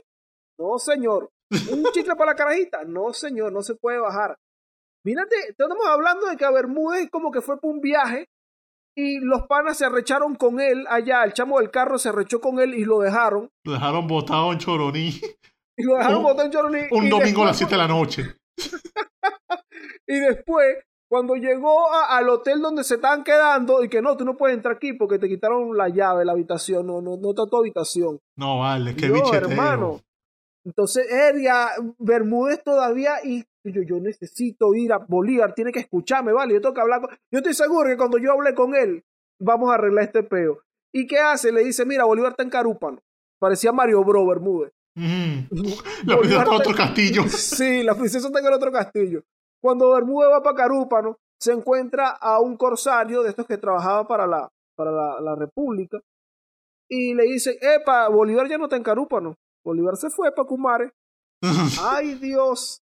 No, 0.58 0.78
señor. 0.78 1.30
¿Un 1.70 1.84
chicle 1.92 2.16
para 2.16 2.32
la 2.32 2.36
carajita? 2.36 2.84
No, 2.84 3.12
señor, 3.12 3.52
no 3.52 3.62
se 3.62 3.74
puede 3.74 3.98
bajar. 3.98 4.36
Mírate, 5.04 5.36
estamos 5.48 5.78
hablando 5.86 6.26
de 6.26 6.36
que 6.36 6.44
a 6.44 6.50
Bermúdez 6.50 7.08
como 7.10 7.30
que 7.30 7.40
fue 7.40 7.60
por 7.60 7.70
un 7.70 7.80
viaje 7.80 8.26
y 8.98 9.20
los 9.20 9.42
panas 9.46 9.78
se 9.78 9.84
arrecharon 9.84 10.34
con 10.34 10.58
él 10.60 10.86
allá, 10.88 11.22
el 11.22 11.32
chamo 11.34 11.58
del 11.60 11.70
carro 11.70 11.98
se 11.98 12.08
arrechó 12.08 12.40
con 12.40 12.58
él 12.58 12.74
y 12.74 12.84
lo 12.84 12.98
dejaron. 13.00 13.48
Lo 13.64 13.72
dejaron 13.74 14.06
botado 14.08 14.52
en 14.52 14.58
Choroní 14.58 15.20
Y 15.78 15.82
lo 15.84 15.96
dejaron 15.96 16.18
Un- 16.18 16.22
botado 16.24 16.46
en 16.46 16.50
Choroní, 16.52 16.80
un 16.90 17.08
domingo 17.10 17.42
a 17.42 17.46
las 17.46 17.58
después- 17.58 17.68
7 17.68 17.74
de 17.74 17.76
la 17.76 17.88
noche. 17.88 18.22
Y 20.08 20.20
después, 20.20 20.78
cuando 21.08 21.34
llegó 21.36 21.92
a- 21.92 22.16
al 22.16 22.28
hotel 22.28 22.60
donde 22.60 22.82
se 22.84 22.96
estaban 22.96 23.22
quedando, 23.24 23.82
y 23.84 23.88
que 23.88 24.02
no, 24.02 24.16
tú 24.16 24.24
no 24.24 24.36
puedes 24.36 24.56
entrar 24.56 24.76
aquí 24.76 24.92
porque 24.92 25.18
te 25.18 25.28
quitaron 25.28 25.76
la 25.76 25.88
llave 25.88 26.24
la 26.24 26.32
habitación, 26.32 26.86
no, 26.86 27.00
no, 27.00 27.16
no 27.16 27.30
está 27.30 27.46
tu 27.46 27.56
habitación. 27.56 28.18
No, 28.36 28.58
vale, 28.60 28.94
qué 28.96 29.08
No, 29.08 29.32
hermano. 29.32 30.00
Entonces, 30.64 31.06
Eria, 31.10 31.68
Bermúdez 31.98 32.62
todavía, 32.64 33.14
y 33.24 33.44
yo, 33.64 33.82
yo 33.82 34.00
necesito 34.00 34.74
ir 34.74 34.92
a 34.92 34.98
Bolívar, 34.98 35.54
tiene 35.54 35.70
que 35.70 35.78
escucharme, 35.80 36.32
¿vale? 36.32 36.54
Yo 36.54 36.60
tengo 36.60 36.74
que 36.74 36.80
hablar 36.80 37.00
con... 37.02 37.10
Yo 37.32 37.38
estoy 37.38 37.54
seguro 37.54 37.88
que 37.88 37.96
cuando 37.96 38.18
yo 38.18 38.32
hablé 38.32 38.52
con 38.54 38.74
él, 38.74 39.04
vamos 39.40 39.70
a 39.70 39.74
arreglar 39.74 40.04
este 40.04 40.24
peo. 40.24 40.58
¿Y 40.92 41.06
qué 41.06 41.18
hace? 41.18 41.52
Le 41.52 41.62
dice, 41.62 41.84
mira, 41.84 42.04
Bolívar 42.04 42.32
está 42.32 42.42
en 42.42 42.50
Carúpano. 42.50 42.98
Parecía 43.40 43.70
Mario 43.70 44.02
Bro, 44.02 44.26
Bermúdez. 44.26 44.72
Mm. 44.96 45.40
La 46.06 46.16
princesa 46.18 46.42
está- 46.42 46.56
otro 46.56 46.74
castillo. 46.74 47.22
Sí, 47.28 47.82
la 47.84 47.94
princesa 47.94 48.26
está 48.26 48.40
en 48.40 48.46
el 48.46 48.52
otro 48.54 48.72
castillo. 48.72 49.22
Cuando 49.62 49.92
Bermúdez 49.92 50.30
va 50.30 50.42
para 50.42 50.56
Carúpano, 50.56 51.16
se 51.40 51.52
encuentra 51.52 52.10
a 52.10 52.40
un 52.40 52.56
corsario 52.56 53.22
de 53.22 53.30
estos 53.30 53.46
que 53.46 53.58
trabajaba 53.58 54.06
para 54.06 54.26
la, 54.26 54.48
para 54.76 54.90
la, 54.90 55.20
la 55.20 55.34
República 55.34 55.98
y 56.88 57.14
le 57.14 57.24
dice, 57.24 57.58
epa, 57.60 58.08
Bolívar 58.08 58.48
ya 58.48 58.58
no 58.58 58.64
está 58.64 58.76
en 58.76 58.82
Carúpano. 58.82 59.36
Bolívar 59.64 59.96
se 59.96 60.10
fue 60.10 60.32
para 60.32 60.46
Cumare. 60.46 60.92
¡Ay, 61.82 62.14
Dios! 62.14 62.80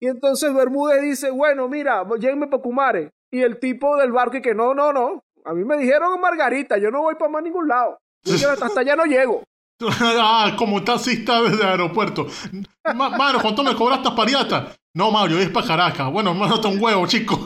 Y 0.00 0.08
entonces 0.08 0.52
Bermúdez 0.52 1.02
dice, 1.02 1.30
bueno, 1.30 1.68
mira, 1.68 2.04
llévenme 2.18 2.48
para 2.48 2.62
Cumare. 2.62 3.10
Y 3.30 3.40
el 3.40 3.58
tipo 3.58 3.96
del 3.96 4.12
barco 4.12 4.36
y 4.36 4.42
que 4.42 4.54
no, 4.54 4.74
no, 4.74 4.92
no. 4.92 5.22
A 5.44 5.54
mí 5.54 5.64
me 5.64 5.76
dijeron 5.76 6.20
Margarita, 6.20 6.78
yo 6.78 6.90
no 6.90 7.02
voy 7.02 7.14
para 7.16 7.30
más 7.30 7.42
ningún 7.42 7.68
lado. 7.68 7.98
Yo 8.24 8.50
hasta 8.50 8.80
allá 8.80 8.96
no 8.96 9.04
llego. 9.04 9.42
ah, 10.00 10.54
como 10.58 10.82
taxista 10.82 11.42
desde 11.42 11.62
el 11.62 11.68
aeropuerto. 11.68 12.26
Ma- 12.94 13.16
¿cuánto 13.40 13.62
me 13.62 13.74
cobraste 13.74 14.10
pariata? 14.14 14.74
No, 14.94 15.10
Mario, 15.10 15.38
es 15.38 15.50
para 15.50 15.66
Caracas. 15.66 16.12
Bueno, 16.12 16.32
está 16.54 16.68
un 16.68 16.82
huevo, 16.82 17.06
chico. 17.06 17.38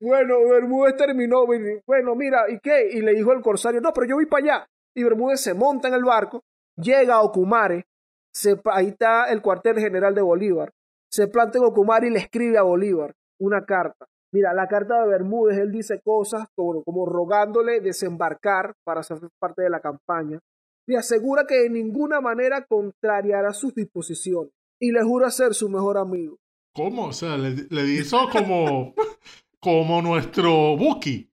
Bueno, 0.00 0.34
Bermúdez 0.48 0.96
terminó, 0.96 1.46
bueno, 1.46 2.14
mira, 2.14 2.44
¿y 2.50 2.58
qué? 2.60 2.90
Y 2.92 3.00
le 3.00 3.14
dijo 3.14 3.32
el 3.32 3.40
corsario, 3.40 3.80
no, 3.80 3.92
pero 3.92 4.06
yo 4.06 4.16
voy 4.16 4.26
para 4.26 4.44
allá. 4.44 4.66
Y 4.94 5.02
Bermúdez 5.02 5.40
se 5.40 5.54
monta 5.54 5.88
en 5.88 5.94
el 5.94 6.04
barco, 6.04 6.42
llega 6.76 7.14
a 7.14 7.22
Ocumare, 7.22 7.84
se, 8.32 8.60
ahí 8.66 8.88
está 8.88 9.30
el 9.30 9.40
cuartel 9.40 9.78
general 9.78 10.14
de 10.14 10.20
Bolívar, 10.20 10.70
se 11.10 11.26
planta 11.26 11.58
en 11.58 11.64
Ocumare 11.64 12.08
y 12.08 12.10
le 12.10 12.18
escribe 12.18 12.58
a 12.58 12.62
Bolívar 12.62 13.12
una 13.40 13.64
carta. 13.64 14.04
Mira, 14.32 14.52
la 14.52 14.66
carta 14.68 15.00
de 15.02 15.08
Bermúdez, 15.08 15.58
él 15.58 15.72
dice 15.72 16.00
cosas 16.04 16.46
como, 16.54 16.82
como 16.84 17.06
rogándole 17.06 17.80
desembarcar 17.80 18.74
para 18.84 19.02
ser 19.02 19.18
parte 19.40 19.62
de 19.62 19.70
la 19.70 19.80
campaña. 19.80 20.38
Le 20.86 20.96
asegura 20.96 21.46
que 21.46 21.62
de 21.62 21.70
ninguna 21.70 22.20
manera 22.20 22.64
contrariará 22.66 23.52
sus 23.52 23.74
disposiciones 23.74 24.52
y 24.80 24.92
le 24.92 25.02
jura 25.02 25.30
ser 25.30 25.54
su 25.54 25.68
mejor 25.68 25.96
amigo. 25.98 26.38
¿Cómo? 26.74 27.06
O 27.06 27.12
sea, 27.12 27.36
le, 27.38 27.66
le 27.70 27.82
hizo 27.94 28.28
como, 28.30 28.94
como 29.60 30.02
nuestro 30.02 30.76
Buki. 30.76 31.30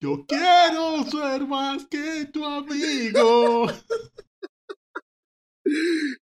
Yo 0.00 0.24
quiero 0.26 1.04
ser 1.04 1.46
más 1.46 1.86
que 1.86 2.26
tu 2.32 2.44
amigo. 2.44 3.66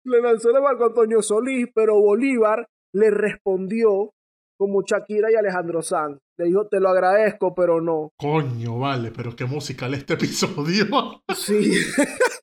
le 0.04 0.20
lanzó 0.20 0.50
el 0.50 0.62
barco 0.62 0.84
a 0.84 0.86
Antonio 0.88 1.22
Solís, 1.22 1.66
pero 1.74 1.98
Bolívar 1.98 2.68
le 2.92 3.10
respondió 3.10 4.12
como 4.58 4.82
Shakira 4.82 5.32
y 5.32 5.36
Alejandro 5.36 5.80
Sanz. 5.80 6.18
Le 6.36 6.46
dijo, 6.46 6.66
te 6.68 6.80
lo 6.80 6.90
agradezco, 6.90 7.54
pero 7.54 7.80
no. 7.80 8.10
Coño, 8.18 8.78
vale, 8.78 9.10
pero 9.10 9.34
qué 9.34 9.46
musical 9.46 9.94
este 9.94 10.14
episodio. 10.14 10.86
Sí. 11.34 11.72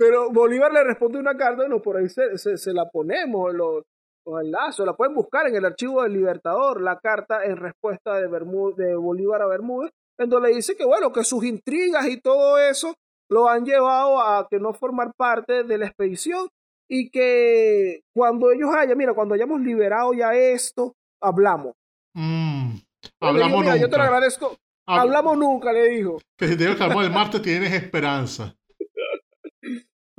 pero 0.00 0.30
Bolívar 0.30 0.72
le 0.72 0.82
responde 0.82 1.18
una 1.18 1.36
carta, 1.36 1.68
no, 1.68 1.82
por 1.82 1.98
ahí 1.98 2.08
se, 2.08 2.38
se- 2.38 2.56
se 2.56 2.72
la 2.72 2.88
ponemos, 2.88 3.52
los, 3.52 3.82
los 4.26 4.40
enlazos, 4.42 4.86
la 4.86 4.94
pueden 4.96 5.14
buscar 5.14 5.46
en 5.46 5.56
el 5.56 5.64
archivo 5.66 6.02
del 6.02 6.14
Libertador, 6.14 6.80
la 6.80 6.98
carta 6.98 7.44
en 7.44 7.58
respuesta 7.58 8.14
de, 8.14 8.26
Bermú- 8.28 8.74
de 8.74 8.94
Bolívar 8.96 9.42
a 9.42 9.46
Bermúdez, 9.46 9.90
en 10.18 10.30
donde 10.30 10.48
le 10.48 10.54
dice 10.56 10.74
que 10.74 10.86
bueno, 10.86 11.12
que 11.12 11.22
sus 11.22 11.44
intrigas 11.44 12.06
y 12.06 12.18
todo 12.20 12.58
eso 12.58 12.94
lo 13.30 13.48
han 13.48 13.64
llevado 13.66 14.20
a 14.20 14.48
que 14.48 14.58
no 14.58 14.72
formar 14.72 15.12
parte 15.16 15.64
de 15.64 15.76
la 15.78 15.86
expedición 15.86 16.48
y 16.90 17.10
que 17.10 18.00
cuando 18.16 18.50
ellos 18.50 18.70
hayan, 18.74 18.96
mira, 18.98 19.12
cuando 19.14 19.34
hayamos 19.34 19.60
liberado 19.60 20.12
ya 20.14 20.34
esto, 20.34 20.94
hablamos. 21.22 21.74
Mm, 22.14 22.74
hablamos 23.20 23.60
"Mira, 23.60 23.76
Yo 23.76 23.88
te 23.88 23.96
lo 23.96 24.02
nunca. 24.04 24.04
agradezco. 24.16 24.56
Hab- 24.88 25.00
Hablamos 25.02 25.38
nunca, 25.38 25.72
le 25.72 25.88
dijo. 25.90 26.18
Que 26.36 26.48
si 26.48 26.56
te 26.56 26.64
digo 26.66 26.76
que 26.76 26.82
el 26.84 27.10
martes 27.12 27.42
tienes 27.42 27.72
esperanza. 27.72 28.56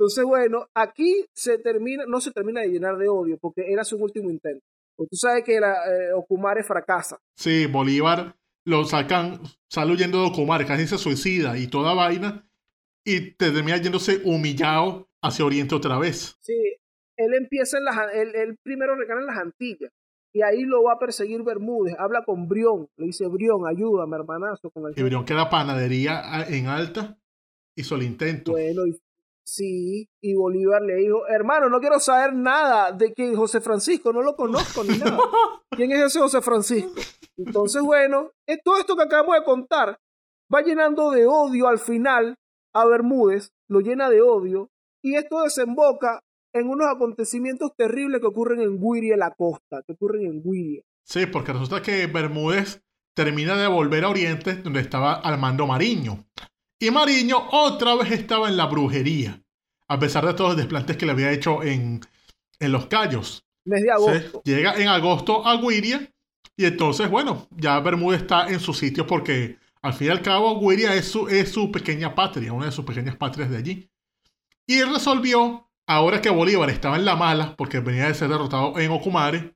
Entonces, 0.02 0.24
bueno, 0.24 0.66
aquí 0.74 1.24
se 1.32 1.58
termina, 1.58 2.04
no 2.08 2.20
se 2.20 2.32
termina 2.32 2.60
de 2.62 2.66
llenar 2.70 2.96
de 2.98 3.06
odio, 3.06 3.38
porque 3.40 3.70
era 3.72 3.84
su 3.84 3.96
último 3.98 4.30
intento. 4.30 4.64
Porque 4.96 5.10
tú 5.10 5.16
sabes 5.16 5.44
que 5.44 5.60
la, 5.60 5.74
eh, 5.74 6.12
Ocumare 6.12 6.64
fracasa. 6.64 7.18
Sí, 7.36 7.66
Bolívar 7.66 8.34
lo 8.66 8.84
sacan, 8.84 9.40
sale 9.70 9.92
huyendo 9.92 10.20
de 10.20 10.26
Ocumare, 10.26 10.66
casi 10.66 10.88
se 10.88 10.98
suicida 10.98 11.56
y 11.56 11.68
toda 11.68 11.94
vaina. 11.94 12.44
Y 13.06 13.30
te 13.36 13.52
termina 13.52 13.76
yéndose 13.76 14.20
humillado 14.24 15.08
hacia 15.22 15.44
Oriente 15.44 15.76
otra 15.76 15.96
vez. 16.00 16.36
Sí, 16.40 16.56
él 17.16 17.34
empieza 17.34 17.78
en 17.78 17.84
las, 17.84 17.96
él, 18.12 18.34
él 18.34 18.56
primero 18.60 18.96
recala 18.96 19.20
en 19.20 19.26
las 19.28 19.38
Antillas. 19.38 19.92
Y 20.34 20.42
ahí 20.42 20.62
lo 20.62 20.82
va 20.82 20.94
a 20.94 20.98
perseguir 20.98 21.44
Bermúdez. 21.44 21.94
Habla 21.96 22.24
con 22.24 22.48
Brión. 22.48 22.88
Le 22.96 23.06
dice, 23.06 23.28
Brión, 23.28 23.68
ayúdame, 23.68 24.16
hermanazo. 24.16 24.68
Con 24.70 24.86
el 24.88 24.98
Y 24.98 25.02
vieron 25.02 25.24
que 25.24 25.34
la 25.34 25.48
panadería 25.48 26.20
a- 26.24 26.48
en 26.48 26.66
alta 26.66 27.16
hizo 27.76 27.94
el 27.94 28.02
intento. 28.02 28.52
Bueno, 28.52 28.86
y, 28.86 28.98
sí, 29.44 30.08
y 30.20 30.34
Bolívar 30.34 30.82
le 30.82 30.96
dijo, 30.96 31.26
hermano, 31.28 31.68
no 31.68 31.80
quiero 31.80 31.98
saber 32.00 32.34
nada 32.34 32.92
de 32.92 33.12
quién 33.12 33.34
José 33.34 33.60
Francisco, 33.60 34.12
no 34.12 34.22
lo 34.22 34.36
conozco 34.36 34.84
ni 34.84 34.98
nada. 34.98 35.18
¿Quién 35.70 35.92
es 35.92 36.02
ese 36.02 36.20
José 36.20 36.42
Francisco? 36.42 37.00
Entonces, 37.36 37.82
bueno, 37.82 38.30
eh, 38.46 38.58
todo 38.62 38.78
esto 38.78 38.96
que 38.96 39.04
acabamos 39.04 39.34
de 39.36 39.44
contar 39.44 39.98
va 40.52 40.60
llenando 40.60 41.10
de 41.10 41.26
odio 41.26 41.68
al 41.68 41.78
final 41.78 42.36
a 42.74 42.86
Bermúdez, 42.86 43.52
lo 43.68 43.80
llena 43.80 44.10
de 44.10 44.22
odio, 44.22 44.70
y 45.02 45.16
esto 45.16 45.42
desemboca 45.42 46.20
en 46.54 46.68
unos 46.68 46.88
acontecimientos 46.94 47.72
terribles 47.76 48.20
que 48.20 48.26
ocurren 48.26 48.60
en 48.60 48.78
Guiria, 48.78 49.16
la 49.16 49.30
costa, 49.30 49.82
que 49.86 49.92
ocurren 49.92 50.26
en 50.26 50.42
Guiria. 50.42 50.82
Sí, 51.04 51.26
porque 51.26 51.52
resulta 51.52 51.82
que 51.82 52.06
Bermúdez 52.06 52.82
termina 53.14 53.56
de 53.56 53.66
volver 53.66 54.04
a 54.04 54.10
Oriente, 54.10 54.56
donde 54.56 54.80
estaba 54.80 55.14
Armando 55.14 55.66
Mariño. 55.66 56.24
Y 56.82 56.90
Mariño 56.90 57.48
otra 57.52 57.94
vez 57.94 58.10
estaba 58.10 58.48
en 58.48 58.56
la 58.56 58.66
brujería, 58.66 59.40
a 59.86 59.98
pesar 60.00 60.26
de 60.26 60.34
todos 60.34 60.50
los 60.50 60.56
desplantes 60.56 60.96
que 60.96 61.06
le 61.06 61.12
había 61.12 61.30
hecho 61.30 61.62
en, 61.62 62.00
en 62.58 62.72
los 62.72 62.86
Cayos. 62.86 63.44
Mes 63.64 63.82
de 63.82 63.86
Sí, 63.86 63.90
agosto. 63.90 64.42
llega 64.44 64.74
en 64.74 64.88
agosto 64.88 65.46
a 65.46 65.56
Guiria 65.58 66.12
y 66.56 66.64
entonces, 66.64 67.08
bueno, 67.08 67.46
ya 67.52 67.78
Bermúdez 67.78 68.22
está 68.22 68.48
en 68.48 68.58
su 68.58 68.74
sitio 68.74 69.06
porque 69.06 69.58
al 69.80 69.94
fin 69.94 70.08
y 70.08 70.10
al 70.10 70.22
cabo 70.22 70.58
Guiria 70.60 70.92
es 70.96 71.06
su, 71.06 71.28
es 71.28 71.52
su 71.52 71.70
pequeña 71.70 72.16
patria, 72.16 72.52
una 72.52 72.66
de 72.66 72.72
sus 72.72 72.84
pequeñas 72.84 73.14
patrias 73.16 73.48
de 73.50 73.58
allí. 73.58 73.90
Y 74.66 74.78
él 74.80 74.92
resolvió, 74.92 75.70
ahora 75.86 76.20
que 76.20 76.30
Bolívar 76.30 76.68
estaba 76.70 76.96
en 76.96 77.04
la 77.04 77.14
mala, 77.14 77.54
porque 77.56 77.78
venía 77.78 78.08
de 78.08 78.14
ser 78.14 78.28
derrotado 78.28 78.76
en 78.80 78.90
Ocumare, 78.90 79.54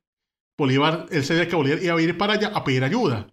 Bolívar, 0.57 1.07
él 1.11 1.25
sabía 1.25 1.47
que 1.49 1.57
Bolívar 1.57 1.83
iba 1.83 1.95
a 1.97 2.01
ir 2.01 2.17
para 2.17 2.33
allá 2.35 2.51
a 2.55 2.63
pedir 2.63 2.85
ayuda. 2.85 3.27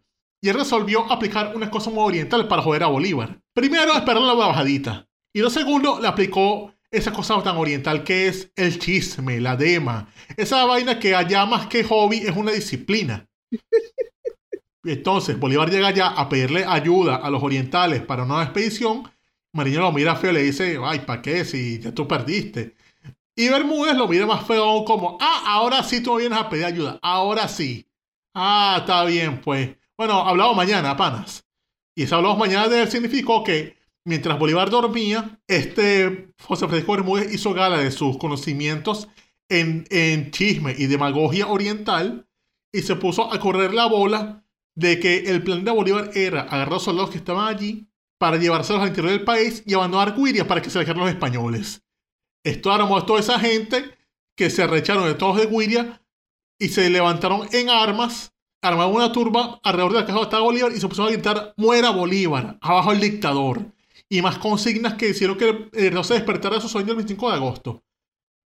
Y 0.45 0.51
él 0.51 0.57
resolvió 0.57 1.11
aplicar 1.11 1.57
una 1.57 1.71
cosa 1.71 1.89
muy 1.89 2.05
oriental 2.05 2.47
para 2.49 2.61
joder 2.61 2.83
a 2.83 2.89
Bolívar. 2.89 3.41
Primero, 3.55 3.95
esperar 3.95 4.21
la 4.21 4.35
bajadita. 4.35 5.09
Y 5.33 5.41
lo 5.41 5.49
segundo, 5.49 5.99
le 6.03 6.07
aplicó 6.07 6.75
esa 6.91 7.15
cosa 7.15 7.43
tan 7.43 7.57
oriental 7.57 8.05
que 8.05 8.29
es 8.29 8.53
el 8.55 8.79
chisme, 8.79 9.41
la 9.41 9.57
dema. 9.57 10.07
Esa 10.37 10.67
vaina 10.67 10.99
que 10.99 11.15
allá 11.15 11.47
más 11.47 11.67
que 11.67 11.83
hobby 11.83 12.19
es 12.19 12.37
una 12.37 12.53
disciplina. 12.53 13.27
Entonces 14.85 15.41
Bolívar 15.41 15.71
llega 15.71 15.89
allá 15.89 16.09
a 16.09 16.29
pedirle 16.29 16.67
ayuda 16.67 17.17
a 17.17 17.31
los 17.31 17.43
orientales 17.43 18.03
para 18.03 18.25
una 18.25 18.43
expedición. 18.43 19.11
Mariño 19.55 19.81
lo 19.81 19.93
mira 19.93 20.15
feo 20.15 20.31
y 20.33 20.35
le 20.35 20.43
dice, 20.43 20.79
ay, 20.85 20.99
¿para 21.07 21.23
qué? 21.23 21.47
Si 21.47 21.79
ya 21.79 21.95
tú 21.95 22.07
perdiste. 22.07 22.77
Y 23.35 23.49
Bermúdez 23.49 23.97
lo 23.97 24.07
mira 24.09 24.27
más 24.27 24.47
feo 24.47 24.85
como, 24.85 25.17
ah, 25.23 25.45
ahora 25.47 25.83
sí 25.83 26.03
tú 26.03 26.17
vienes 26.17 26.39
a 26.39 26.51
pedir 26.51 26.67
ayuda, 26.67 26.99
ahora 27.01 27.49
sí. 27.49 27.89
Ah, 28.35 28.77
está 28.81 29.07
bien, 29.07 29.41
pues. 29.41 29.75
Bueno, 29.97 30.21
hablamos 30.21 30.57
mañana, 30.57 30.97
panas. 30.97 31.45
Y 31.97 32.03
ese 32.03 32.15
hablamos 32.15 32.39
mañana 32.39 32.69
de 32.69 32.83
él 32.83 32.91
significó 32.91 33.45
que 33.45 33.77
mientras 34.05 34.39
Bolívar 34.39 34.69
dormía, 34.69 35.41
este 35.47 36.35
José 36.43 36.67
Francisco 36.67 36.93
Bermúdez 36.93 37.33
hizo 37.33 37.55
gala 37.55 37.79
de 37.79 37.93
sus 37.93 38.19
conocimientos 38.19 39.09
en, 39.49 39.87
en 39.91 40.33
chisme 40.33 40.75
y 40.77 40.87
demagogia 40.87 41.47
oriental 41.47 42.27
y 42.73 42.83
se 42.83 42.97
puso 42.97 43.33
a 43.33 43.39
correr 43.39 43.73
la 43.73 43.87
bola 43.87 44.45
de 44.75 44.99
que 44.99 45.31
el 45.31 45.45
plan 45.45 45.65
de 45.65 45.71
Bolívar 45.71 46.11
era 46.15 46.43
agarrar 46.43 46.75
a 46.75 46.81
soldados 46.81 47.11
que 47.11 47.19
estaban 47.19 47.47
allí 47.47 47.87
para 48.19 48.37
llevárselos 48.37 48.83
al 48.83 48.89
interior 48.89 49.13
del 49.13 49.25
país 49.25 49.63
y 49.65 49.75
abandonar 49.75 50.17
Guiria 50.17 50.47
para 50.49 50.61
que 50.61 50.71
se 50.71 50.79
alejaran 50.79 51.03
los 51.03 51.11
españoles. 51.11 51.85
Esto 52.45 52.73
armó 52.73 52.97
a 52.97 53.07
toda 53.07 53.21
esa 53.21 53.39
gente 53.39 53.97
que 54.37 54.51
se 54.51 54.65
arrecharon 54.65 55.05
de 55.05 55.15
todos 55.15 55.37
de 55.37 55.47
Guiria 55.47 56.03
y 56.59 56.69
se 56.69 56.91
levantaron 56.91 57.49
en 57.53 57.71
armas, 57.71 58.34
armaron 58.65 58.95
una 58.95 59.12
turba 59.12 59.61
alrededor 59.62 59.93
de 59.93 60.01
la 60.01 60.07
casa 60.07 60.19
de 60.19 60.25
Estado 60.25 60.45
Bolívar 60.45 60.73
y 60.73 60.81
se 60.81 60.89
pusieron 60.89 61.12
a 61.12 61.15
gritar 61.15 61.55
muera 61.57 61.91
Bolívar, 61.91 62.59
abajo 62.61 62.93
el 62.93 63.01
dictador. 63.01 63.61
Y 64.09 64.23
más 64.23 64.39
consignas 64.39 64.95
que 64.95 65.11
hicieron 65.11 65.37
que 65.37 65.69
el 65.73 65.95
no 65.95 66.03
se 66.03 66.15
despertara 66.15 66.57
de 66.57 66.62
su 66.62 66.69
sueño 66.69 66.91
el 66.91 66.97
25 66.97 67.31
de 67.31 67.37
agosto. 67.37 67.83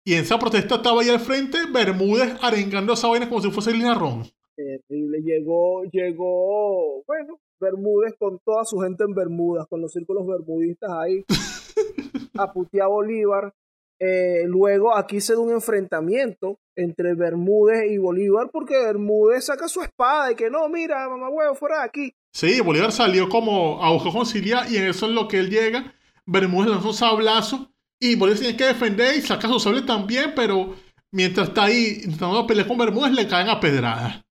Y 0.04 0.14
en 0.14 0.20
esa 0.20 0.38
protesta 0.38 0.76
estaba 0.76 1.02
ahí 1.02 1.08
al 1.08 1.20
frente 1.20 1.58
Bermúdez 1.72 2.36
arengando 2.40 2.92
esa 2.92 3.08
vaina 3.08 3.28
como 3.28 3.42
si 3.42 3.50
fuese 3.50 3.72
el 3.72 3.94
Ron. 3.94 4.24
Terrible. 4.54 5.20
Llegó, 5.20 5.82
llegó, 5.84 7.02
bueno, 7.06 7.40
Bermúdez 7.60 8.14
con 8.18 8.38
toda 8.38 8.64
su 8.64 8.78
gente 8.78 9.04
en 9.04 9.14
Bermudas, 9.14 9.66
con 9.68 9.80
los 9.80 9.92
círculos 9.92 10.26
bermudistas 10.26 10.90
ahí, 10.92 11.24
a 12.38 12.52
putear 12.52 12.88
Bolívar. 12.88 13.52
Eh, 13.98 14.42
luego 14.46 14.94
aquí 14.94 15.20
se 15.20 15.32
da 15.32 15.38
un 15.38 15.52
enfrentamiento 15.52 16.58
entre 16.74 17.14
Bermúdez 17.14 17.90
y 17.90 17.96
Bolívar 17.96 18.50
porque 18.52 18.76
Bermúdez 18.78 19.46
saca 19.46 19.68
su 19.68 19.80
espada 19.80 20.32
y 20.32 20.34
que 20.34 20.50
no, 20.50 20.68
mira, 20.68 21.08
mamá 21.08 21.30
huevo, 21.30 21.54
fuera 21.54 21.78
de 21.78 21.84
aquí. 21.84 22.14
Sí, 22.32 22.60
Bolívar 22.60 22.92
salió 22.92 23.28
como 23.28 23.82
a 23.82 23.90
buscar 23.92 24.12
conciliar 24.12 24.70
y 24.70 24.76
en 24.76 24.88
eso 24.88 25.06
es 25.06 25.12
lo 25.12 25.28
que 25.28 25.38
él 25.38 25.50
llega. 25.50 25.94
Bermúdez 26.26 26.70
lanzó 26.70 26.88
un 26.88 26.94
sablazo 26.94 27.72
y 27.98 28.16
Bolívar 28.16 28.40
tiene 28.40 28.56
que 28.56 28.66
defender 28.66 29.16
y 29.16 29.22
saca 29.22 29.48
su 29.48 29.58
sable 29.58 29.82
también, 29.82 30.32
pero 30.36 30.74
mientras 31.10 31.48
está 31.48 31.64
ahí 31.64 32.02
intentando 32.04 32.46
pelear 32.46 32.68
con 32.68 32.76
Bermúdez 32.76 33.12
le 33.12 33.26
caen 33.26 33.48
a 33.48 33.58
pedradas. 33.58 34.22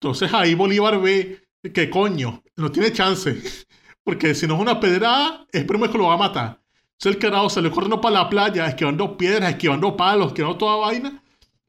Entonces 0.00 0.32
ahí 0.32 0.54
Bolívar 0.54 1.00
ve 1.00 1.44
que 1.72 1.90
coño, 1.90 2.42
no 2.56 2.72
tiene 2.72 2.92
chance. 2.92 3.36
Porque 4.04 4.34
si 4.34 4.46
no 4.46 4.54
es 4.54 4.60
una 4.60 4.80
pedrada, 4.80 5.46
es 5.50 5.64
primero 5.64 5.90
que 5.90 5.98
lo 5.98 6.08
va 6.08 6.14
a 6.14 6.18
matar. 6.18 6.63
Entonces 6.98 7.16
el 7.16 7.18
carajo 7.18 7.50
se 7.50 7.60
le 7.60 7.70
corriendo 7.70 8.00
para 8.00 8.14
la 8.14 8.28
playa, 8.28 8.66
esquivando 8.66 9.16
piedras, 9.16 9.50
esquivando 9.50 9.96
palos, 9.96 10.28
esquivando 10.28 10.58
toda 10.58 10.76
vaina. 10.76 11.22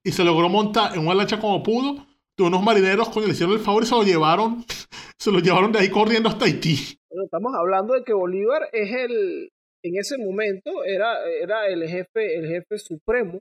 Y 0.03 0.11
se 0.11 0.23
logró 0.23 0.49
montar 0.49 0.95
en 0.95 1.01
una 1.01 1.15
lancha 1.15 1.39
como 1.39 1.63
pudo. 1.63 2.05
De 2.38 2.43
unos 2.43 2.61
marineros, 2.61 3.09
coño, 3.09 3.28
le 3.28 3.34
hicieron 3.34 3.55
el 3.55 3.61
favor 3.61 3.84
y 3.84 3.86
se 3.86 3.95
lo 3.95 4.03
llevaron. 4.03 4.65
Se 5.17 5.32
lo 5.32 5.39
llevaron 5.39 5.71
de 5.71 5.80
ahí 5.80 5.89
corriendo 5.89 6.28
hasta 6.28 6.45
Haití. 6.45 6.99
estamos 7.09 7.53
hablando 7.55 7.93
de 7.93 8.03
que 8.03 8.13
Bolívar 8.13 8.67
es 8.73 8.91
el, 8.91 9.49
en 9.82 9.97
ese 9.97 10.17
momento 10.17 10.84
era, 10.84 11.15
era 11.41 11.67
el 11.67 11.88
jefe, 11.88 12.36
el 12.36 12.47
jefe 12.47 12.78
supremo 12.78 13.39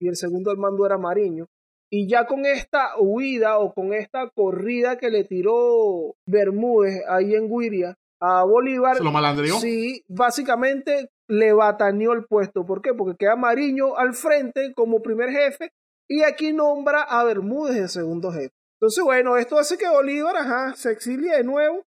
y 0.00 0.08
el 0.08 0.16
segundo 0.16 0.50
al 0.50 0.58
mando 0.58 0.84
era 0.84 0.98
Mariño. 0.98 1.46
Y 1.90 2.08
ya 2.08 2.26
con 2.26 2.44
esta 2.44 2.98
huida 2.98 3.58
o 3.58 3.72
con 3.72 3.94
esta 3.94 4.28
corrida 4.34 4.98
que 4.98 5.10
le 5.10 5.24
tiró 5.24 6.14
Bermúdez 6.26 7.02
ahí 7.08 7.34
en 7.34 7.48
Guiria 7.48 7.96
a 8.20 8.44
Bolívar. 8.44 8.96
¿Se 8.96 9.04
lo 9.04 9.12
malandrió? 9.12 9.56
Sí, 9.56 10.02
básicamente 10.08 11.10
le 11.28 11.52
bataneó 11.52 12.12
el 12.12 12.24
puesto. 12.24 12.64
¿Por 12.66 12.82
qué? 12.82 12.94
Porque 12.94 13.16
queda 13.18 13.36
Mariño 13.36 13.96
al 13.96 14.14
frente 14.14 14.72
como 14.74 15.02
primer 15.02 15.30
jefe 15.30 15.72
y 16.08 16.22
aquí 16.22 16.52
nombra 16.52 17.02
a 17.02 17.24
Bermúdez 17.24 17.76
de 17.76 17.88
segundo 17.88 18.30
jefe. 18.32 18.54
Entonces, 18.80 19.02
bueno, 19.04 19.36
esto 19.36 19.58
hace 19.58 19.78
que 19.78 19.88
Bolívar, 19.88 20.36
ajá, 20.36 20.74
se 20.76 20.90
exilie 20.90 21.36
de 21.36 21.44
nuevo. 21.44 21.84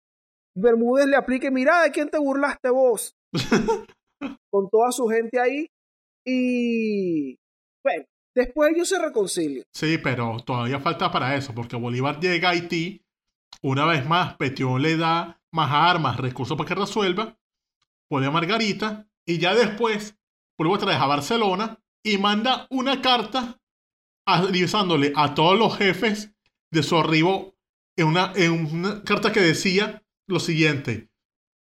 Bermúdez 0.56 1.06
le 1.06 1.16
aplique, 1.16 1.50
mira, 1.50 1.82
¿de 1.82 1.90
quién 1.90 2.08
te 2.08 2.18
burlaste 2.18 2.70
vos? 2.70 3.16
con 4.50 4.68
toda 4.70 4.92
su 4.92 5.06
gente 5.08 5.40
ahí. 5.40 5.68
Y 6.24 7.36
bueno, 7.82 8.04
Después 8.34 8.72
ellos 8.74 8.88
se 8.88 8.98
reconcilian. 8.98 9.64
Sí, 9.72 9.98
pero 9.98 10.38
todavía 10.40 10.80
falta 10.80 11.10
para 11.10 11.36
eso, 11.36 11.54
porque 11.54 11.76
Bolívar 11.76 12.18
llega 12.18 12.48
a 12.48 12.52
Haití, 12.52 13.04
una 13.62 13.86
vez 13.86 14.06
más, 14.06 14.36
Petión 14.36 14.82
le 14.82 14.96
da 14.96 15.40
más 15.52 15.70
armas, 15.72 16.16
recursos 16.16 16.56
para 16.56 16.68
que 16.68 16.74
resuelva, 16.74 17.38
pone 18.08 18.26
a 18.26 18.32
Margarita, 18.32 19.06
y 19.26 19.38
ya 19.38 19.54
después 19.54 20.16
vuelve 20.58 20.74
otra 20.74 20.88
vez 20.88 20.98
a 20.98 21.06
Barcelona 21.06 21.80
y 22.02 22.18
manda 22.18 22.66
una 22.70 23.00
carta 23.00 23.60
avisándole 24.26 25.12
a 25.16 25.34
todos 25.34 25.58
los 25.58 25.76
jefes 25.76 26.32
de 26.70 26.82
su 26.82 26.96
arribo 26.96 27.56
en 27.96 28.08
una, 28.08 28.32
en 28.34 28.52
una 28.52 29.02
carta 29.02 29.32
que 29.32 29.40
decía 29.40 30.02
lo 30.26 30.40
siguiente. 30.40 31.10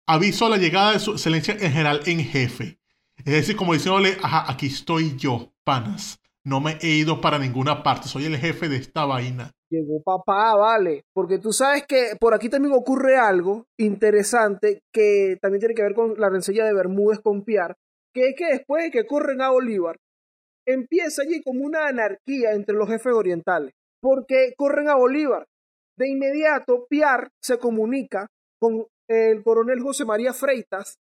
Aviso 0.06 0.48
la 0.48 0.56
llegada 0.56 0.92
de 0.92 0.98
su 0.98 1.12
excelencia 1.12 1.54
en 1.54 1.72
general 1.72 2.00
en 2.06 2.24
jefe. 2.24 2.78
Es 3.18 3.24
decir, 3.24 3.56
como 3.56 3.74
diciéndole, 3.74 4.18
ajá, 4.22 4.50
aquí 4.50 4.66
estoy 4.66 5.16
yo, 5.16 5.54
panas. 5.64 6.20
No 6.44 6.60
me 6.60 6.78
he 6.82 6.90
ido 6.90 7.20
para 7.20 7.38
ninguna 7.38 7.82
parte, 7.82 8.08
soy 8.08 8.26
el 8.26 8.36
jefe 8.36 8.68
de 8.68 8.76
esta 8.76 9.06
vaina. 9.06 9.52
Llegó 9.74 10.00
papá, 10.02 10.54
vale. 10.54 11.02
Porque 11.12 11.38
tú 11.38 11.52
sabes 11.52 11.84
que 11.86 12.12
por 12.20 12.32
aquí 12.32 12.48
también 12.48 12.74
ocurre 12.74 13.16
algo 13.16 13.66
interesante 13.76 14.82
que 14.92 15.36
también 15.40 15.60
tiene 15.60 15.74
que 15.74 15.82
ver 15.82 15.94
con 15.94 16.14
la 16.16 16.30
rencilla 16.30 16.64
de 16.64 16.74
Bermúdez 16.74 17.18
con 17.20 17.42
Piar, 17.42 17.74
que 18.14 18.28
es 18.28 18.34
que 18.36 18.46
después 18.46 18.84
de 18.84 18.90
que 18.92 19.06
corren 19.06 19.42
a 19.42 19.50
Bolívar, 19.50 19.96
empieza 20.66 21.22
allí 21.22 21.42
como 21.42 21.64
una 21.64 21.86
anarquía 21.88 22.52
entre 22.52 22.76
los 22.76 22.88
jefes 22.88 23.12
orientales, 23.12 23.72
porque 24.00 24.54
corren 24.56 24.88
a 24.88 24.96
Bolívar. 24.96 25.46
De 25.96 26.08
inmediato, 26.08 26.86
Piar 26.88 27.28
se 27.42 27.58
comunica 27.58 28.28
con 28.60 28.86
el 29.08 29.42
coronel 29.42 29.80
José 29.80 30.04
María 30.04 30.32
Freitas, 30.32 30.98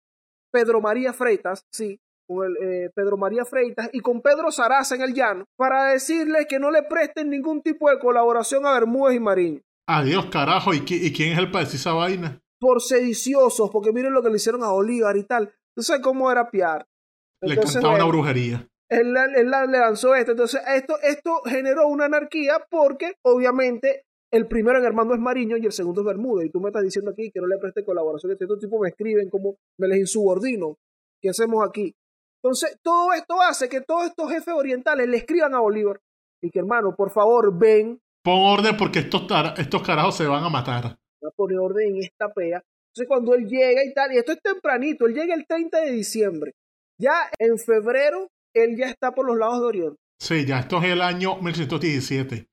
Pedro 0.53 0.81
María 0.81 1.13
Freitas, 1.13 1.63
sí, 1.73 1.99
con 2.27 2.47
el, 2.47 2.57
eh, 2.57 2.91
Pedro 2.95 3.17
María 3.17 3.45
Freitas 3.45 3.89
y 3.93 4.01
con 4.01 4.21
Pedro 4.21 4.51
Saraza 4.51 4.95
en 4.95 5.03
el 5.03 5.15
llano 5.15 5.45
para 5.57 5.93
decirle 5.93 6.47
que 6.49 6.59
no 6.59 6.71
le 6.71 6.83
presten 6.83 7.31
ningún 7.31 7.63
tipo 7.63 7.91
de 7.91 7.99
colaboración 7.99 8.67
a 8.67 8.73
Bermúdez 8.73 9.17
y 9.17 9.21
Mariño. 9.21 9.61
Adiós, 9.89 10.27
carajo. 10.27 10.75
¿Y, 10.75 10.81
quién 10.81 11.33
es 11.33 11.39
el 11.39 11.51
para 11.51 11.65
decir 11.65 11.79
esa 11.79 11.93
vaina? 11.93 12.41
Por 12.59 12.83
sediciosos, 12.83 13.71
porque 13.71 13.93
miren 13.93 14.13
lo 14.13 14.23
que 14.23 14.31
le 14.31 14.37
hicieron 14.37 14.65
a 14.65 14.71
Bolívar 14.71 15.17
y 15.17 15.25
tal. 15.25 15.53
Entonces, 15.77 16.01
¿cómo 16.03 16.31
era 16.31 16.51
Piar? 16.51 16.87
le 17.43 17.57
cantaba 17.57 17.95
una 17.95 18.05
brujería. 18.05 18.69
Él, 18.89 19.15
él, 19.37 19.51
le 19.51 19.79
lanzó 19.79 20.15
esto. 20.15 20.33
Entonces, 20.33 20.61
esto, 20.75 20.95
esto 21.03 21.43
generó 21.45 21.87
una 21.89 22.07
anarquía 22.07 22.65
porque, 22.71 23.15
obviamente, 23.23 24.05
el 24.33 24.49
primero 24.49 24.79
en 24.79 24.85
el 24.85 24.93
mando 24.93 25.15
es 25.15 25.21
Mariño 25.21 25.57
y 25.57 25.67
el 25.67 25.73
segundo 25.73 26.01
es 26.01 26.07
Bermúdez. 26.07 26.47
Y 26.47 26.51
tú 26.51 26.61
me 26.61 26.69
estás 26.69 26.83
diciendo 26.83 27.11
aquí 27.11 27.31
que 27.31 27.41
no 27.41 27.47
le 27.47 27.59
preste 27.59 27.85
colaboración. 27.85 28.33
Este 28.33 28.47
tipo 28.47 28.81
me 28.81 28.89
escriben 28.89 29.29
como 29.31 29.57
me 29.79 29.89
les 29.89 29.99
insubordino. 29.99 30.79
¿Qué 31.21 31.31
hacemos 31.31 31.67
aquí? 31.67 31.95
Entonces, 32.47 32.79
todo 32.81 33.13
esto 33.13 33.43
hace 33.43 33.69
que 33.69 33.81
todos 33.81 34.07
estos 34.07 34.31
jefes 34.31 34.55
orientales 34.55 35.09
le 35.09 35.17
escriban 35.17 35.53
a 35.53 35.59
Bolívar 35.59 36.01
y 36.41 36.49
que, 36.49 36.61
hermano, 36.61 36.95
por 36.95 37.11
favor, 37.11 37.53
ven. 37.59 38.01
Pon 38.23 38.39
orden 38.39 38.77
porque 38.77 39.01
estos, 39.01 39.23
estos 39.59 39.83
carajos 39.83 40.17
se 40.17 40.29
van 40.29 40.45
a 40.45 40.49
matar. 40.49 40.85
Va 40.85 41.29
a 41.29 41.35
poner 41.35 41.59
orden 41.59 41.97
en 41.97 42.05
esta 42.05 42.33
pea. 42.33 42.63
Entonces, 42.95 43.09
cuando 43.09 43.35
él 43.35 43.49
llega 43.49 43.85
y 43.85 43.93
tal, 43.93 44.13
y 44.13 44.19
esto 44.19 44.31
es 44.31 44.41
tempranito, 44.41 45.07
él 45.07 45.15
llega 45.15 45.35
el 45.35 45.45
30 45.45 45.81
de 45.81 45.91
diciembre. 45.91 46.53
Ya 47.01 47.29
en 47.41 47.59
febrero, 47.59 48.29
él 48.55 48.77
ya 48.77 48.91
está 48.91 49.13
por 49.13 49.27
los 49.27 49.37
lados 49.37 49.63
de 49.63 49.67
Oriente. 49.67 49.99
Sí, 50.21 50.47
ya 50.47 50.61
esto 50.61 50.79
es 50.79 50.85
el 50.85 51.03
año 51.03 51.41
1617. 51.43 52.47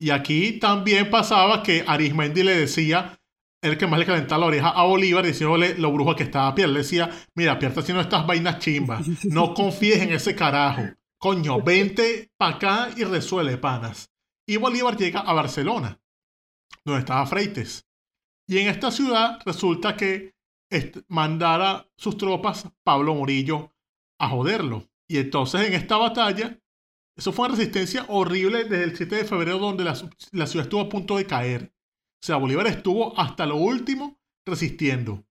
Y 0.00 0.08
aquí 0.08 0.58
también 0.58 1.10
pasaba 1.10 1.62
que 1.62 1.84
Arismendi 1.86 2.42
le 2.44 2.56
decía 2.56 3.18
el 3.64 3.78
que 3.78 3.86
más 3.86 3.98
le 3.98 4.06
calentaba 4.06 4.40
la 4.40 4.46
oreja 4.46 4.68
a 4.70 4.84
Bolívar 4.84 5.24
diciéndole 5.24 5.76
lo 5.78 5.90
brujo 5.90 6.14
que 6.14 6.24
estaba 6.24 6.54
Pierre. 6.54 6.72
Le 6.72 6.78
decía, 6.80 7.10
mira, 7.34 7.58
Pierre 7.58 7.72
está 7.72 7.80
haciendo 7.80 8.02
estas 8.02 8.26
vainas 8.26 8.58
chimbas. 8.58 9.06
No 9.24 9.54
confíes 9.54 10.02
en 10.02 10.12
ese 10.12 10.34
carajo. 10.34 10.82
Coño, 11.18 11.62
vente 11.62 12.30
para 12.36 12.56
acá 12.56 12.88
y 12.96 13.04
resuelve, 13.04 13.56
panas. 13.56 14.10
Y 14.46 14.58
Bolívar 14.58 14.96
llega 14.96 15.20
a 15.20 15.32
Barcelona, 15.32 15.98
donde 16.84 17.00
estaba 17.00 17.26
Freites. 17.26 17.86
Y 18.46 18.58
en 18.58 18.68
esta 18.68 18.90
ciudad 18.90 19.38
resulta 19.46 19.96
que 19.96 20.34
mandara 21.08 21.88
sus 21.96 22.18
tropas 22.18 22.68
Pablo 22.82 23.14
Murillo 23.14 23.70
a 24.18 24.28
joderlo. 24.28 24.84
Y 25.08 25.18
entonces 25.18 25.66
en 25.66 25.72
esta 25.72 25.96
batalla, 25.96 26.58
eso 27.16 27.32
fue 27.32 27.46
una 27.46 27.56
resistencia 27.56 28.04
horrible 28.08 28.64
desde 28.64 28.84
el 28.84 28.96
7 28.96 29.16
de 29.16 29.24
febrero 29.24 29.58
donde 29.58 29.84
la 29.84 29.94
ciudad 30.46 30.66
estuvo 30.66 30.80
a 30.80 30.88
punto 30.88 31.16
de 31.16 31.26
caer. 31.26 31.73
O 32.24 32.26
sea, 32.26 32.36
Bolívar 32.36 32.66
estuvo 32.68 33.20
hasta 33.20 33.44
lo 33.44 33.56
último 33.56 34.18
resistiendo. 34.46 35.26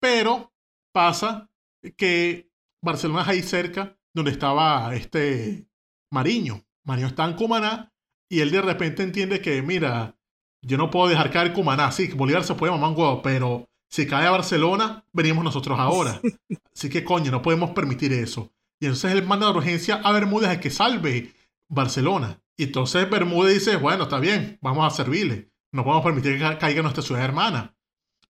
Pero 0.00 0.50
pasa 0.90 1.50
que 1.98 2.50
Barcelona 2.82 3.20
es 3.20 3.28
ahí 3.28 3.42
cerca 3.42 3.98
donde 4.14 4.30
estaba 4.30 4.94
este 4.94 5.68
Mariño. 6.10 6.64
Mariño 6.84 7.08
está 7.08 7.26
en 7.26 7.34
Cumaná 7.34 7.92
y 8.30 8.40
él 8.40 8.50
de 8.50 8.62
repente 8.62 9.02
entiende 9.02 9.42
que, 9.42 9.60
mira, 9.60 10.16
yo 10.62 10.78
no 10.78 10.88
puedo 10.88 11.08
dejar 11.08 11.30
caer 11.30 11.52
Cumaná. 11.52 11.92
Sí, 11.92 12.08
Bolívar 12.08 12.44
se 12.44 12.54
puede 12.54 12.72
mamar 12.72 12.92
un 12.92 12.98
huevo, 12.98 13.20
pero 13.20 13.68
si 13.90 14.06
cae 14.06 14.26
a 14.26 14.30
Barcelona, 14.30 15.04
venimos 15.12 15.44
nosotros 15.44 15.78
ahora. 15.78 16.22
Así 16.74 16.88
que 16.88 17.04
coño, 17.04 17.30
no 17.30 17.42
podemos 17.42 17.72
permitir 17.72 18.14
eso. 18.14 18.50
Y 18.80 18.86
entonces 18.86 19.12
él 19.12 19.26
manda 19.26 19.52
de 19.52 19.58
urgencia 19.58 19.96
a 19.96 20.12
Bermúdez 20.12 20.48
a 20.48 20.60
que 20.60 20.70
salve 20.70 21.34
Barcelona. 21.68 22.40
Y 22.56 22.64
entonces 22.64 23.10
Bermúdez 23.10 23.52
dice, 23.52 23.76
bueno, 23.76 24.04
está 24.04 24.18
bien, 24.18 24.56
vamos 24.62 24.90
a 24.90 24.96
servirle. 24.96 25.50
No 25.76 25.84
podemos 25.84 26.04
permitir 26.04 26.38
que 26.38 26.56
caiga 26.56 26.80
nuestra 26.80 27.02
ciudad 27.02 27.22
hermana. 27.22 27.76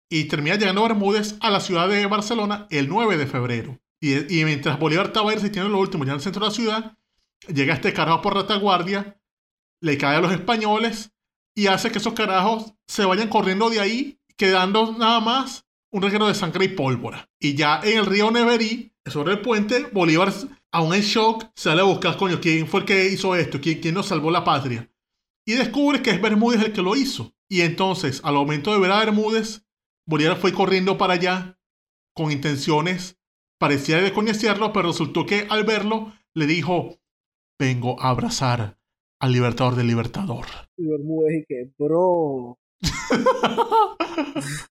Y 0.10 0.24
termina 0.24 0.56
llegando 0.56 0.82
Bermúdez 0.82 1.36
a 1.42 1.52
la 1.52 1.60
ciudad 1.60 1.88
de 1.88 2.08
Barcelona 2.08 2.66
el 2.72 2.90
9 2.90 3.18
de 3.18 3.28
febrero. 3.28 3.80
Y, 4.02 4.44
mientras 4.46 4.80
Bolívar 4.80 5.08
estaba 5.08 5.32
resistiendo 5.32 5.70
lo 5.70 5.80
último 5.80 6.06
ya 6.06 6.14
en 6.14 6.16
el 6.16 6.22
centro 6.22 6.42
de 6.42 6.48
la 6.48 6.56
ciudad, 6.56 6.98
llega 7.48 7.76
este 7.76 7.94
carajo 7.94 8.24
por 8.24 8.34
retaguardia, 8.34 9.22
le 9.80 9.96
cae 9.98 10.18
a 10.18 10.22
los 10.22 10.32
españoles 10.32 11.12
y 11.56 11.68
hace 11.68 11.92
que 11.92 12.00
esos 12.00 12.14
carajos 12.14 12.74
se 12.88 13.06
vayan 13.06 13.30
corriendo 13.30 13.70
de 13.70 13.80
ahí, 13.80 14.20
quedando 14.38 14.94
nada 14.98 15.20
más 15.20 15.68
un 15.92 16.02
reguero 16.02 16.28
de 16.28 16.34
sangre 16.34 16.66
y 16.66 16.70
pólvora. 16.70 17.30
Y 17.40 17.54
ya 17.54 17.80
en 17.84 18.00
el 18.00 18.08
río 18.08 18.32
Neverí, 18.32 18.92
sobre 19.06 19.34
el 19.34 19.42
puente, 19.42 19.88
Bolívar, 19.94 20.34
aún 20.72 20.96
en 20.96 21.02
shock, 21.02 21.46
sale 21.56 21.82
a 21.82 21.86
buscar, 21.86 22.18
coño, 22.18 22.42
quién 22.42 22.68
fue 22.68 22.80
el 22.80 22.86
que 22.88 23.08
hizo 23.10 23.36
esto, 23.36 23.62
quién, 23.62 23.82
quién 23.82 23.94
nos 23.94 24.08
salvó 24.08 24.32
la 24.32 24.44
patria. 24.44 24.90
Y 25.48 25.54
descubre 25.54 26.02
que 26.02 26.10
es 26.10 26.20
Bermúdez 26.20 26.64
el 26.64 26.74
que 26.74 26.82
lo 26.82 26.96
hizo. 26.96 27.35
Y 27.50 27.62
entonces, 27.62 28.22
al 28.24 28.36
momento 28.36 28.74
de 28.74 28.80
ver 28.80 28.92
a 28.92 29.00
Bermúdez, 29.00 29.66
Bolívar 30.08 30.38
fue 30.38 30.54
corriendo 30.54 30.98
para 30.98 31.14
allá 31.14 31.60
con 32.14 32.32
intenciones, 32.32 33.20
parecía 33.60 34.02
de 34.02 34.14
conocerlo, 34.14 34.74
pero 34.74 34.90
resultó 34.90 35.26
que 35.26 35.48
al 35.50 35.64
verlo 35.64 36.14
le 36.34 36.48
dijo, 36.48 36.98
vengo 37.60 38.02
a 38.02 38.10
abrazar 38.10 38.78
al 39.20 39.32
libertador 39.32 39.76
del 39.76 39.88
libertador. 39.88 40.46
Y 40.78 40.88
Bermúdez 40.88 41.42
y 41.42 41.46
que, 41.46 41.72
bro. 41.78 42.60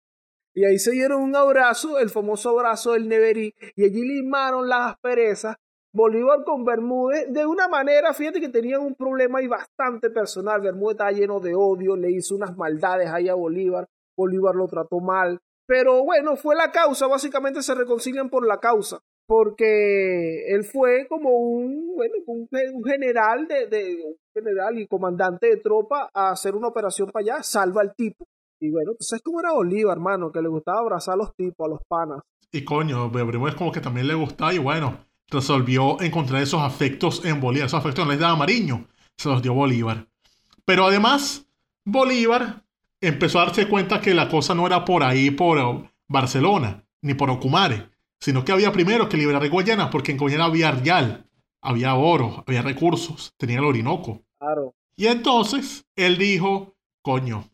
y 0.55 0.65
ahí 0.65 0.79
se 0.79 0.93
dieron 0.93 1.23
un 1.23 1.37
abrazo, 1.37 1.99
el 1.99 2.11
famoso 2.11 2.51
abrazo 2.51 2.93
del 2.93 3.09
Neverí, 3.09 3.55
y 3.77 3.85
allí 3.85 4.03
limaron 4.03 4.69
las 4.69 4.93
asperezas. 4.93 5.57
Bolívar 5.95 6.43
con 6.45 6.65
Bermúdez, 6.65 7.33
de 7.33 7.47
una 7.47 7.69
manera, 7.69 8.13
fíjate 8.13 8.41
que 8.41 8.49
tenían 8.49 8.81
un 8.81 8.97
problema 8.97 9.39
ahí 9.39 9.47
bastante 9.47 10.11
personal. 10.11 10.61
Bermúdez 10.61 10.95
estaba 10.95 11.13
lleno 11.13 11.39
de 11.39 11.55
odio, 11.55 11.97
le 11.97 12.11
hizo 12.11 12.35
unas 12.35 12.57
maldades 12.57 13.09
ahí 13.11 13.29
a 13.29 13.35
Bolívar. 13.35 13.89
Bolívar 14.17 14.57
lo 14.57 14.67
trató 14.67 14.99
mal. 14.99 15.39
Pero 15.67 16.05
bueno, 16.05 16.35
fue 16.35 16.57
la 16.57 16.73
causa, 16.73 17.07
básicamente 17.07 17.63
se 17.63 17.75
reconcilian 17.77 18.29
por 18.29 18.45
la 18.45 18.59
causa 18.59 18.99
porque 19.27 20.53
él 20.55 20.65
fue 20.65 21.07
como 21.09 21.31
un, 21.31 21.95
bueno, 21.95 22.15
un, 22.27 22.85
general 22.85 23.47
de, 23.49 23.67
de, 23.69 24.17
general 24.35 24.79
y 24.79 24.87
comandante 24.87 25.47
de 25.47 25.57
tropa 25.57 26.11
a 26.13 26.31
hacer 26.31 26.55
una 26.55 26.69
operación 26.69 27.11
para 27.11 27.23
allá, 27.23 27.43
salva 27.43 27.81
al 27.81 27.95
tipo. 27.95 28.27
Y 28.61 28.71
bueno, 28.71 28.93
tú 28.93 29.05
sabes 29.05 29.23
cómo 29.23 29.41
era 29.41 29.53
Bolívar, 29.53 29.97
hermano, 29.97 30.31
que 30.31 30.43
le 30.43 30.49
gustaba 30.49 30.81
abrazar 30.81 31.15
a 31.15 31.19
los 31.19 31.35
tipos, 31.35 31.67
a 31.67 31.71
los 31.71 31.81
panas. 31.89 32.21
Y 32.53 32.65
coño, 32.65 33.11
es 33.49 33.55
como 33.55 33.73
que 33.73 33.81
también 33.81 34.07
le 34.07 34.15
gustaba 34.15 34.53
y 34.53 34.59
bueno, 34.59 34.99
resolvió 35.29 36.01
encontrar 36.01 36.43
esos 36.43 36.63
afectos 36.63 37.25
en 37.25 37.41
Bolívar, 37.41 37.67
esos 37.67 37.81
afectos 37.81 38.07
la 38.07 38.15
isla 38.15 38.31
de 38.31 38.37
Mariño, 38.37 38.89
se 39.17 39.29
los 39.29 39.43
dio 39.43 39.55
Bolívar. 39.55 40.07
Pero 40.65 40.87
además, 40.87 41.47
Bolívar 41.85 42.65
empezó 43.01 43.41
a 43.41 43.47
darse 43.47 43.69
cuenta 43.69 44.01
que 44.01 44.15
la 44.15 44.29
cosa 44.29 44.55
no 44.55 44.67
era 44.67 44.85
por 44.85 45.03
ahí, 45.03 45.31
por 45.31 45.91
Barcelona, 46.09 46.85
ni 47.03 47.15
por 47.15 47.31
Ocumare, 47.31 47.91
sino 48.21 48.45
que 48.45 48.53
había 48.53 48.73
primero 48.73 49.09
que 49.09 49.17
liberar 49.17 49.49
Guayana, 49.49 49.91
porque 49.91 50.13
en 50.13 50.19
Guayana 50.19 50.47
había 50.47 50.71
real, 50.71 51.29
había 51.61 51.95
oro, 51.95 52.45
había 52.47 52.63
recursos, 52.63 53.35
tenía 53.37 53.59
el 53.59 53.65
Orinoco. 53.65 54.23
Claro. 54.39 54.75
Y 54.97 55.07
entonces 55.07 55.87
él 55.97 56.17
dijo, 56.17 56.77
coño, 57.03 57.51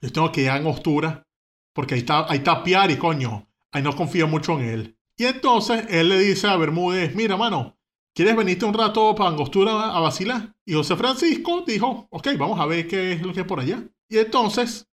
yo 0.00 0.12
tengo 0.12 0.32
que 0.32 0.42
ir 0.42 0.50
a 0.50 0.56
Angostura, 0.56 1.26
porque 1.72 1.94
ahí 1.94 2.00
está, 2.00 2.30
ahí 2.30 2.38
está 2.38 2.62
Piari, 2.62 2.96
coño, 2.96 3.46
ahí 3.72 3.82
no 3.82 3.94
confío 3.96 4.28
mucho 4.28 4.58
en 4.58 4.68
él. 4.68 4.93
Y 5.16 5.24
entonces 5.24 5.86
él 5.90 6.08
le 6.08 6.18
dice 6.18 6.48
a 6.48 6.56
Bermúdez, 6.56 7.14
mira, 7.14 7.36
mano, 7.36 7.76
¿quieres 8.14 8.36
venirte 8.36 8.64
un 8.64 8.74
rato 8.74 9.14
para 9.14 9.30
Angostura 9.30 9.90
a 9.94 10.00
vacilar? 10.00 10.54
Y 10.66 10.74
José 10.74 10.96
Francisco 10.96 11.62
dijo, 11.66 12.08
ok, 12.10 12.28
vamos 12.38 12.58
a 12.58 12.66
ver 12.66 12.88
qué 12.88 13.12
es 13.12 13.22
lo 13.22 13.32
que 13.32 13.40
hay 13.40 13.46
por 13.46 13.60
allá. 13.60 13.82
Y 14.08 14.18
entonces, 14.18 14.88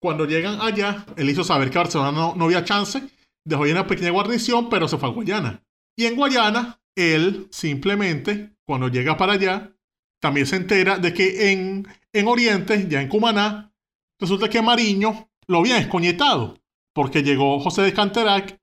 cuando 0.00 0.26
llegan 0.26 0.60
allá, 0.60 1.06
él 1.16 1.30
hizo 1.30 1.44
saber 1.44 1.70
que 1.70 1.78
Barcelona 1.78 2.12
no, 2.12 2.34
no 2.34 2.44
había 2.44 2.64
chance 2.64 3.08
dejó 3.44 3.64
ahí 3.64 3.72
una 3.72 3.86
pequeña 3.86 4.10
guarnición, 4.10 4.68
pero 4.68 4.88
se 4.88 4.98
fue 4.98 5.08
a 5.08 5.12
Guayana. 5.12 5.62
Y 5.96 6.06
en 6.06 6.16
Guayana, 6.16 6.80
él 6.96 7.48
simplemente, 7.50 8.56
cuando 8.66 8.88
llega 8.88 9.16
para 9.16 9.34
allá, 9.34 9.72
también 10.20 10.46
se 10.46 10.56
entera 10.56 10.98
de 10.98 11.12
que 11.12 11.52
en, 11.52 11.86
en 12.12 12.28
Oriente, 12.28 12.86
ya 12.88 13.00
en 13.00 13.08
Cumaná, 13.08 13.72
resulta 14.18 14.48
que 14.48 14.62
Mariño 14.62 15.28
lo 15.46 15.58
había 15.58 15.78
escoñetado, 15.78 16.58
porque 16.94 17.22
llegó 17.22 17.60
José 17.60 17.82
de 17.82 17.92
Canterac 17.92 18.58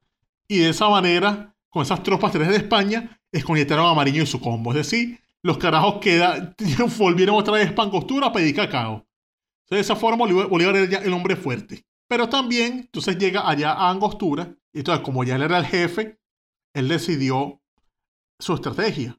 y 0.51 0.57
de 0.57 0.71
esa 0.71 0.89
manera, 0.89 1.55
con 1.69 1.81
esas 1.81 2.03
tropas 2.03 2.33
de 2.33 2.57
España, 2.57 3.17
escoñetaron 3.31 3.85
a 3.85 3.93
Mariño 3.93 4.23
y 4.23 4.25
su 4.25 4.41
combo. 4.41 4.71
Es 4.71 4.79
decir, 4.79 5.17
los 5.41 5.57
carajos 5.57 5.99
queda, 6.01 6.53
volvieron 6.97 7.37
otra 7.37 7.53
vez 7.53 7.71
Pangostura 7.71 8.27
a 8.27 8.33
pedir 8.33 8.53
cacao. 8.53 9.07
de 9.69 9.79
esa 9.79 9.95
forma, 9.95 10.25
Bolívar 10.25 10.75
era 10.75 10.99
el 10.99 11.13
hombre 11.13 11.37
fuerte. 11.37 11.85
Pero 12.09 12.27
también, 12.27 12.79
entonces 12.79 13.17
llega 13.17 13.49
allá 13.49 13.71
a 13.71 13.91
Angostura 13.91 14.53
y 14.73 14.79
entonces, 14.79 15.05
como 15.05 15.23
ya 15.23 15.37
él 15.37 15.43
era 15.43 15.57
el 15.57 15.65
jefe, 15.65 16.19
él 16.73 16.89
decidió 16.89 17.61
su 18.37 18.53
estrategia. 18.53 19.17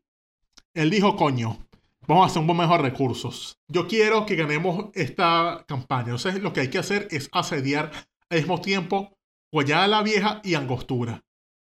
Él 0.75 0.91
dijo, 0.91 1.17
coño, 1.17 1.67
vamos 2.07 2.25
a 2.25 2.27
hacer 2.27 2.41
un 2.41 2.47
buen 2.47 2.59
mejor 2.59 2.83
recursos. 2.83 3.59
Yo 3.69 3.89
quiero 3.89 4.27
que 4.27 4.37
ganemos 4.37 4.91
esta 4.93 5.65
campaña. 5.67 6.11
Entonces, 6.11 6.43
lo 6.43 6.53
que 6.53 6.61
hay 6.61 6.69
que 6.69 6.77
hacer 6.77 7.09
es 7.11 7.31
asediar 7.33 7.91
al 8.29 8.37
mismo 8.37 8.61
tiempo 8.61 9.17
Guayana 9.53 9.87
la 9.87 10.03
Vieja 10.03 10.41
y 10.43 10.55
Angostura. 10.55 11.25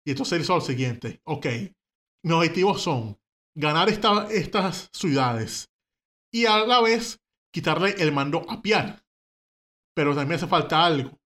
Y 0.06 0.10
entonces 0.10 0.34
él 0.34 0.42
hizo 0.42 0.54
lo 0.54 0.60
siguiente. 0.60 1.20
Ok, 1.24 1.46
mis 2.22 2.32
objetivos 2.32 2.82
son 2.82 3.18
ganar 3.56 3.88
estas 3.88 4.90
ciudades 4.92 5.70
y 6.32 6.46
a 6.46 6.58
la 6.64 6.80
vez 6.80 7.20
quitarle 7.52 7.94
el 7.98 8.12
mando 8.12 8.44
a 8.48 8.62
Piar. 8.62 9.04
Pero 9.94 10.14
también 10.14 10.36
hace 10.36 10.46
falta 10.46 10.84
algo 10.84 11.18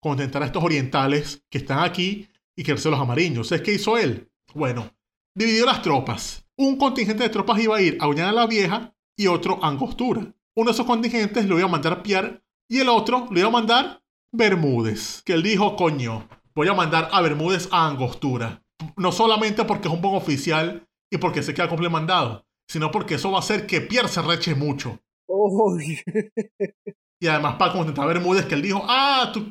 contentar 0.00 0.42
a 0.42 0.46
estos 0.46 0.62
orientales 0.62 1.44
que 1.50 1.58
están 1.58 1.80
aquí 1.80 2.28
y 2.56 2.62
quererse 2.62 2.90
los 2.90 3.00
amarillos. 3.00 3.50
¿Es 3.52 3.62
qué 3.62 3.72
hizo 3.72 3.98
él? 3.98 4.30
Bueno, 4.54 4.94
dividió 5.34 5.66
las 5.66 5.82
tropas. 5.82 6.46
Un 6.56 6.76
contingente 6.76 7.24
de 7.24 7.28
tropas 7.28 7.60
iba 7.60 7.76
a 7.76 7.82
ir 7.82 7.98
a 8.00 8.08
Uñana 8.08 8.32
la 8.32 8.46
Vieja 8.46 8.94
y 9.16 9.26
otro 9.26 9.62
a 9.62 9.68
Angostura. 9.68 10.20
Uno 10.54 10.70
de 10.70 10.72
esos 10.72 10.86
contingentes 10.86 11.46
lo 11.46 11.58
iba 11.58 11.68
a 11.68 11.70
mandar 11.70 11.92
a 11.92 12.02
Pierre 12.02 12.42
y 12.68 12.78
el 12.78 12.88
otro 12.88 13.28
lo 13.30 13.38
iba 13.38 13.48
a 13.48 13.52
mandar 13.52 14.02
Bermúdez. 14.36 15.22
Que 15.24 15.34
él 15.34 15.42
dijo, 15.42 15.76
coño, 15.76 16.28
voy 16.54 16.68
a 16.68 16.74
mandar 16.74 17.08
a 17.12 17.20
Bermúdez 17.20 17.68
a 17.72 17.86
Angostura. 17.86 18.62
No 18.96 19.12
solamente 19.12 19.64
porque 19.64 19.88
es 19.88 19.94
un 19.94 20.00
buen 20.00 20.14
oficial 20.14 20.86
y 21.10 21.18
porque 21.18 21.42
se 21.42 21.54
queda 21.54 21.68
complemandado, 21.68 22.44
sino 22.68 22.90
porque 22.90 23.14
eso 23.14 23.30
va 23.30 23.38
a 23.38 23.40
hacer 23.40 23.66
que 23.66 23.80
Pierre 23.80 24.08
se 24.08 24.22
reche 24.22 24.54
mucho. 24.54 25.00
y 27.20 27.26
además 27.26 27.56
para 27.56 27.72
contentar 27.72 28.04
a 28.04 28.08
Bermúdez 28.08 28.46
que 28.46 28.54
él 28.54 28.62
dijo, 28.62 28.84
ah, 28.86 29.30
tú, 29.32 29.50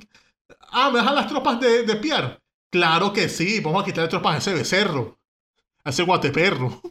Ah, 0.77 0.89
¿me 0.91 0.99
dejan 0.99 1.15
las 1.15 1.27
tropas 1.27 1.57
de, 1.61 1.83
de 1.83 1.95
Pierre? 1.95 2.38
Claro 2.69 3.13
que 3.13 3.29
sí, 3.29 3.61
vamos 3.61 3.81
a 3.81 3.86
quitarle 3.86 4.09
tropas 4.09 4.36
a 4.36 4.38
ese 4.39 4.53
becerro, 4.53 5.17
a 5.86 5.89
ese 5.89 6.03
guateperro. 6.03 6.81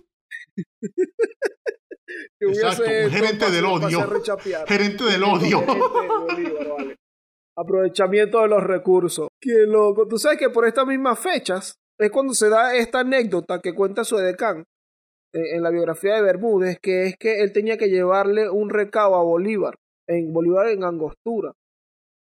Exacto, 2.41 2.83
un 2.83 3.11
gerente 3.11 3.51
del 3.51 3.65
odio. 3.67 4.23
Gerente 4.67 5.05
del 5.05 5.23
odio. 5.23 5.65
Aprovechamiento 7.57 8.41
de 8.41 8.49
los 8.49 8.63
recursos. 8.63 9.29
Qué 9.41 9.67
loco. 9.67 10.07
Tú 10.09 10.19
sabes 10.19 10.39
que 10.39 10.51
por 10.51 10.67
estas 10.67 10.87
mismas 10.87 11.19
fechas 11.19 11.79
es 11.99 12.11
cuando 12.11 12.35
se 12.35 12.49
da 12.49 12.77
esta 12.77 13.01
anécdota 13.01 13.61
que 13.61 13.75
cuenta 13.75 14.05
su 14.05 14.19
edecán 14.19 14.65
en, 15.33 15.57
en 15.57 15.63
la 15.63 15.71
biografía 15.71 16.15
de 16.15 16.23
Bermúdez, 16.23 16.79
que 16.81 17.07
es 17.07 17.17
que 17.17 17.43
él 17.43 17.53
tenía 17.53 17.77
que 17.77 17.89
llevarle 17.89 18.51
un 18.51 18.71
recado 18.71 19.15
a 19.15 19.23
Bolívar, 19.23 19.77
en 20.09 20.33
Bolívar 20.33 20.69
en 20.69 20.85
Angostura 20.85 21.53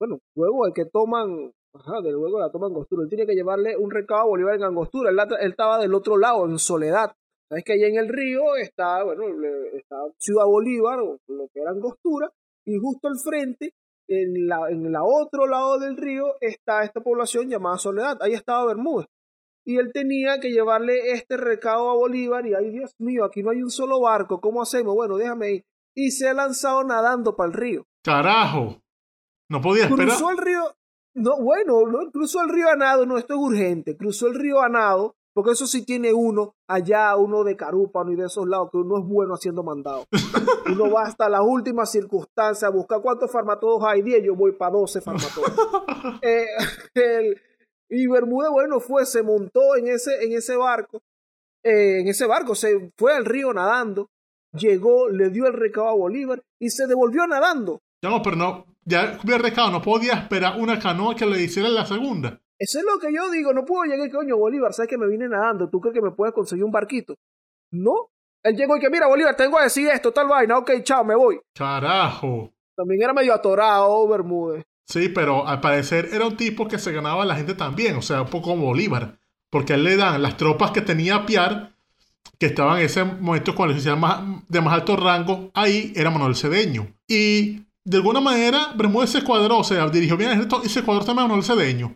bueno, 0.03 0.19
luego 0.35 0.65
el 0.67 0.73
que 0.73 0.83
toman, 0.83 1.53
ajá, 1.73 2.01
de 2.01 2.11
luego 2.11 2.37
la 2.37 2.51
toman 2.51 2.71
Angostura, 2.71 3.03
él 3.03 3.09
tiene 3.09 3.25
que 3.25 3.35
llevarle 3.35 3.77
un 3.77 3.89
recado 3.89 4.21
a 4.21 4.25
Bolívar 4.25 4.55
en 4.55 4.63
Angostura, 4.63 5.11
él, 5.11 5.49
estaba 5.49 5.79
del 5.79 5.93
otro 5.93 6.17
lado, 6.17 6.45
en 6.45 6.59
Soledad. 6.59 7.13
Sabes 7.47 7.63
que 7.63 7.71
allá 7.71 7.87
en 7.87 7.95
el 7.95 8.09
río 8.09 8.57
está, 8.57 9.01
bueno, 9.03 9.23
está 9.73 9.95
Ciudad 10.17 10.45
Bolívar, 10.45 10.99
o 10.99 11.17
lo 11.29 11.47
que 11.53 11.61
era 11.61 11.71
Angostura, 11.71 12.29
y 12.65 12.77
justo 12.77 13.07
al 13.07 13.17
frente, 13.17 13.71
en 14.07 14.47
la, 14.47 14.69
en 14.69 14.91
la 14.91 15.03
otro 15.03 15.47
lado 15.47 15.79
del 15.79 15.97
río, 15.97 16.35
está 16.41 16.83
esta 16.83 17.01
población 17.01 17.49
llamada 17.49 17.77
Soledad, 17.77 18.17
ahí 18.21 18.33
estaba 18.33 18.65
Bermúdez. 18.65 19.07
Y 19.65 19.77
él 19.77 19.91
tenía 19.93 20.39
que 20.39 20.51
llevarle 20.51 21.11
este 21.11 21.37
recado 21.37 21.89
a 21.89 21.95
Bolívar 21.95 22.45
y, 22.45 22.53
ay 22.53 22.69
Dios 22.69 22.93
mío, 22.99 23.23
aquí 23.23 23.41
no 23.43 23.51
hay 23.51 23.63
un 23.63 23.71
solo 23.71 24.01
barco, 24.01 24.41
¿cómo 24.41 24.61
hacemos? 24.61 24.93
Bueno, 24.93 25.17
déjame 25.17 25.51
ir. 25.51 25.65
Y 25.95 26.11
se 26.11 26.27
ha 26.27 26.33
lanzado 26.33 26.83
nadando 26.83 27.35
para 27.35 27.47
el 27.47 27.53
río. 27.53 27.85
Carajo. 28.03 28.81
No 29.49 29.61
podía 29.61 29.85
esperar. 29.85 30.07
Cruzó 30.07 30.31
el 30.31 30.37
río. 30.37 30.61
No, 31.15 31.37
bueno, 31.39 31.85
no, 31.85 32.11
cruzó 32.11 32.41
el 32.41 32.49
río 32.49 32.69
a 32.69 32.75
nado, 32.75 33.05
no, 33.05 33.17
esto 33.17 33.35
es 33.35 33.39
urgente. 33.39 33.95
Cruzó 33.95 34.27
el 34.27 34.35
río 34.35 34.61
a 34.61 34.69
nado 34.69 35.15
Porque 35.33 35.51
eso 35.51 35.65
sí 35.65 35.83
tiene 35.83 36.13
uno 36.13 36.53
allá, 36.67 37.15
uno 37.15 37.43
de 37.43 37.55
Carúpano 37.55 38.11
y 38.11 38.15
de 38.15 38.25
esos 38.27 38.47
lados, 38.47 38.69
que 38.71 38.77
uno 38.77 38.99
es 38.99 39.05
bueno 39.05 39.33
haciendo 39.33 39.63
mandado. 39.63 40.05
Uno 40.65 40.89
va 40.89 41.03
hasta 41.03 41.27
las 41.27 41.41
últimas 41.41 41.91
circunstancias 41.91 42.63
a 42.63 42.69
buscar 42.69 43.01
cuántos 43.01 43.29
farmatodos 43.31 43.83
hay. 43.85 44.01
10, 44.01 44.23
yo 44.23 44.35
voy 44.35 44.53
para 44.53 44.71
12 44.71 45.01
farmatodos. 45.01 45.51
Eh, 46.21 46.45
el- 46.95 47.41
y 47.89 48.07
Bermúdez, 48.07 48.49
bueno, 48.51 48.79
fue, 48.79 49.05
se 49.05 49.21
montó 49.23 49.75
en 49.75 49.87
ese, 49.87 50.23
en 50.23 50.33
ese 50.33 50.55
barco. 50.55 51.01
eh, 51.63 51.99
en 52.01 52.07
ese 52.07 52.25
barco, 52.25 52.55
se 52.55 52.91
fue 52.97 53.13
al 53.15 53.25
río 53.25 53.53
nadando. 53.53 54.09
Llegó, 54.53 55.09
le 55.09 55.29
dio 55.29 55.47
el 55.47 55.53
recado 55.53 55.87
a 55.89 55.93
Bolívar 55.95 56.41
y 56.59 56.69
se 56.69 56.87
devolvió 56.87 57.25
nadando. 57.27 57.81
Ya 58.03 58.09
no, 58.09 58.21
pero 58.21 58.35
no, 58.35 58.65
ya 58.85 59.19
hubiera 59.23 59.41
recado, 59.41 59.71
no 59.71 59.81
podía 59.81 60.13
esperar 60.13 60.59
una 60.59 60.79
canoa 60.79 61.15
que 61.15 61.25
le 61.25 61.41
hiciera 61.41 61.69
la 61.69 61.85
segunda. 61.85 62.39
Eso 62.59 62.79
es 62.79 62.85
lo 62.85 62.99
que 62.99 63.13
yo 63.13 63.29
digo, 63.31 63.53
no 63.53 63.65
puedo 63.65 63.83
llegar, 63.83 64.09
coño, 64.11 64.37
Bolívar, 64.37 64.73
sabes 64.73 64.89
que 64.89 64.97
me 64.97 65.07
vine 65.07 65.27
nadando, 65.27 65.69
¿tú 65.69 65.81
crees 65.81 65.93
que 65.93 66.01
me 66.01 66.11
puedes 66.11 66.33
conseguir 66.33 66.63
un 66.63 66.71
barquito? 66.71 67.15
No. 67.71 68.09
Él 68.43 68.55
llegó 68.55 68.77
y 68.77 68.79
que, 68.79 68.89
mira, 68.89 69.07
Bolívar, 69.07 69.35
tengo 69.35 69.57
que 69.57 69.63
decir 69.63 69.87
esto, 69.87 70.11
tal 70.11 70.27
vaina, 70.27 70.57
ok, 70.57 70.71
chao, 70.83 71.03
me 71.03 71.15
voy. 71.15 71.39
Carajo. 71.55 72.51
También 72.75 73.01
era 73.01 73.13
medio 73.13 73.33
atorado 73.33 74.07
Bermúdez. 74.07 74.65
Sí, 74.85 75.09
pero 75.09 75.47
al 75.47 75.61
parecer 75.61 76.09
era 76.11 76.27
un 76.27 76.35
tipo 76.35 76.67
que 76.67 76.77
se 76.77 76.91
ganaba 76.91 77.23
a 77.23 77.25
la 77.25 77.35
gente 77.35 77.53
también, 77.53 77.95
o 77.95 78.01
sea, 78.01 78.21
un 78.21 78.29
poco 78.29 78.49
como 78.49 78.65
Bolívar. 78.65 79.17
Porque 79.49 79.73
a 79.73 79.75
él 79.75 79.83
le 79.83 79.95
dan 79.95 80.21
las 80.21 80.35
tropas 80.35 80.71
que 80.71 80.81
tenía 80.81 81.25
Piar, 81.25 81.73
que 82.39 82.47
estaban 82.47 82.79
en 82.79 82.85
ese 82.85 83.03
momento 83.03 83.55
con 83.55 83.69
oficial 83.69 83.97
más, 83.97 84.21
de 84.47 84.61
más 84.61 84.73
alto 84.73 84.95
rango, 84.95 85.51
ahí 85.53 85.93
era 85.95 86.09
Manuel 86.09 86.35
Cedeño. 86.35 86.87
Y 87.07 87.61
de 87.85 87.97
alguna 87.97 88.19
manera 88.19 88.73
Bermúdez 88.75 89.11
se 89.11 89.23
cuadró, 89.23 89.59
o 89.59 89.63
sea, 89.63 89.87
dirigió 89.89 90.17
bien 90.17 90.31
el 90.31 90.37
ejército 90.37 90.61
y 90.65 90.69
se 90.69 90.83
cuadró 90.83 91.05
también 91.05 91.25
a 91.25 91.27
Manuel 91.29 91.45
Cedeño, 91.45 91.95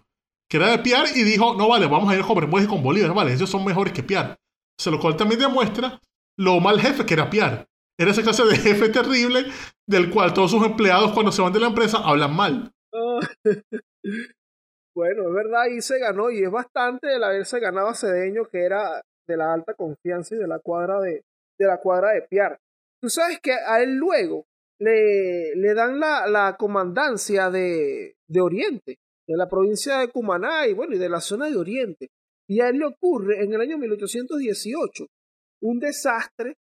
que 0.49 0.57
era 0.57 0.71
de 0.71 0.79
Piar, 0.79 1.05
y 1.15 1.23
dijo, 1.23 1.55
no 1.55 1.67
vale, 1.67 1.87
vamos 1.87 2.11
a 2.11 2.15
ir 2.15 2.23
con 2.23 2.35
Bermúdez 2.35 2.65
y 2.65 2.69
con 2.69 2.83
Bolívar, 2.83 3.13
vale, 3.13 3.33
ellos 3.33 3.49
son 3.49 3.65
mejores 3.65 3.93
que 3.93 4.03
Piar. 4.03 4.37
O 4.79 4.83
sea, 4.83 4.91
lo 4.91 4.99
cual 4.99 5.17
también 5.17 5.39
demuestra 5.39 5.99
lo 6.37 6.59
mal 6.59 6.79
jefe 6.79 7.05
que 7.05 7.13
era 7.13 7.29
Piar. 7.29 7.67
Era 7.99 8.11
esa 8.11 8.21
clase 8.21 8.45
de 8.45 8.55
jefe 8.55 8.89
terrible 8.89 9.45
del 9.87 10.11
cual 10.11 10.33
todos 10.33 10.51
sus 10.51 10.63
empleados 10.65 11.13
cuando 11.13 11.31
se 11.31 11.41
van 11.41 11.53
de 11.53 11.59
la 11.59 11.67
empresa 11.67 11.97
hablan 11.97 12.35
mal. 12.35 12.71
Bueno, 14.95 15.27
es 15.27 15.33
verdad, 15.35 15.65
y 15.67 15.79
se 15.79 15.99
ganó, 15.99 16.31
y 16.31 16.43
es 16.43 16.49
bastante 16.49 17.15
el 17.15 17.23
haberse 17.23 17.59
ganado 17.59 17.89
a 17.89 17.93
Cedeño, 17.93 18.45
que 18.45 18.63
era 18.63 18.99
de 19.27 19.37
la 19.37 19.53
alta 19.53 19.75
confianza 19.75 20.33
y 20.33 20.39
de 20.39 20.47
la 20.47 20.57
cuadra 20.57 20.99
de, 20.99 21.23
de 21.59 21.67
la 21.67 21.77
cuadra 21.77 22.13
de 22.13 22.23
Piar. 22.23 22.57
Tú 22.99 23.07
sabes 23.07 23.39
que 23.39 23.51
a 23.53 23.79
él 23.79 23.97
luego 23.97 24.45
le, 24.79 25.55
le 25.55 25.73
dan 25.75 25.99
la, 25.99 26.25
la 26.25 26.57
comandancia 26.57 27.51
de, 27.51 28.15
de 28.27 28.41
Oriente, 28.41 28.97
de 29.27 29.37
la 29.37 29.49
provincia 29.49 29.99
de 29.99 30.07
Cumaná 30.07 30.67
y 30.67 30.73
bueno, 30.73 30.95
y 30.95 30.97
de 30.97 31.09
la 31.09 31.21
zona 31.21 31.49
de 31.49 31.57
Oriente. 31.57 32.09
Y 32.47 32.61
a 32.61 32.69
él 32.69 32.77
le 32.77 32.85
ocurre 32.85 33.43
en 33.43 33.53
el 33.53 33.61
año 33.61 33.77
1818 33.77 35.05
un 35.61 35.79
desastre 35.79 36.55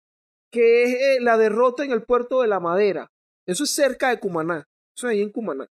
que 0.52 0.84
es 0.84 0.94
eh, 0.94 1.22
la 1.22 1.38
derrota 1.38 1.84
en 1.84 1.92
el 1.92 2.04
puerto 2.04 2.42
de 2.42 2.48
la 2.48 2.60
Madera. 2.60 3.08
Eso 3.46 3.66
es 3.66 3.70
cerca 3.72 4.10
de 4.10 4.20
Cumaná, 4.20 4.66
eso 4.96 5.08
es 5.08 5.14
ahí 5.14 5.22
en 5.22 5.32
Cumaná. 5.32 5.68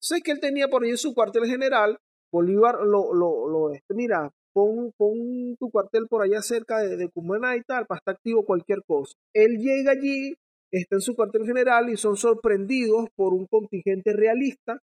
Sé 0.00 0.20
que 0.20 0.30
él 0.30 0.40
tenía 0.40 0.68
por 0.68 0.84
ahí 0.84 0.96
su 0.96 1.14
cuartel 1.14 1.46
general. 1.46 1.98
Bolívar 2.30 2.80
lo, 2.80 3.12
lo, 3.12 3.48
lo 3.48 3.72
este, 3.72 3.94
mira, 3.94 4.30
pon, 4.52 4.92
pon 4.96 5.56
tu 5.58 5.70
cuartel 5.70 6.06
por 6.08 6.22
allá 6.22 6.40
cerca 6.40 6.78
de, 6.78 6.96
de 6.96 7.08
Cumaná 7.08 7.56
y 7.56 7.62
tal, 7.62 7.86
para 7.86 7.98
estar 7.98 8.14
activo 8.14 8.44
cualquier 8.44 8.82
cosa. 8.86 9.14
Él 9.34 9.58
llega 9.58 9.92
allí, 9.92 10.34
está 10.70 10.96
en 10.96 11.00
su 11.00 11.16
cuartel 11.16 11.44
general 11.44 11.90
y 11.90 11.96
son 11.96 12.16
sorprendidos 12.16 13.08
por 13.16 13.34
un 13.34 13.46
contingente 13.46 14.12
realista 14.12 14.80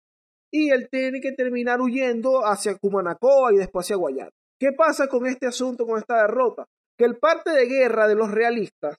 y 0.51 0.69
él 0.69 0.87
tiene 0.89 1.19
que 1.21 1.31
terminar 1.31 1.81
huyendo 1.81 2.45
hacia 2.45 2.77
Cumanacoa 2.77 3.53
y 3.53 3.57
después 3.57 3.85
hacia 3.85 3.97
Guayana. 3.97 4.31
¿Qué 4.59 4.71
pasa 4.71 5.07
con 5.07 5.27
este 5.27 5.47
asunto, 5.47 5.85
con 5.85 5.99
esta 5.99 6.21
derrota? 6.21 6.65
Que 6.97 7.05
el 7.05 7.17
parte 7.17 7.51
de 7.51 7.65
guerra 7.67 8.07
de 8.07 8.15
los 8.15 8.31
realistas 8.31 8.97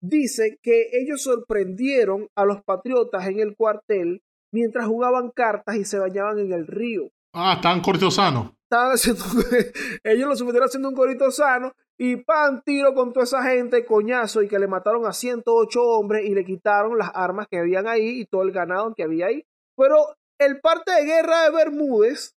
dice 0.00 0.58
que 0.62 0.88
ellos 0.92 1.22
sorprendieron 1.22 2.28
a 2.34 2.44
los 2.44 2.62
patriotas 2.62 3.26
en 3.26 3.38
el 3.38 3.54
cuartel 3.56 4.22
mientras 4.52 4.86
jugaban 4.86 5.30
cartas 5.30 5.76
y 5.76 5.84
se 5.84 5.98
bañaban 5.98 6.38
en 6.38 6.52
el 6.52 6.66
río. 6.66 7.10
Ah, 7.32 7.60
tan 7.62 7.80
cortesano. 7.80 8.56
Estaban 8.64 8.92
haciendo, 8.92 9.24
ellos 10.04 10.28
lo 10.28 10.36
supieron 10.36 10.64
haciendo 10.64 10.88
un 10.88 10.94
corito 10.94 11.30
sano 11.30 11.72
y 11.98 12.16
pan 12.16 12.62
tiro 12.64 12.94
con 12.94 13.12
toda 13.12 13.24
esa 13.24 13.42
gente, 13.42 13.84
coñazo, 13.84 14.42
y 14.42 14.48
que 14.48 14.58
le 14.58 14.66
mataron 14.66 15.06
a 15.06 15.12
108 15.12 15.82
hombres 15.82 16.24
y 16.24 16.34
le 16.34 16.44
quitaron 16.44 16.96
las 16.96 17.10
armas 17.14 17.46
que 17.48 17.58
habían 17.58 17.86
ahí 17.86 18.20
y 18.20 18.24
todo 18.24 18.42
el 18.42 18.52
ganado 18.52 18.94
que 18.94 19.02
había 19.02 19.26
ahí. 19.26 19.44
Pero 19.76 20.16
el 20.40 20.60
parte 20.60 20.90
de 20.92 21.04
guerra 21.04 21.44
de 21.44 21.50
Bermúdez, 21.50 22.34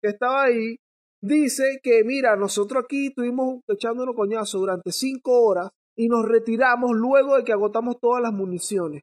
que 0.00 0.10
estaba 0.10 0.44
ahí, 0.44 0.76
dice 1.20 1.80
que, 1.82 2.04
mira, 2.04 2.36
nosotros 2.36 2.84
aquí 2.84 3.08
estuvimos 3.08 3.60
echándonos 3.66 4.14
coñazo 4.14 4.58
durante 4.58 4.92
cinco 4.92 5.42
horas 5.42 5.70
y 5.96 6.08
nos 6.08 6.24
retiramos 6.24 6.92
luego 6.92 7.36
de 7.36 7.44
que 7.44 7.52
agotamos 7.52 7.98
todas 8.00 8.22
las 8.22 8.32
municiones. 8.32 9.02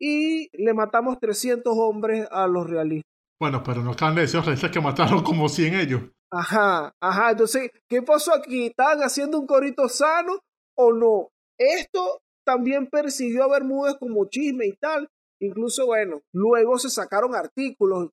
Y 0.00 0.48
le 0.52 0.74
matamos 0.74 1.18
300 1.20 1.74
hombres 1.76 2.26
a 2.30 2.46
los 2.46 2.68
realistas. 2.68 3.10
Bueno, 3.40 3.62
pero 3.64 3.82
no 3.82 3.92
acaban 3.92 4.14
de 4.14 4.22
decir 4.22 4.40
realistas 4.40 4.70
que 4.70 4.80
mataron 4.80 5.22
como 5.22 5.48
100 5.48 5.74
ellos. 5.74 6.02
Ajá, 6.32 6.92
ajá. 7.00 7.30
Entonces, 7.32 7.70
¿qué 7.88 8.02
pasó 8.02 8.32
aquí? 8.34 8.66
¿Estaban 8.66 9.00
haciendo 9.00 9.38
un 9.38 9.46
corito 9.46 9.88
sano 9.88 10.38
o 10.76 10.92
no? 10.92 11.28
Esto 11.58 12.20
también 12.44 12.86
persiguió 12.86 13.44
a 13.44 13.48
Bermúdez 13.48 13.96
como 13.98 14.28
chisme 14.28 14.66
y 14.66 14.72
tal. 14.76 15.08
Incluso, 15.42 15.86
bueno, 15.86 16.20
luego 16.32 16.78
se 16.78 16.88
sacaron 16.88 17.34
artículos. 17.34 18.10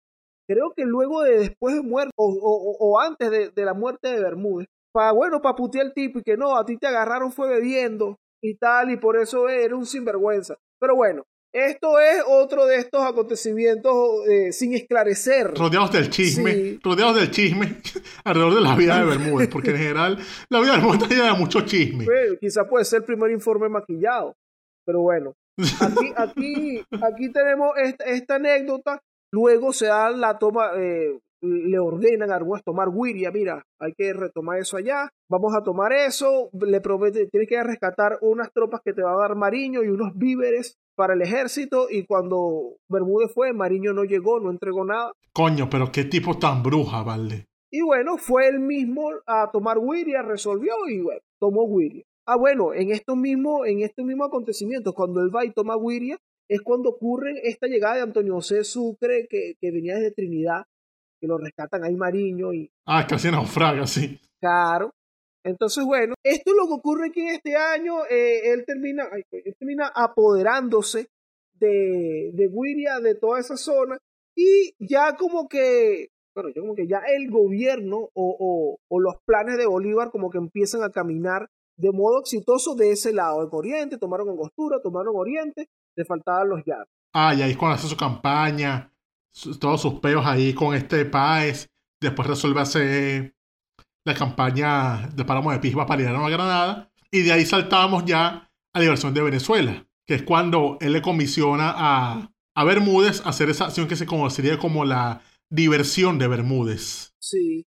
Creo 0.48 0.74
que 0.76 0.84
luego 0.84 1.22
de 1.24 1.38
después 1.38 1.76
de 1.76 1.82
muerte 1.84 2.12
o, 2.18 2.26
o- 2.28 2.78
o 2.80 3.00
antes 3.00 3.30
de, 3.30 3.50
de 3.52 3.66
la 3.66 3.74
muerte 3.74 4.10
de 4.10 4.22
Bermúdez. 4.22 4.68
Para, 4.92 5.12
bueno, 5.12 5.40
para 5.42 5.56
putear 5.56 5.86
el 5.86 5.94
tipo 5.94 6.18
y 6.20 6.24
que 6.24 6.36
no, 6.38 6.58
a 6.58 6.66
ti 6.66 6.78
te 6.78 6.88
agarraron 6.88 7.32
fue 7.32 7.48
bebiendo 7.50 8.18
y 8.42 8.56
tal, 8.56 8.90
y 8.90 8.98
por 8.98 9.16
eso 9.18 9.48
era 9.48 9.76
un 9.76 9.86
sinvergüenza. 9.86 10.56
Pero 10.80 10.96
bueno, 10.96 11.24
esto 11.54 12.00
es 12.00 12.24
otro 12.28 12.66
de 12.66 12.78
estos 12.78 13.02
acontecimientos 13.04 13.94
eh, 14.28 14.52
sin 14.52 14.74
esclarecer. 14.74 15.54
Rodeados 15.56 15.92
del 15.92 16.10
chisme, 16.10 16.54
Sí. 16.54 16.80
rodeados 16.84 17.16
del 17.18 17.30
chisme 17.32 17.78
alrededor 18.24 18.56
de 18.56 18.62
la 18.62 18.76
vida 18.76 19.00
de 19.00 19.06
Bermúdez, 19.06 19.50
porque 19.50 19.70
en 19.72 19.78
general 19.78 20.18
la 20.50 20.60
vida 20.62 20.72
de 20.72 20.78
Bermúdez 20.78 21.02
está 21.04 21.16
llena 21.16 21.34
de 21.34 21.40
mucho 21.40 21.62
chisme. 21.62 22.06
Bueno, 22.06 22.36
quizá 22.40 22.64
puede 22.68 22.86
ser 22.86 23.00
el 23.02 23.06
primer 23.06 23.30
informe 23.32 23.70
maquillado. 23.70 24.36
Pero 24.86 25.02
bueno, 25.02 25.34
aquí, 25.82 26.14
aquí, 26.16 26.84
aquí 27.02 27.32
tenemos 27.32 27.72
esta, 27.78 28.06
esta 28.06 28.36
anécdota. 28.36 29.02
Luego 29.32 29.74
se 29.74 29.88
da 29.88 30.10
la 30.10 30.40
toma, 30.40 30.72
eh, 30.76 31.20
le 31.42 31.80
ordenan 31.80 32.32
a 32.32 32.36
Arguez 32.36 32.64
tomar 32.64 32.90
Wiria. 32.90 33.32
Mira, 33.32 33.64
hay 33.80 33.94
que 33.94 34.14
retomar 34.14 34.60
eso 34.60 34.78
allá. 34.78 35.10
Vamos 35.30 35.56
a 35.56 35.64
tomar 35.64 35.94
eso. 35.94 36.50
Le 36.54 36.82
promete, 36.82 37.28
tienes 37.28 37.48
que 37.48 37.64
rescatar 37.64 38.18
unas 38.22 38.52
tropas 38.52 38.82
que 38.84 38.94
te 38.94 39.04
va 39.04 39.14
a 39.14 39.28
dar 39.28 39.36
Mariño 39.36 39.84
y 39.84 39.90
unos 39.90 40.16
víveres 40.16 40.78
para 40.96 41.14
el 41.14 41.22
ejército. 41.22 41.88
Y 41.90 42.06
cuando 42.06 42.78
Bermúdez 42.90 43.32
fue, 43.34 43.54
Mariño 43.54 43.94
no 43.94 44.04
llegó, 44.04 44.40
no 44.40 44.52
entregó 44.52 44.84
nada. 44.84 45.14
Coño, 45.34 45.70
pero 45.70 45.92
qué 45.92 46.06
tipo 46.06 46.38
tan 46.38 46.64
bruja, 46.64 47.04
vale. 47.04 47.46
Y 47.72 47.82
bueno, 47.82 48.18
fue 48.18 48.48
él 48.48 48.60
mismo 48.60 49.12
a 49.28 49.52
tomar 49.52 49.78
Wiria, 49.78 50.24
resolvió 50.24 50.74
y 50.90 51.02
bueno, 51.02 51.22
tomó 51.40 51.64
Wiria. 51.64 52.04
Ah, 52.32 52.38
bueno, 52.38 52.76
en 52.76 52.92
estos 52.92 53.18
mismos, 53.18 53.66
en 53.66 53.82
estos 53.82 54.06
mismos 54.06 54.28
acontecimientos, 54.28 54.94
cuando 54.94 55.20
él 55.22 55.36
va 55.36 55.46
y 55.46 55.52
toma 55.52 55.76
Wiria, 55.76 56.16
es 56.48 56.62
cuando 56.62 56.90
ocurre 56.92 57.42
esta 57.44 57.66
llegada 57.66 57.96
de 57.96 58.02
Antonio 58.02 58.36
José 58.36 58.64
Sucre, 58.64 59.28
que, 59.28 59.56
que 59.60 59.72
venía 59.72 59.96
desde 59.96 60.12
Trinidad, 60.12 60.64
que 61.20 61.28
lo 61.28 61.40
rescatan 61.40 61.84
ahí 61.84 61.96
Mariño 61.96 62.54
y 62.54 62.70
Ah, 62.86 63.06
casi 63.10 63.32
naufraga, 63.32 63.88
sí. 63.88 64.20
Caro. 64.40 64.92
Entonces, 65.44 65.84
bueno, 65.86 66.14
esto 66.24 66.52
es 66.52 66.56
lo 66.56 66.68
que 66.68 66.74
ocurre 66.74 67.08
aquí 67.08 67.22
en 67.22 67.30
este 67.30 67.56
año. 67.56 68.06
eh, 68.10 68.52
él 68.52 68.64
termina, 68.66 69.08
él 69.32 69.56
termina 69.58 69.92
apoderándose 69.96 71.08
de, 71.54 72.30
de 72.34 72.48
Wiria, 72.48 73.00
de 73.00 73.16
toda 73.16 73.40
esa 73.40 73.58
zona, 73.58 73.98
y 74.36 74.74
ya 74.80 75.16
como 75.16 75.48
que, 75.48 76.10
bueno, 76.36 76.50
ya 76.56 76.62
como 76.62 76.76
que 76.76 76.88
ya 76.88 77.00
el 77.08 77.30
gobierno 77.32 77.98
o, 77.98 78.10
o, 78.14 78.78
o 78.88 79.00
los 79.00 79.16
planes 79.26 79.58
de 79.58 79.66
Bolívar 79.66 80.12
como 80.12 80.30
que 80.30 80.38
empiezan 80.38 80.84
a 80.84 80.92
caminar 80.92 81.48
de 81.80 81.92
modo 81.92 82.20
exitoso 82.20 82.76
de 82.76 82.92
ese 82.92 83.14
lado, 83.14 83.42
en 83.42 83.50
Oriente, 83.52 83.98
tomaron 83.98 84.30
Angostura, 84.30 84.78
tomaron 84.84 85.14
Oriente, 85.16 85.70
le 85.96 86.06
faltaban 86.06 86.50
los 86.50 86.62
llaves. 86.66 86.88
Ah, 87.14 87.34
y 87.34 87.42
ahí 87.42 87.56
cuando 87.56 87.76
hace 87.76 87.88
su 87.88 87.98
campaña, 87.98 88.92
su- 89.34 89.58
todos 89.58 89.82
sus 89.82 89.96
peos 90.00 90.26
ahí 90.26 90.54
con 90.54 90.76
este 90.76 91.06
Páez. 91.06 91.68
Después 92.02 92.28
resuelve 92.28 92.62
hacer 92.62 93.34
la 94.06 94.14
campaña 94.14 95.10
de 95.16 95.26
Páramo 95.26 95.52
de 95.52 95.60
Pisba 95.60 95.86
para 95.86 96.02
ir 96.02 96.08
a 96.08 96.12
Nueva 96.12 96.30
Granada. 96.30 96.92
Y 97.12 97.22
de 97.22 97.32
ahí 97.34 97.46
saltamos 97.46 98.06
ya 98.06 98.28
a 98.28 98.50
la 98.76 98.80
liberación 98.82 99.14
de 99.14 99.22
Venezuela, 99.24 99.86
que 100.06 100.16
es 100.16 100.24
cuando 100.24 100.78
él 100.82 100.94
le 100.94 101.02
comisiona 101.02 101.74
a, 101.76 102.32
a 102.56 102.64
Bermúdez 102.64 103.22
hacer 103.26 103.50
esa 103.50 103.66
acción 103.66 103.88
que 103.88 103.96
se 103.96 104.06
conocería 104.06 104.58
como 104.60 104.86
la 104.86 105.22
diversión 105.50 106.20
de 106.20 106.28
Bermúdez. 106.28 107.14
Sí. 107.20 107.66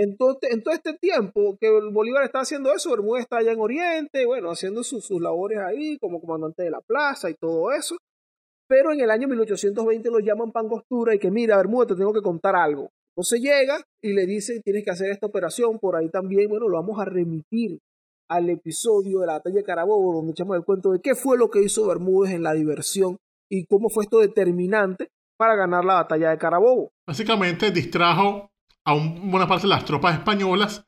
Entonces, 0.00 0.52
en 0.52 0.62
todo 0.62 0.74
este 0.74 0.92
tiempo 0.94 1.58
que 1.60 1.68
Bolívar 1.90 2.22
está 2.22 2.38
haciendo 2.38 2.72
eso, 2.72 2.92
Bermúdez 2.92 3.22
está 3.22 3.38
allá 3.38 3.50
en 3.50 3.58
Oriente, 3.58 4.26
bueno, 4.26 4.48
haciendo 4.48 4.84
sus, 4.84 5.04
sus 5.04 5.20
labores 5.20 5.58
ahí 5.58 5.98
como 5.98 6.20
comandante 6.20 6.62
de 6.62 6.70
la 6.70 6.80
plaza 6.80 7.28
y 7.30 7.34
todo 7.34 7.72
eso. 7.72 7.96
Pero 8.68 8.92
en 8.92 9.00
el 9.00 9.10
año 9.10 9.26
1820 9.26 10.08
lo 10.08 10.20
llaman 10.20 10.52
Pangostura 10.52 11.16
y 11.16 11.18
que 11.18 11.32
mira, 11.32 11.56
Bermúdez, 11.56 11.88
te 11.88 11.94
tengo 11.96 12.12
que 12.12 12.22
contar 12.22 12.54
algo. 12.54 12.90
Entonces 13.16 13.40
llega 13.40 13.84
y 14.00 14.12
le 14.12 14.24
dice, 14.26 14.60
tienes 14.64 14.84
que 14.84 14.90
hacer 14.92 15.10
esta 15.10 15.26
operación, 15.26 15.80
por 15.80 15.96
ahí 15.96 16.08
también, 16.10 16.48
bueno, 16.48 16.68
lo 16.68 16.76
vamos 16.76 17.00
a 17.00 17.04
remitir 17.04 17.80
al 18.30 18.50
episodio 18.50 19.18
de 19.20 19.26
la 19.26 19.32
batalla 19.32 19.56
de 19.56 19.64
Carabobo, 19.64 20.14
donde 20.14 20.30
echamos 20.30 20.56
el 20.56 20.64
cuento 20.64 20.92
de 20.92 21.00
qué 21.00 21.16
fue 21.16 21.36
lo 21.36 21.50
que 21.50 21.60
hizo 21.60 21.88
Bermúdez 21.88 22.34
en 22.34 22.44
la 22.44 22.52
diversión 22.52 23.16
y 23.50 23.64
cómo 23.64 23.88
fue 23.88 24.04
esto 24.04 24.20
determinante 24.20 25.08
para 25.36 25.56
ganar 25.56 25.84
la 25.84 25.94
batalla 25.94 26.30
de 26.30 26.38
Carabobo. 26.38 26.92
Básicamente 27.04 27.72
distrajo 27.72 28.48
a 28.84 28.94
buena 28.94 29.46
parte 29.46 29.66
de 29.66 29.74
las 29.74 29.84
tropas 29.84 30.14
españolas 30.14 30.84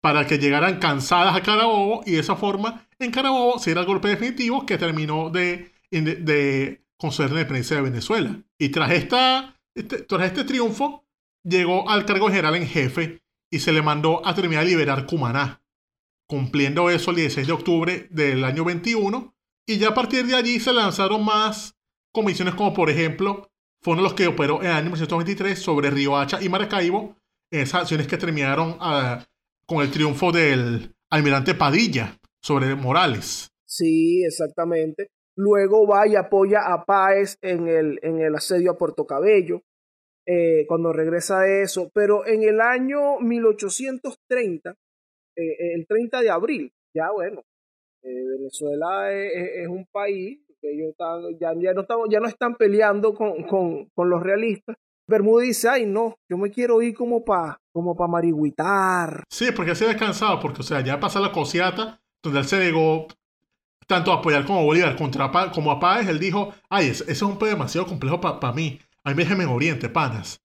para 0.00 0.26
que 0.26 0.38
llegaran 0.38 0.78
cansadas 0.78 1.36
a 1.36 1.42
Carabobo 1.42 2.02
y 2.04 2.12
de 2.12 2.20
esa 2.20 2.36
forma 2.36 2.86
en 2.98 3.10
Carabobo 3.10 3.58
se 3.58 3.70
diera 3.70 3.82
el 3.82 3.86
golpe 3.86 4.08
definitivo 4.08 4.66
que 4.66 4.78
terminó 4.78 5.30
de, 5.30 5.72
de, 5.90 6.16
de 6.16 6.84
conceder 6.96 7.32
la 7.32 7.40
independencia 7.40 7.76
de 7.76 7.82
Venezuela. 7.82 8.42
Y 8.58 8.68
tras, 8.70 8.90
esta, 8.92 9.60
este, 9.74 10.02
tras 10.02 10.26
este 10.26 10.44
triunfo 10.44 11.04
llegó 11.44 11.88
al 11.88 12.04
cargo 12.04 12.28
general 12.28 12.56
en 12.56 12.66
jefe 12.66 13.22
y 13.50 13.58
se 13.58 13.72
le 13.72 13.82
mandó 13.82 14.26
a 14.26 14.34
terminar 14.34 14.64
de 14.64 14.70
liberar 14.70 15.06
Cumaná, 15.06 15.62
cumpliendo 16.26 16.90
eso 16.90 17.10
el 17.10 17.16
16 17.18 17.46
de 17.46 17.52
octubre 17.52 18.08
del 18.10 18.44
año 18.44 18.64
21 18.64 19.34
y 19.66 19.78
ya 19.78 19.88
a 19.88 19.94
partir 19.94 20.26
de 20.26 20.34
allí 20.34 20.58
se 20.58 20.72
lanzaron 20.72 21.24
más 21.24 21.76
comisiones 22.12 22.54
como 22.54 22.74
por 22.74 22.90
ejemplo 22.90 23.50
fueron 23.80 24.04
los 24.04 24.14
que 24.14 24.28
operó 24.28 24.60
en 24.60 24.66
el 24.66 24.72
año 24.72 24.84
1923 24.84 25.58
sobre 25.58 25.90
Riohacha 25.90 26.40
y 26.40 26.48
Maracaibo, 26.48 27.16
esas 27.52 27.82
acciones 27.82 28.06
que 28.08 28.16
terminaron 28.16 28.76
ah, 28.80 29.24
con 29.66 29.82
el 29.82 29.90
triunfo 29.90 30.32
del 30.32 30.94
almirante 31.10 31.54
Padilla 31.54 32.16
sobre 32.40 32.74
Morales. 32.74 33.50
Sí, 33.66 34.24
exactamente. 34.24 35.08
Luego 35.36 35.86
va 35.86 36.06
y 36.06 36.16
apoya 36.16 36.60
a 36.72 36.84
Páez 36.84 37.36
en 37.40 37.68
el, 37.68 37.98
en 38.02 38.20
el 38.20 38.34
asedio 38.34 38.72
a 38.72 38.76
Puerto 38.78 39.06
Cabello, 39.06 39.62
eh, 40.26 40.66
cuando 40.66 40.92
regresa 40.92 41.40
de 41.40 41.62
eso. 41.62 41.90
Pero 41.94 42.26
en 42.26 42.42
el 42.42 42.60
año 42.60 43.18
1830, 43.20 44.70
eh, 45.36 45.74
el 45.74 45.86
30 45.86 46.20
de 46.20 46.30
abril, 46.30 46.72
ya 46.94 47.10
bueno, 47.12 47.42
eh, 48.02 48.24
Venezuela 48.38 49.12
es, 49.12 49.32
es- 49.34 49.50
es 49.62 49.68
un 49.68 49.86
país 49.90 50.40
que 50.60 50.72
ellos 50.72 50.90
están, 50.90 51.22
ya, 51.40 51.52
ya, 51.58 51.72
no 51.72 51.82
están, 51.82 51.98
ya 52.10 52.20
no 52.20 52.28
están 52.28 52.54
peleando 52.56 53.14
con, 53.14 53.42
con, 53.44 53.86
con 53.94 54.10
los 54.10 54.22
realistas. 54.22 54.76
Bermúdez 55.08 55.48
dice, 55.48 55.68
ay 55.68 55.86
no, 55.86 56.16
yo 56.28 56.36
me 56.38 56.50
quiero 56.50 56.80
ir 56.82 56.94
como 56.94 57.24
para 57.24 57.58
como 57.72 57.96
pa 57.96 58.06
marigüitar. 58.06 59.24
Sí, 59.30 59.50
porque 59.54 59.74
se 59.74 59.86
descansado, 59.86 60.38
porque 60.40 60.60
o 60.60 60.64
sea, 60.64 60.80
ya 60.80 61.00
pasa 61.00 61.20
la 61.20 61.32
cosiata, 61.32 62.00
donde 62.22 62.40
él 62.40 62.44
se 62.46 62.58
negó 62.58 63.06
tanto 63.86 64.12
a 64.12 64.16
apoyar 64.16 64.44
como 64.46 64.60
a 64.60 64.64
Bolívar 64.64 64.96
contra 64.96 65.30
Pa- 65.30 65.50
como 65.50 65.70
a 65.70 65.80
Páez, 65.80 66.08
él 66.08 66.18
dijo, 66.18 66.52
ay, 66.70 66.88
ese 66.88 67.10
es 67.10 67.22
un 67.22 67.38
pedo 67.38 67.50
demasiado 67.50 67.86
complejo 67.86 68.20
para 68.20 68.52
mí. 68.52 68.78
A 69.04 69.10
mí 69.10 69.16
déjeme 69.16 69.44
en 69.44 69.50
Oriente, 69.50 69.88
panas. 69.88 70.40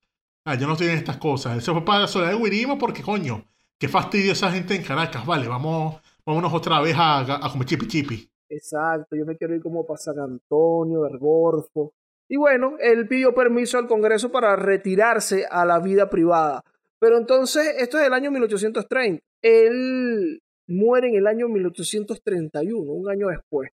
Ah, 0.45 0.55
yo 0.55 0.65
no 0.65 0.73
estoy 0.73 0.87
en 0.87 0.97
estas 0.97 1.17
cosas. 1.17 1.53
Él 1.55 1.61
se 1.61 1.71
fue 1.71 1.83
para 1.85 2.01
la 2.01 2.07
Soledad 2.07 2.31
de 2.31 2.37
Guirimo 2.37 2.77
porque, 2.77 3.03
coño, 3.03 3.43
qué 3.77 3.87
fastidio 3.87 4.31
esa 4.31 4.51
gente 4.51 4.75
en 4.75 4.83
Caracas. 4.83 5.25
Vale, 5.25 5.47
vamos, 5.47 6.01
vámonos 6.25 6.53
otra 6.53 6.79
vez 6.81 6.95
a, 6.97 7.19
a 7.45 7.51
comer 7.51 7.67
chipi 7.67 7.87
chipi. 7.87 8.29
Exacto, 8.49 9.15
yo 9.15 9.25
me 9.25 9.35
quiero 9.35 9.55
ir 9.55 9.61
como 9.61 9.85
para 9.85 9.97
San 9.97 10.17
Antonio, 10.19 11.01
Vergorfo. 11.01 11.93
Y 12.30 12.38
bueno, 12.38 12.75
él 12.80 13.07
pidió 13.07 13.34
permiso 13.34 13.78
al 13.78 13.88
Congreso 13.88 14.32
para 14.32 14.55
retirarse 14.55 15.45
a 15.49 15.65
la 15.65 15.80
vida 15.80 16.09
privada. 16.09 16.61
Pero 16.99 17.17
entonces, 17.17 17.75
esto 17.78 17.99
es 17.99 18.07
el 18.07 18.13
año 18.13 18.32
1830. 18.32 19.23
Él 19.41 20.41
muere 20.67 21.09
en 21.09 21.15
el 21.15 21.28
año 21.28 21.47
1831, 21.47 22.91
un 22.91 23.09
año 23.09 23.28
después. 23.28 23.69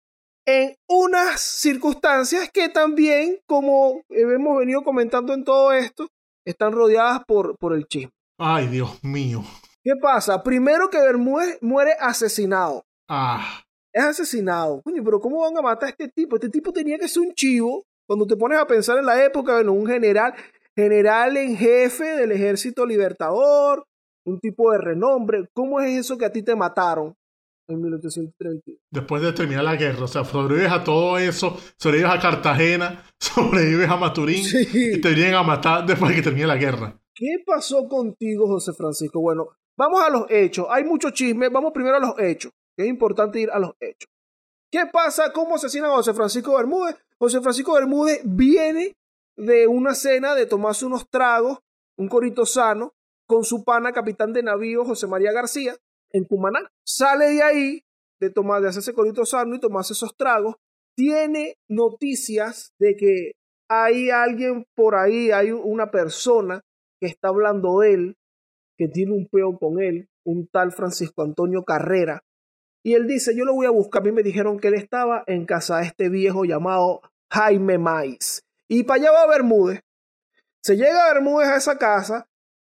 En 0.46 0.74
unas 0.88 1.40
circunstancias 1.40 2.51
que 2.51 2.70
también, 2.70 3.38
como 3.46 4.03
hemos 4.09 4.59
venido 4.59 4.82
comentando 4.82 5.34
en 5.34 5.44
todo 5.44 5.72
esto, 5.72 6.09
están 6.46 6.72
rodeadas 6.72 7.22
por, 7.26 7.59
por 7.59 7.74
el 7.74 7.86
chisme. 7.86 8.12
Ay, 8.38 8.68
Dios 8.68 8.99
mío. 9.03 9.42
¿Qué 9.82 9.92
pasa? 10.01 10.42
Primero 10.42 10.88
que 10.88 10.99
Bermúdez 10.99 11.59
muere 11.61 11.92
asesinado. 12.01 12.84
Ah, 13.09 13.62
es 13.92 14.05
asesinado. 14.05 14.80
Coño, 14.82 15.03
pero 15.05 15.20
¿cómo 15.20 15.40
van 15.40 15.57
a 15.57 15.62
matar 15.62 15.88
a 15.88 15.90
este 15.90 16.09
tipo? 16.09 16.36
Este 16.36 16.49
tipo 16.49 16.72
tenía 16.72 16.99
que 16.99 17.09
ser 17.09 17.22
un 17.22 17.34
chivo. 17.34 17.84
Cuando 18.09 18.26
te 18.26 18.36
pones 18.36 18.59
a 18.59 18.66
pensar 18.66 18.98
en 18.98 19.04
la 19.06 19.22
época, 19.22 19.52
bueno, 19.56 19.72
un 19.74 19.86
general, 19.86 20.34
general 20.74 21.36
en 21.36 21.56
jefe 21.56 22.04
del 22.04 22.32
ejército 22.32 22.86
libertador, 22.86 23.84
un 24.24 24.40
tipo 24.40 24.72
de 24.72 24.78
renombre. 24.78 25.46
¿Cómo 25.52 25.80
es 25.80 25.98
eso 25.98 26.16
que 26.16 26.24
a 26.24 26.32
ti 26.32 26.42
te 26.42 26.56
mataron 26.56 27.14
en 27.68 27.82
1831? 27.82 28.78
después 28.90 29.20
de 29.22 29.32
terminar 29.34 29.64
la 29.64 29.76
guerra, 29.76 30.04
o 30.04 30.09
sea, 30.09 30.24
sobrevives 30.24 30.72
a 30.72 30.82
todo 30.82 31.18
eso, 31.18 31.59
sobrevives 31.76 32.11
a 32.11 32.18
Cartagena, 32.18 33.04
sobrevives 33.20 33.90
a 33.90 33.96
Maturín 33.96 34.42
Sí. 34.42 34.66
y 34.94 35.00
te 35.02 35.12
vienen 35.12 35.34
a 35.34 35.42
matar 35.42 35.84
después 35.84 36.11
de 36.11 36.16
que 36.16 36.22
termine 36.22 36.46
la 36.46 36.56
guerra. 36.56 36.98
¿Qué 37.14 37.42
pasó 37.44 37.86
contigo, 37.88 38.46
José 38.46 38.72
Francisco? 38.72 39.20
Bueno, 39.20 39.48
vamos 39.76 40.00
a 40.02 40.09
los 40.09 40.30
hechos. 40.30 40.66
Hay 40.70 40.84
mucho 40.84 41.11
chisme. 41.11 41.48
Vamos 41.50 41.72
primero 41.74 41.96
a 41.96 42.00
los 42.00 42.18
hechos. 42.18 42.52
Es 42.76 42.86
importante 42.86 43.40
ir 43.40 43.50
a 43.50 43.59
los 43.59 43.72
hechos. 43.80 44.09
¿Qué 44.70 44.86
pasa? 44.92 45.32
¿Cómo 45.32 45.56
asesinan 45.56 45.90
a 45.90 45.94
José 45.94 46.14
Francisco 46.14 46.56
Bermúdez? 46.56 46.94
José 47.20 47.40
Francisco 47.40 47.74
Bermúdez 47.74 48.20
viene 48.24 48.96
de 49.36 49.66
una 49.66 49.94
cena 49.94 50.34
de 50.34 50.46
tomarse 50.46 50.86
unos 50.86 51.08
tragos, 51.08 51.58
un 51.96 52.08
corito 52.08 52.46
sano, 52.46 52.92
con 53.26 53.44
su 53.44 53.64
pana, 53.64 53.92
capitán 53.92 54.32
de 54.32 54.42
navío, 54.42 54.84
José 54.84 55.06
María 55.06 55.32
García, 55.32 55.76
en 56.12 56.24
Cumaná. 56.24 56.60
Sale 56.84 57.26
de 57.30 57.42
ahí, 57.42 57.80
de 58.20 58.30
tomar, 58.30 58.62
de 58.62 58.68
hacerse 58.68 58.94
corito 58.94 59.26
sano 59.26 59.54
y 59.54 59.60
tomarse 59.60 59.92
esos 59.92 60.16
tragos. 60.16 60.56
Tiene 60.96 61.56
noticias 61.68 62.72
de 62.78 62.96
que 62.96 63.32
hay 63.68 64.10
alguien 64.10 64.64
por 64.74 64.94
ahí, 64.94 65.30
hay 65.30 65.50
una 65.50 65.90
persona 65.90 66.62
que 67.00 67.06
está 67.06 67.28
hablando 67.28 67.80
de 67.80 67.94
él, 67.94 68.16
que 68.76 68.88
tiene 68.88 69.12
un 69.12 69.28
peo 69.28 69.58
con 69.58 69.80
él, 69.80 70.08
un 70.24 70.48
tal 70.48 70.72
Francisco 70.72 71.22
Antonio 71.22 71.64
Carrera. 71.64 72.22
Y 72.82 72.94
él 72.94 73.06
dice, 73.06 73.36
yo 73.36 73.44
lo 73.44 73.54
voy 73.54 73.66
a 73.66 73.70
buscar. 73.70 74.02
A 74.02 74.04
mí 74.04 74.12
me 74.12 74.22
dijeron 74.22 74.58
que 74.58 74.68
él 74.68 74.74
estaba 74.74 75.24
en 75.26 75.44
casa 75.46 75.78
de 75.78 75.86
este 75.86 76.08
viejo 76.08 76.44
llamado 76.44 77.00
Jaime 77.30 77.78
Maiz. 77.78 78.42
Y 78.68 78.84
para 78.84 79.00
allá 79.00 79.12
va 79.12 79.26
Bermúdez. 79.26 79.82
Se 80.62 80.76
llega 80.76 81.04
a 81.08 81.14
Bermúdez 81.14 81.48
a 81.48 81.56
esa 81.56 81.78
casa, 81.78 82.28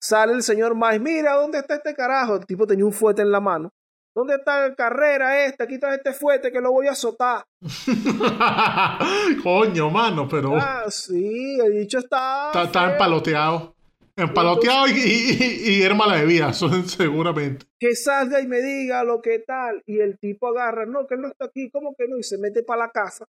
sale 0.02 0.34
el 0.34 0.44
señor 0.44 0.76
Maiz, 0.76 1.02
mira, 1.02 1.34
¿dónde 1.34 1.60
está 1.60 1.76
este 1.76 1.94
carajo? 1.96 2.36
El 2.36 2.46
tipo 2.46 2.68
tenía 2.68 2.86
un 2.86 2.94
fuete 2.94 3.22
en 3.22 3.32
la 3.32 3.40
mano. 3.40 3.72
¿Dónde 4.16 4.36
está 4.36 4.66
el 4.66 4.76
carrera 4.76 5.46
este? 5.46 5.64
Aquí 5.64 5.76
está 5.76 5.94
este 5.94 6.14
fuete 6.14 6.52
que 6.52 6.60
lo 6.60 6.72
voy 6.72 6.88
a 6.88 6.92
azotar. 6.92 7.46
Coño, 9.44 9.90
mano, 9.90 10.28
pero 10.28 10.56
Ah, 10.56 10.86
sí, 10.90 11.58
el 11.60 11.74
dicho 11.80 12.00
está... 12.00 12.48
está, 12.48 12.64
está 12.64 12.92
empaloteado. 12.92 13.76
Empaloteado 14.20 14.88
y, 14.88 14.92
y, 14.92 15.38
y, 15.40 15.80
y 15.80 15.82
herma 15.82 16.08
la 16.08 16.16
bebida, 16.16 16.50
eso 16.52 16.70
seguramente. 16.84 17.66
que 17.80 17.96
salga 17.96 18.42
y 18.42 18.48
me 18.48 18.62
diga 18.62 19.04
lo 19.04 19.22
que 19.22 19.40
tal. 19.40 19.82
Y 19.86 20.00
el 20.00 20.18
tipo 20.20 20.48
agarra, 20.48 20.86
no, 20.86 21.08
que 21.08 21.16
él 21.16 21.22
no 21.22 21.28
está 21.30 21.46
aquí, 21.46 21.70
¿cómo 21.72 21.96
que 21.98 22.08
no? 22.08 22.18
Y 22.18 22.24
se 22.24 22.38
mete 22.38 22.64
para 22.64 22.86
la 22.86 22.92
casa. 22.92 23.26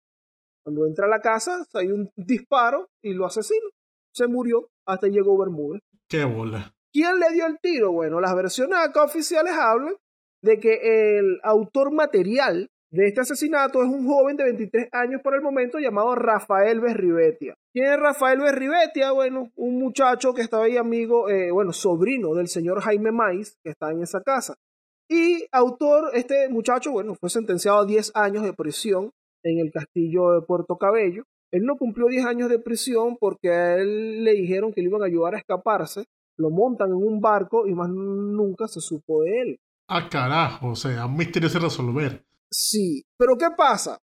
Cuando 0.65 0.87
entra 0.87 1.07
a 1.07 1.09
la 1.09 1.21
casa, 1.21 1.65
hay 1.75 1.93
un 1.93 2.11
disparo 2.17 2.89
y 3.03 3.15
lo 3.15 3.27
asesina. 3.27 3.67
Se 4.13 4.27
murió 4.27 4.69
hasta 4.87 5.09
llegó 5.09 5.39
Bermúdez. 5.39 5.83
Qué 6.09 6.25
bola. 6.25 6.75
¿Quién 6.93 7.19
le 7.21 7.33
dio 7.35 7.47
el 7.47 7.59
tiro? 7.61 7.93
Bueno, 7.93 8.21
las 8.21 8.35
versiones 8.35 8.79
acá 8.79 9.03
oficiales 9.03 9.53
hablan 9.53 9.95
de 10.43 10.59
que 10.59 11.19
el 11.19 11.41
autor 11.43 11.93
material 11.93 12.71
de 12.91 13.09
este 13.09 13.21
asesinato 13.21 13.83
es 13.83 13.89
un 13.89 14.07
joven 14.07 14.37
de 14.37 14.45
23 14.45 14.89
años 14.93 15.21
por 15.23 15.35
el 15.35 15.43
momento 15.43 15.79
llamado 15.79 16.15
Rafael 16.15 16.81
Berribetia. 16.81 17.55
¿Quién 17.77 17.93
es 17.93 18.01
Rafael 18.01 18.41
Berribetia? 18.41 19.13
Bueno, 19.13 19.53
un 19.55 19.79
muchacho 19.79 20.33
que 20.33 20.41
estaba 20.41 20.65
ahí 20.65 20.79
amigo, 20.79 21.29
eh, 21.29 21.51
bueno, 21.51 21.75
sobrino 21.75 22.33
del 22.33 22.49
señor 22.49 22.81
Jaime 22.81 23.13
Maiz, 23.13 23.59
que 23.63 23.69
está 23.69 23.91
en 23.91 24.01
esa 24.01 24.23
casa. 24.23 24.55
Y 25.11 25.45
autor, 25.53 26.09
este 26.15 26.49
muchacho, 26.49 26.91
bueno, 26.93 27.15
fue 27.17 27.29
sentenciado 27.29 27.81
a 27.81 27.85
10 27.85 28.13
años 28.15 28.45
de 28.45 28.55
prisión 28.55 29.11
en 29.43 29.59
el 29.59 29.71
castillo 29.71 30.31
de 30.31 30.41
Puerto 30.41 30.79
Cabello. 30.79 31.25
Él 31.53 31.67
no 31.67 31.77
cumplió 31.77 32.07
10 32.07 32.25
años 32.25 32.49
de 32.49 32.59
prisión 32.61 33.19
porque 33.21 33.51
a 33.51 33.77
él 33.77 34.25
le 34.25 34.33
dijeron 34.33 34.73
que 34.73 34.81
le 34.81 34.89
iban 34.89 35.03
a 35.03 35.07
ayudar 35.09 35.35
a 35.35 35.39
escaparse. 35.39 36.07
Lo 36.39 36.49
montan 36.49 36.89
en 36.89 36.97
un 36.97 37.21
barco 37.21 37.67
y 37.67 37.75
más 37.75 37.91
nunca 37.91 38.69
se 38.69 38.81
supo 38.81 39.23
de 39.25 39.43
él. 39.43 39.61
Ah, 39.87 40.09
carajo, 40.09 40.71
o 40.71 40.77
sea, 40.77 41.05
un 41.05 41.19
misterio 41.19 41.51
sin 41.51 41.61
resolver. 41.61 42.25
Sí, 42.51 43.05
pero 43.19 43.37
¿qué 43.37 43.49
pasa? 43.55 43.99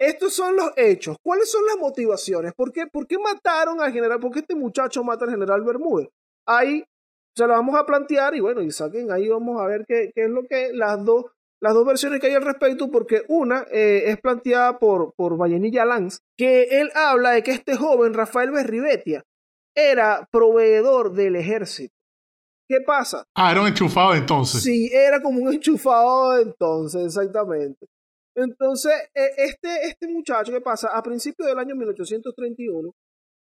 Estos 0.00 0.32
son 0.32 0.56
los 0.56 0.72
hechos. 0.76 1.18
¿Cuáles 1.22 1.50
son 1.50 1.66
las 1.66 1.76
motivaciones? 1.76 2.54
¿Por 2.54 2.72
qué, 2.72 2.86
por 2.86 3.06
qué 3.06 3.18
mataron 3.18 3.82
al 3.82 3.92
general? 3.92 4.18
¿Por 4.18 4.32
qué 4.32 4.38
este 4.38 4.54
muchacho 4.54 5.04
mata 5.04 5.26
al 5.26 5.30
general 5.30 5.62
Bermúdez? 5.62 6.08
Ahí 6.46 6.82
se 7.36 7.46
lo 7.46 7.52
vamos 7.52 7.78
a 7.78 7.84
plantear 7.84 8.34
y 8.34 8.40
bueno, 8.40 8.62
y 8.62 8.70
saquen 8.70 9.12
ahí 9.12 9.28
vamos 9.28 9.60
a 9.60 9.66
ver 9.66 9.84
qué, 9.86 10.10
qué 10.14 10.24
es 10.24 10.30
lo 10.30 10.42
que 10.44 10.72
las 10.72 11.04
dos, 11.04 11.26
las 11.60 11.74
dos 11.74 11.84
versiones 11.84 12.18
que 12.18 12.28
hay 12.28 12.34
al 12.34 12.46
respecto, 12.46 12.90
porque 12.90 13.24
una 13.28 13.66
eh, 13.70 14.04
es 14.06 14.18
planteada 14.18 14.78
por, 14.78 15.12
por 15.14 15.36
Vallenilla 15.36 15.84
Lanz, 15.84 16.20
que 16.36 16.62
él 16.80 16.90
habla 16.94 17.32
de 17.32 17.42
que 17.42 17.50
este 17.50 17.76
joven, 17.76 18.14
Rafael 18.14 18.50
Berribetia, 18.50 19.22
era 19.76 20.26
proveedor 20.32 21.12
del 21.12 21.36
ejército. 21.36 21.94
¿Qué 22.66 22.78
pasa? 22.86 23.24
Ah, 23.34 23.52
era 23.52 23.60
un 23.60 23.66
enchufado 23.66 24.14
entonces. 24.14 24.62
Sí, 24.62 24.88
era 24.92 25.20
como 25.20 25.42
un 25.42 25.52
enchufado 25.52 26.38
entonces, 26.38 27.04
exactamente. 27.04 27.86
Entonces, 28.34 28.92
eh, 29.14 29.30
este, 29.38 29.86
este 29.86 30.08
muchacho, 30.08 30.52
¿qué 30.52 30.60
pasa? 30.60 30.88
A 30.96 31.02
principios 31.02 31.48
del 31.48 31.58
año 31.58 31.74
1831, 31.74 32.92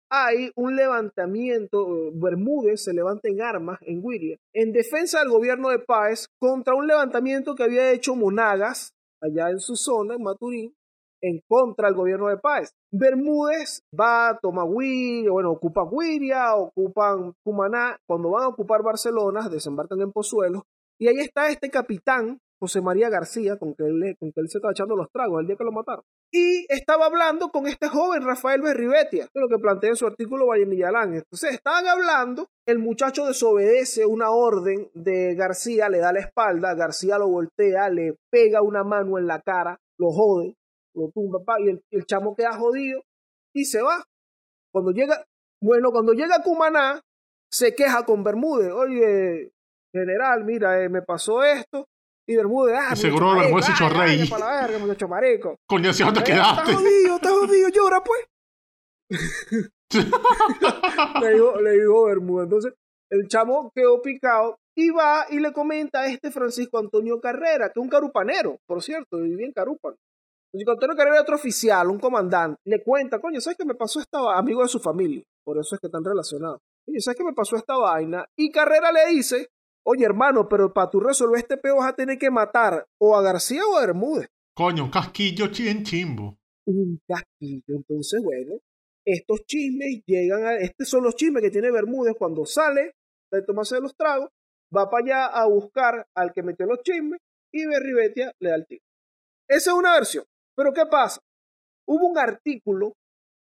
hay 0.08 0.50
un 0.54 0.76
levantamiento, 0.76 2.12
Bermúdez 2.14 2.84
se 2.84 2.94
levanta 2.94 3.28
en 3.28 3.42
armas 3.42 3.78
en 3.82 4.00
Whittier, 4.02 4.38
en 4.54 4.72
defensa 4.72 5.18
del 5.18 5.30
gobierno 5.30 5.70
de 5.70 5.80
Páez 5.80 6.28
contra 6.38 6.74
un 6.74 6.86
levantamiento 6.86 7.54
que 7.54 7.64
había 7.64 7.90
hecho 7.90 8.14
Monagas 8.14 8.92
allá 9.20 9.50
en 9.50 9.58
su 9.58 9.74
zona, 9.74 10.14
en 10.14 10.22
Maturín, 10.22 10.74
en 11.22 11.40
contra 11.48 11.88
del 11.88 11.96
gobierno 11.96 12.28
de 12.28 12.36
Páez. 12.36 12.70
Bermúdez 12.92 13.82
va 13.98 14.28
a 14.28 14.38
tomar 14.38 14.66
Huiria, 14.68 15.30
bueno, 15.30 15.50
ocupa 15.50 15.82
Huiria, 15.82 16.54
ocupan 16.54 17.32
Cumaná, 17.44 17.98
cuando 18.06 18.30
van 18.30 18.44
a 18.44 18.48
ocupar 18.48 18.82
Barcelona, 18.82 19.48
desembarcan 19.48 20.00
en 20.00 20.12
Pozuelo, 20.12 20.66
y 20.98 21.08
ahí 21.08 21.18
está 21.18 21.48
este 21.48 21.68
capitán, 21.68 22.38
José 22.58 22.80
María 22.80 23.08
García, 23.08 23.58
con 23.58 23.74
que 23.74 23.84
él, 23.84 24.16
con 24.18 24.32
que 24.32 24.40
él 24.40 24.48
se 24.48 24.58
estaba 24.58 24.72
echando 24.72 24.96
los 24.96 25.10
tragos 25.10 25.40
el 25.40 25.46
día 25.46 25.56
que 25.56 25.64
lo 25.64 25.72
mataron. 25.72 26.04
Y 26.32 26.66
estaba 26.72 27.06
hablando 27.06 27.50
con 27.50 27.66
este 27.66 27.88
joven 27.88 28.22
Rafael 28.22 28.62
Berribetia, 28.62 29.24
es 29.24 29.30
lo 29.34 29.48
que 29.48 29.60
plantea 29.60 29.90
en 29.90 29.96
su 29.96 30.06
artículo 30.06 30.46
Vallenillalán. 30.46 31.14
Entonces 31.14 31.52
estaban 31.52 31.86
hablando, 31.86 32.48
el 32.66 32.78
muchacho 32.78 33.26
desobedece 33.26 34.06
una 34.06 34.30
orden 34.30 34.90
de 34.94 35.34
García, 35.34 35.88
le 35.88 35.98
da 35.98 36.12
la 36.12 36.20
espalda, 36.20 36.74
García 36.74 37.18
lo 37.18 37.28
voltea, 37.28 37.88
le 37.90 38.16
pega 38.30 38.62
una 38.62 38.84
mano 38.84 39.18
en 39.18 39.26
la 39.26 39.40
cara, 39.40 39.78
lo 39.98 40.10
jode, 40.10 40.54
lo 40.94 41.10
tumba, 41.12 41.40
y 41.58 41.68
el, 41.68 41.82
el 41.90 42.06
chamo 42.06 42.34
queda 42.34 42.54
jodido 42.54 43.02
y 43.54 43.64
se 43.64 43.82
va. 43.82 44.04
Cuando 44.72 44.92
llega, 44.92 45.24
bueno, 45.60 45.90
cuando 45.90 46.12
llega 46.12 46.36
a 46.36 46.42
Cumaná, 46.42 47.00
se 47.50 47.74
queja 47.74 48.04
con 48.04 48.24
Bermúdez, 48.24 48.72
oye, 48.72 49.52
general, 49.92 50.44
mira, 50.44 50.82
eh, 50.82 50.88
me 50.88 51.02
pasó 51.02 51.42
esto. 51.42 51.86
Y 52.28 52.34
Bermúdez, 52.36 52.76
ah, 52.78 52.96
seguro 52.96 53.34
Bermúdez 53.36 53.66
se 53.66 53.70
marico, 53.70 53.70
echó 53.70 53.84
a 53.84 53.88
ay, 54.02 54.08
reír. 54.08 54.20
vaya 54.20 54.30
pa' 54.30 54.38
la 54.38 54.60
verga, 54.62 54.78
muchacho 54.78 55.08
marico. 55.08 55.56
Coño, 55.68 55.90
¿hacia 55.90 56.06
dónde 56.06 56.20
Eh, 56.20 56.24
quedaste? 56.24 56.70
Está 56.72 56.82
jodido, 56.82 57.16
está 57.16 57.30
jodido, 57.30 57.68
llora 57.68 58.02
pues. 58.02 58.24
le, 61.22 61.32
dijo, 61.34 61.60
le 61.60 61.70
dijo 61.72 62.04
Bermúdez. 62.06 62.44
Entonces, 62.44 62.72
el 63.10 63.28
chamo 63.28 63.70
quedó 63.74 64.02
picado 64.02 64.58
y 64.76 64.90
va 64.90 65.26
y 65.30 65.38
le 65.38 65.52
comenta 65.52 66.00
a 66.00 66.06
este 66.06 66.30
Francisco 66.30 66.78
Antonio 66.78 67.20
Carrera, 67.20 67.66
que 67.72 67.78
es 67.78 67.82
un 67.82 67.88
carupanero, 67.88 68.58
por 68.66 68.82
cierto, 68.82 69.18
vivía 69.18 69.46
en 69.46 69.52
Carúpano. 69.52 69.96
Francisco 70.50 70.72
Antonio 70.72 70.96
Carrera 70.96 71.16
es 71.16 71.22
otro 71.22 71.36
oficial, 71.36 71.88
un 71.90 71.98
comandante. 71.98 72.60
Le 72.64 72.82
cuenta, 72.82 73.20
coño, 73.20 73.40
¿sabes 73.40 73.56
qué 73.56 73.64
me 73.64 73.74
pasó 73.74 74.00
esta 74.00 74.20
va-?" 74.20 74.38
amigo 74.38 74.62
de 74.62 74.68
su 74.68 74.80
familia? 74.80 75.22
Por 75.44 75.58
eso 75.58 75.74
es 75.76 75.80
que 75.80 75.86
están 75.86 76.04
relacionados. 76.04 76.60
Oye, 76.88 77.00
¿sabes 77.00 77.18
qué 77.18 77.24
me 77.24 77.32
pasó 77.32 77.56
esta 77.56 77.76
vaina? 77.76 78.26
Y 78.36 78.50
Carrera 78.50 78.90
le 78.92 79.06
dice, 79.12 79.48
oye, 79.86 80.04
hermano, 80.04 80.48
pero 80.48 80.72
para 80.72 80.90
tú 80.90 81.00
resolver 81.00 81.38
este 81.38 81.56
peo 81.56 81.76
vas 81.76 81.92
a 81.92 81.96
tener 81.96 82.18
que 82.18 82.30
matar 82.30 82.86
o 82.98 83.16
a 83.16 83.22
García 83.22 83.62
o 83.66 83.76
a 83.76 83.86
Bermúdez 83.86 84.28
Coño, 84.56 84.84
un 84.84 84.90
casquillo 84.90 85.48
bien 85.50 85.84
chimbo. 85.84 86.38
un 86.66 86.98
casquillo. 87.06 87.76
Entonces, 87.76 88.22
bueno, 88.22 88.54
estos 89.04 89.44
chismes 89.44 90.02
llegan 90.06 90.46
a. 90.46 90.54
Estos 90.56 90.88
son 90.88 91.04
los 91.04 91.14
chismes 91.14 91.42
que 91.42 91.50
tiene 91.50 91.70
Bermúdez 91.70 92.14
cuando 92.18 92.46
sale 92.46 92.94
de 93.30 93.42
tomarse 93.42 93.78
los 93.80 93.94
tragos, 93.94 94.30
va 94.74 94.88
para 94.88 95.04
allá 95.04 95.26
a 95.26 95.46
buscar 95.46 96.06
al 96.14 96.32
que 96.32 96.42
metió 96.42 96.64
los 96.64 96.80
chismes 96.82 97.20
y 97.52 97.66
Berribetia 97.66 98.32
le 98.40 98.48
da 98.48 98.56
el 98.56 98.66
tiro. 98.66 98.82
Esa 99.46 99.72
es 99.72 99.76
una 99.76 99.94
versión. 99.94 100.24
Pero 100.56 100.72
¿qué 100.72 100.86
pasa? 100.86 101.20
Hubo 101.86 102.06
un 102.06 102.18
artículo 102.18 102.94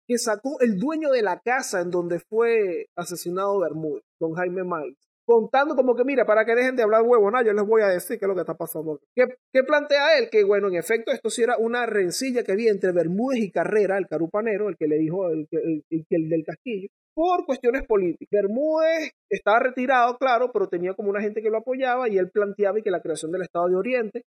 que 0.06 0.18
sacó 0.18 0.60
el 0.60 0.78
dueño 0.78 1.10
de 1.10 1.22
la 1.22 1.40
casa 1.40 1.80
en 1.80 1.90
donde 1.90 2.20
fue 2.20 2.88
asesinado 2.94 3.60
Bermúdez, 3.60 4.04
don 4.20 4.34
Jaime 4.34 4.64
Miles, 4.64 4.98
contando 5.30 5.76
como 5.76 5.94
que, 5.94 6.04
mira, 6.04 6.26
para 6.26 6.44
que 6.44 6.56
dejen 6.56 6.74
de 6.74 6.82
hablar 6.82 7.02
huevona, 7.02 7.44
yo 7.44 7.52
les 7.52 7.64
voy 7.64 7.82
a 7.82 7.86
decir 7.86 8.18
qué 8.18 8.24
es 8.24 8.28
lo 8.28 8.34
que 8.34 8.40
está 8.40 8.54
pasando. 8.54 9.00
¿Qué, 9.14 9.26
¿Qué 9.52 9.62
plantea 9.62 10.18
él? 10.18 10.28
Que, 10.28 10.42
bueno, 10.42 10.66
en 10.66 10.74
efecto, 10.74 11.12
esto 11.12 11.30
sí 11.30 11.44
era 11.44 11.56
una 11.56 11.86
rencilla 11.86 12.42
que 12.42 12.50
había 12.50 12.72
entre 12.72 12.90
Bermúdez 12.90 13.38
y 13.38 13.52
Carrera, 13.52 13.96
el 13.96 14.08
carupanero, 14.08 14.68
el 14.68 14.76
que 14.76 14.88
le 14.88 14.98
dijo, 14.98 15.28
el, 15.28 15.46
el, 15.52 15.84
el, 15.88 16.06
el 16.10 16.28
del 16.28 16.44
castillo, 16.44 16.88
por 17.14 17.46
cuestiones 17.46 17.86
políticas. 17.86 18.28
Bermúdez 18.42 19.12
estaba 19.28 19.60
retirado, 19.60 20.18
claro, 20.18 20.50
pero 20.52 20.68
tenía 20.68 20.94
como 20.94 21.10
una 21.10 21.20
gente 21.20 21.42
que 21.42 21.50
lo 21.50 21.58
apoyaba 21.58 22.08
y 22.08 22.18
él 22.18 22.30
planteaba 22.30 22.80
que 22.80 22.90
la 22.90 23.00
creación 23.00 23.30
del 23.30 23.42
Estado 23.42 23.68
de 23.68 23.76
Oriente, 23.76 24.22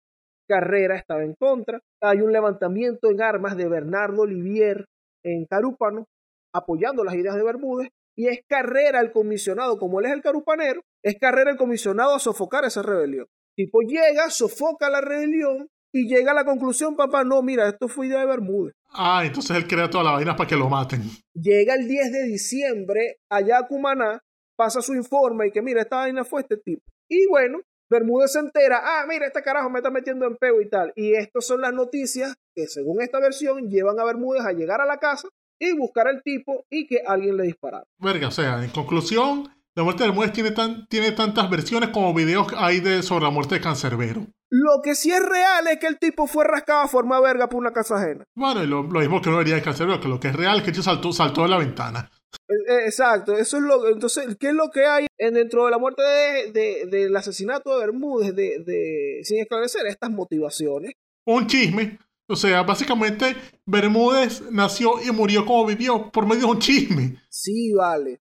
Carrera 0.47 0.97
estaba 0.97 1.25
en 1.25 1.35
contra. 1.35 1.81
Hay 2.03 2.21
un 2.21 2.33
levantamiento 2.33 3.11
en 3.11 3.23
armas 3.23 3.57
de 3.57 3.69
Bernardo 3.69 4.23
Olivier 4.23 4.85
en 5.25 5.47
Carúpano, 5.47 6.05
apoyando 6.53 7.05
las 7.05 7.15
ideas 7.15 7.37
de 7.37 7.45
Bermúdez, 7.45 7.89
y 8.21 8.29
es 8.29 8.41
Carrera 8.47 9.01
el 9.01 9.13
comisionado, 9.13 9.79
como 9.79 9.99
él 9.99 10.05
es 10.05 10.13
el 10.13 10.21
carupanero, 10.21 10.83
es 11.03 11.17
Carrera 11.19 11.53
el 11.53 11.57
comisionado 11.57 12.15
a 12.15 12.19
sofocar 12.19 12.67
esa 12.67 12.83
rebelión. 12.83 13.27
Tipo 13.57 13.81
llega, 13.81 14.29
sofoca 14.29 14.91
la 14.91 15.01
rebelión 15.01 15.71
y 15.91 16.07
llega 16.07 16.33
a 16.33 16.35
la 16.35 16.45
conclusión, 16.45 16.97
papá, 16.97 17.25
no, 17.25 17.41
mira, 17.41 17.67
esto 17.67 17.89
fue 17.89 18.09
idea 18.09 18.21
de 18.21 18.27
Bermúdez. 18.27 18.75
Ah, 18.91 19.23
entonces 19.25 19.57
él 19.57 19.67
crea 19.67 19.89
toda 19.89 20.05
la 20.05 20.13
vaina 20.13 20.37
para 20.37 20.47
que 20.47 20.55
lo 20.55 20.69
maten. 20.69 21.01
Llega 21.33 21.75
el 21.75 21.89
10 21.89 22.13
de 22.13 22.25
diciembre 22.25 23.21
allá 23.31 23.61
a 23.61 23.67
Cumaná, 23.67 24.21
pasa 24.55 24.83
su 24.83 24.95
informe 24.95 25.47
y 25.47 25.51
que 25.51 25.63
mira, 25.63 25.81
esta 25.81 25.97
vaina 25.97 26.23
fue 26.23 26.43
este 26.43 26.59
tipo. 26.59 26.83
Y 27.09 27.27
bueno, 27.27 27.61
Bermúdez 27.89 28.33
se 28.33 28.41
entera, 28.41 28.83
ah, 28.85 29.07
mira, 29.09 29.29
este 29.29 29.41
carajo 29.41 29.71
me 29.71 29.79
está 29.79 29.91
metiendo 29.91 30.27
en 30.27 30.37
peo 30.37 30.61
y 30.61 30.69
tal. 30.69 30.93
Y 30.95 31.15
estas 31.15 31.47
son 31.47 31.63
las 31.63 31.73
noticias 31.73 32.35
que 32.55 32.67
según 32.67 33.01
esta 33.01 33.19
versión 33.19 33.71
llevan 33.71 33.99
a 33.99 34.05
Bermúdez 34.05 34.45
a 34.45 34.53
llegar 34.53 34.83
a 34.83 34.87
la 34.87 34.99
casa 34.99 35.27
y 35.61 35.73
buscar 35.77 36.09
al 36.09 36.23
tipo 36.23 36.65
y 36.71 36.87
que 36.87 37.03
alguien 37.07 37.37
le 37.37 37.45
disparara. 37.45 37.85
Verga, 37.99 38.29
o 38.29 38.31
sea, 38.33 38.65
en 38.65 38.71
conclusión, 38.71 39.49
la 39.77 39.83
muerte 39.85 40.03
de 40.03 40.09
Bermúdez 40.09 40.33
tiene, 40.33 40.51
tan, 40.51 40.87
tiene 40.89 41.13
tantas 41.13 41.49
versiones 41.51 41.91
como 41.91 42.13
videos 42.15 42.49
hay 42.57 42.81
de, 42.81 43.03
sobre 43.03 43.25
la 43.25 43.31
muerte 43.31 43.55
de 43.57 43.61
Cancerbero. 43.61 44.27
Lo 44.53 44.81
que 44.83 44.97
sí 44.97 45.13
es 45.13 45.21
real 45.25 45.69
es 45.69 45.79
que 45.79 45.87
el 45.87 45.99
tipo 46.01 46.27
fue 46.27 46.45
rascado 46.45 46.81
a 46.81 46.89
forma 46.89 47.21
verga 47.21 47.49
por 47.49 47.61
una 47.61 47.73
casa 47.73 47.97
ajena. 48.03 48.25
Bueno, 48.35 48.65
y 48.65 48.67
lo, 48.67 48.83
lo 48.83 48.99
mismo 49.01 49.21
que 49.23 49.29
uno 49.29 49.39
diría 49.39 49.55
de 49.55 49.63
Cancerbero, 49.63 50.01
que 50.01 50.09
lo 50.09 50.19
que 50.19 50.29
es 50.29 50.35
real 50.35 50.57
es 50.59 50.65
que 50.65 50.71
el 50.71 50.83
saltó, 50.83 51.13
saltó 51.13 51.43
de 51.45 51.49
la 51.51 51.59
ventana. 51.59 52.11
Eh, 52.49 52.55
eh, 52.69 52.79
Exacto, 52.87 53.37
eso 53.37 53.59
es 53.59 53.63
lo 53.63 53.89
entonces, 53.89 54.37
¿qué 54.41 54.49
es 54.49 54.55
lo 54.55 54.71
que 54.71 54.87
hay 54.87 55.07
en 55.19 55.35
dentro 55.35 55.67
de 55.67 55.71
la 55.71 55.79
muerte 55.79 56.03
de, 56.03 56.51
de- 56.53 56.87
del 56.87 57.15
asesinato 57.17 57.71
de 57.79 57.87
Bermúdez 57.87 58.35
de, 58.35 58.59
de- 58.65 59.21
sin 59.23 59.39
esclarecer 59.41 59.87
estas 59.87 60.11
motivaciones? 60.11 60.93
Un 61.27 61.47
chisme. 61.47 61.99
O 62.31 62.37
sea, 62.37 62.63
básicamente 62.63 63.35
Bermúdez 63.67 64.41
nació 64.53 65.03
y 65.03 65.11
murió 65.11 65.45
como 65.45 65.67
vivió 65.67 66.13
por 66.13 66.27
medio 66.27 66.43
de 66.43 66.53
un 66.53 66.59
chisme. 66.61 67.17
Sí, 67.29 67.73
vale. 67.73 68.21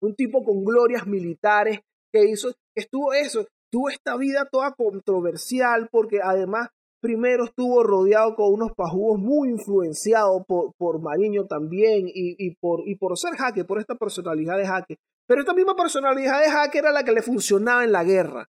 Un 0.00 0.14
tipo 0.14 0.44
con 0.44 0.64
glorias 0.64 1.08
militares 1.08 1.80
que 2.12 2.24
hizo, 2.24 2.52
estuvo 2.76 3.12
eso, 3.12 3.48
tuvo 3.68 3.90
esta 3.90 4.16
vida 4.16 4.48
toda 4.48 4.72
controversial 4.74 5.88
porque 5.90 6.20
además 6.22 6.68
primero 7.00 7.46
estuvo 7.46 7.82
rodeado 7.82 8.36
con 8.36 8.52
unos 8.52 8.74
pajugos 8.76 9.18
muy 9.18 9.48
influenciados 9.48 10.44
por, 10.46 10.72
por 10.74 11.00
Mariño 11.02 11.46
también 11.46 12.06
y, 12.06 12.36
y 12.38 12.54
por, 12.54 12.86
y 12.86 12.94
por 12.94 13.18
ser 13.18 13.34
jaque, 13.34 13.64
por 13.64 13.80
esta 13.80 13.96
personalidad 13.96 14.56
de 14.56 14.66
jaque. 14.68 14.96
Pero 15.26 15.40
esta 15.40 15.52
misma 15.52 15.74
personalidad 15.74 16.40
de 16.40 16.50
jaque 16.50 16.78
era 16.78 16.92
la 16.92 17.02
que 17.02 17.10
le 17.10 17.22
funcionaba 17.22 17.82
en 17.82 17.90
la 17.90 18.04
guerra. 18.04 18.48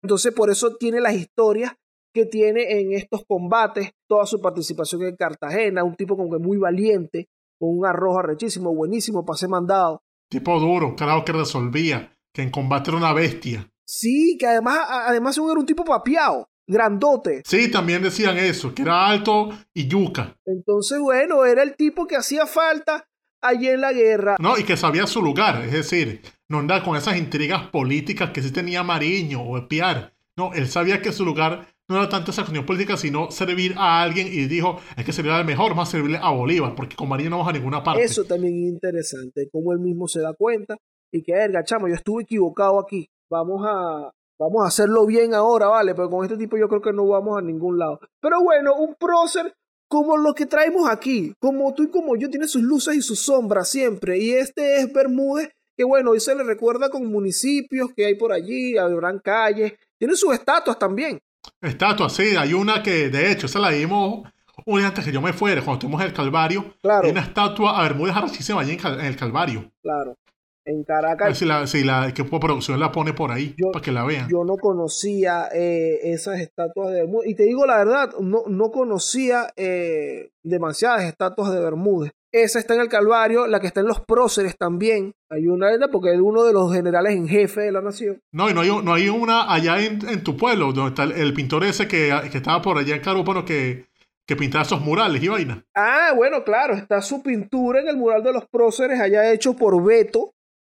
Entonces 0.00 0.32
por 0.32 0.48
eso 0.48 0.76
tiene 0.76 1.00
las 1.00 1.14
historias 1.14 1.72
que 2.18 2.26
tiene 2.26 2.80
en 2.80 2.92
estos 2.92 3.24
combates, 3.26 3.92
toda 4.08 4.26
su 4.26 4.40
participación 4.40 5.02
en 5.02 5.14
Cartagena, 5.14 5.84
un 5.84 5.94
tipo 5.94 6.16
como 6.16 6.30
que 6.30 6.38
muy 6.38 6.58
valiente, 6.58 7.28
con 7.58 7.78
un 7.78 7.86
arrojo 7.86 8.18
arrechísimo, 8.18 8.74
buenísimo, 8.74 9.24
para 9.24 9.36
ser 9.36 9.48
mandado. 9.48 10.02
Tipo 10.28 10.58
duro, 10.58 10.96
carajo 10.96 11.24
que 11.24 11.32
resolvía, 11.32 12.12
que 12.32 12.42
en 12.42 12.50
combate 12.50 12.90
era 12.90 12.98
una 12.98 13.12
bestia. 13.12 13.70
Sí, 13.86 14.36
que 14.38 14.48
además, 14.48 14.80
además 14.90 15.38
era 15.38 15.60
un 15.60 15.64
tipo 15.64 15.84
papiado, 15.84 16.48
grandote. 16.66 17.42
Sí, 17.44 17.70
también 17.70 18.02
decían 18.02 18.36
eso, 18.36 18.74
que 18.74 18.82
era 18.82 19.06
alto 19.06 19.50
y 19.72 19.86
yuca. 19.86 20.36
Entonces, 20.44 20.98
bueno, 20.98 21.44
era 21.44 21.62
el 21.62 21.76
tipo 21.76 22.06
que 22.06 22.16
hacía 22.16 22.46
falta 22.46 23.08
allí 23.40 23.68
en 23.68 23.80
la 23.80 23.92
guerra. 23.92 24.36
No, 24.40 24.58
y 24.58 24.64
que 24.64 24.76
sabía 24.76 25.06
su 25.06 25.22
lugar, 25.22 25.62
es 25.64 25.72
decir, 25.72 26.22
no 26.48 26.58
andaba 26.58 26.82
con 26.82 26.96
esas 26.96 27.16
intrigas 27.16 27.68
políticas 27.68 28.30
que 28.30 28.42
sí 28.42 28.50
tenía 28.50 28.82
Mariño 28.82 29.40
o 29.40 29.56
espiar. 29.56 30.14
No, 30.36 30.52
él 30.52 30.68
sabía 30.68 31.00
que 31.00 31.12
su 31.12 31.24
lugar 31.24 31.68
no 31.88 31.96
era 31.96 32.08
tanto 32.08 32.30
esa 32.30 32.42
cuestión 32.42 32.66
política, 32.66 32.96
sino 32.96 33.30
servir 33.30 33.74
a 33.78 34.02
alguien 34.02 34.26
y 34.26 34.46
dijo, 34.46 34.78
hay 34.94 35.04
que 35.04 35.12
servir 35.12 35.32
al 35.32 35.46
mejor, 35.46 35.74
más 35.74 35.90
servirle 35.90 36.18
a 36.20 36.30
Bolívar, 36.30 36.74
porque 36.74 36.94
con 36.94 37.08
Mariño 37.08 37.30
no 37.30 37.38
vamos 37.38 37.50
a 37.50 37.56
ninguna 37.56 37.82
parte. 37.82 38.02
Eso 38.02 38.24
también 38.24 38.54
es 38.54 38.72
interesante, 38.72 39.48
cómo 39.50 39.72
él 39.72 39.78
mismo 39.78 40.06
se 40.06 40.20
da 40.20 40.34
cuenta 40.34 40.76
y 41.10 41.22
que, 41.22 41.32
verga, 41.32 41.64
chamo, 41.64 41.88
yo 41.88 41.94
estuve 41.94 42.24
equivocado 42.24 42.78
aquí. 42.78 43.08
Vamos 43.30 43.64
a, 43.66 44.10
vamos 44.38 44.64
a 44.64 44.68
hacerlo 44.68 45.06
bien 45.06 45.32
ahora, 45.32 45.68
¿vale? 45.68 45.94
Pero 45.94 46.10
con 46.10 46.24
este 46.24 46.36
tipo 46.36 46.58
yo 46.58 46.68
creo 46.68 46.82
que 46.82 46.92
no 46.92 47.06
vamos 47.06 47.38
a 47.38 47.42
ningún 47.42 47.78
lado. 47.78 48.00
Pero 48.20 48.42
bueno, 48.42 48.74
un 48.74 48.94
prócer 48.94 49.54
como 49.88 50.18
lo 50.18 50.34
que 50.34 50.44
traemos 50.44 50.88
aquí, 50.90 51.32
como 51.40 51.72
tú 51.72 51.84
y 51.84 51.90
como 51.90 52.16
yo, 52.16 52.28
tiene 52.28 52.46
sus 52.46 52.62
luces 52.62 52.96
y 52.96 53.00
sus 53.00 53.20
sombras 53.20 53.68
siempre. 53.68 54.18
Y 54.18 54.32
este 54.32 54.80
es 54.80 54.92
Bermúdez, 54.92 55.48
que 55.74 55.84
bueno, 55.84 56.10
hoy 56.10 56.20
se 56.20 56.34
le 56.34 56.44
recuerda 56.44 56.90
con 56.90 57.06
municipios 57.06 57.90
que 57.96 58.04
hay 58.04 58.14
por 58.16 58.32
allí, 58.32 58.76
habrán 58.76 59.20
calles, 59.20 59.72
tiene 59.98 60.14
sus 60.14 60.34
estatuas 60.34 60.78
también. 60.78 61.18
Estatua, 61.60 62.08
sí, 62.08 62.36
hay 62.36 62.52
una 62.54 62.82
que, 62.82 63.08
de 63.08 63.32
hecho, 63.32 63.46
esa 63.46 63.58
la 63.58 63.70
dimos 63.70 64.22
un 64.66 64.78
día 64.78 64.88
antes 64.88 65.04
que 65.04 65.12
yo 65.12 65.20
me 65.20 65.32
fuera, 65.32 65.60
cuando 65.62 65.74
estuvimos 65.74 66.00
en 66.02 66.08
el 66.08 66.12
Calvario. 66.12 66.74
Claro. 66.82 67.04
Hay 67.04 67.10
una 67.12 67.22
estatua 67.22 67.78
a 67.78 67.82
Bermúdez 67.82 68.16
arrechísima 68.16 68.60
allí 68.60 68.72
en, 68.82 69.00
el 69.00 69.16
Calvario. 69.16 69.70
Claro, 69.82 70.16
en 70.64 70.74
A 70.74 70.76
ver 70.76 70.86
Caracas 70.86 71.38
si 71.38 71.44
la, 71.44 71.66
si 71.66 71.84
la 71.84 72.12
que 72.12 72.24
producción 72.24 72.78
la 72.78 72.92
pone 72.92 73.12
por 73.12 73.30
ahí, 73.30 73.54
Yo- 73.56 73.70
para 73.72 73.82
que 73.82 73.92
la 73.92 74.04
vean. 74.04 74.28
yo 74.28 74.44
no 74.44 74.56
conocía 74.56 75.48
eh, 75.54 76.12
esas 76.12 76.40
estatuas 76.40 76.92
de 76.92 77.00
Bermúdez. 77.02 77.30
Y 77.30 77.34
te 77.34 77.44
digo 77.44 77.66
la 77.66 77.78
verdad, 77.78 78.10
no, 78.20 78.42
no 78.46 78.70
conocía 78.70 79.52
eh, 79.56 80.30
demasiadas 80.42 81.04
estatuas 81.04 81.52
de 81.52 81.60
Bermúdez. 81.60 82.12
Esa 82.32 82.58
está 82.58 82.74
en 82.74 82.82
el 82.82 82.88
Calvario, 82.88 83.46
la 83.46 83.58
que 83.58 83.68
está 83.68 83.80
en 83.80 83.86
los 83.86 84.00
próceres 84.00 84.56
también. 84.58 85.14
Hay 85.30 85.46
una, 85.48 85.70
porque 85.90 86.12
es 86.12 86.20
uno 86.20 86.44
de 86.44 86.52
los 86.52 86.72
generales 86.72 87.14
en 87.14 87.26
jefe 87.26 87.62
de 87.62 87.72
la 87.72 87.80
nación. 87.80 88.20
No, 88.32 88.50
y 88.50 88.54
no 88.54 88.60
hay, 88.60 88.68
no 88.68 88.92
hay 88.92 89.08
una 89.08 89.50
allá 89.52 89.82
en, 89.82 90.06
en 90.06 90.22
tu 90.22 90.36
pueblo, 90.36 90.72
donde 90.72 90.90
está 90.90 91.04
el, 91.04 91.12
el 91.12 91.32
pintor 91.32 91.64
ese 91.64 91.88
que, 91.88 92.12
que, 92.30 92.38
estaba 92.38 92.60
por 92.60 92.76
allá 92.76 92.96
en 92.96 93.00
Carúpano 93.00 93.46
que, 93.46 93.86
que 94.26 94.36
pintaba 94.36 94.62
esos 94.62 94.82
murales 94.82 95.22
y 95.22 95.28
vaina. 95.28 95.64
Ah, 95.74 96.12
bueno, 96.14 96.44
claro, 96.44 96.74
está 96.74 97.00
su 97.00 97.22
pintura 97.22 97.80
en 97.80 97.88
el 97.88 97.96
mural 97.96 98.22
de 98.22 98.34
los 98.34 98.46
próceres, 98.46 99.00
allá 99.00 99.32
hecho 99.32 99.54
por 99.54 99.82
Beto, 99.82 100.34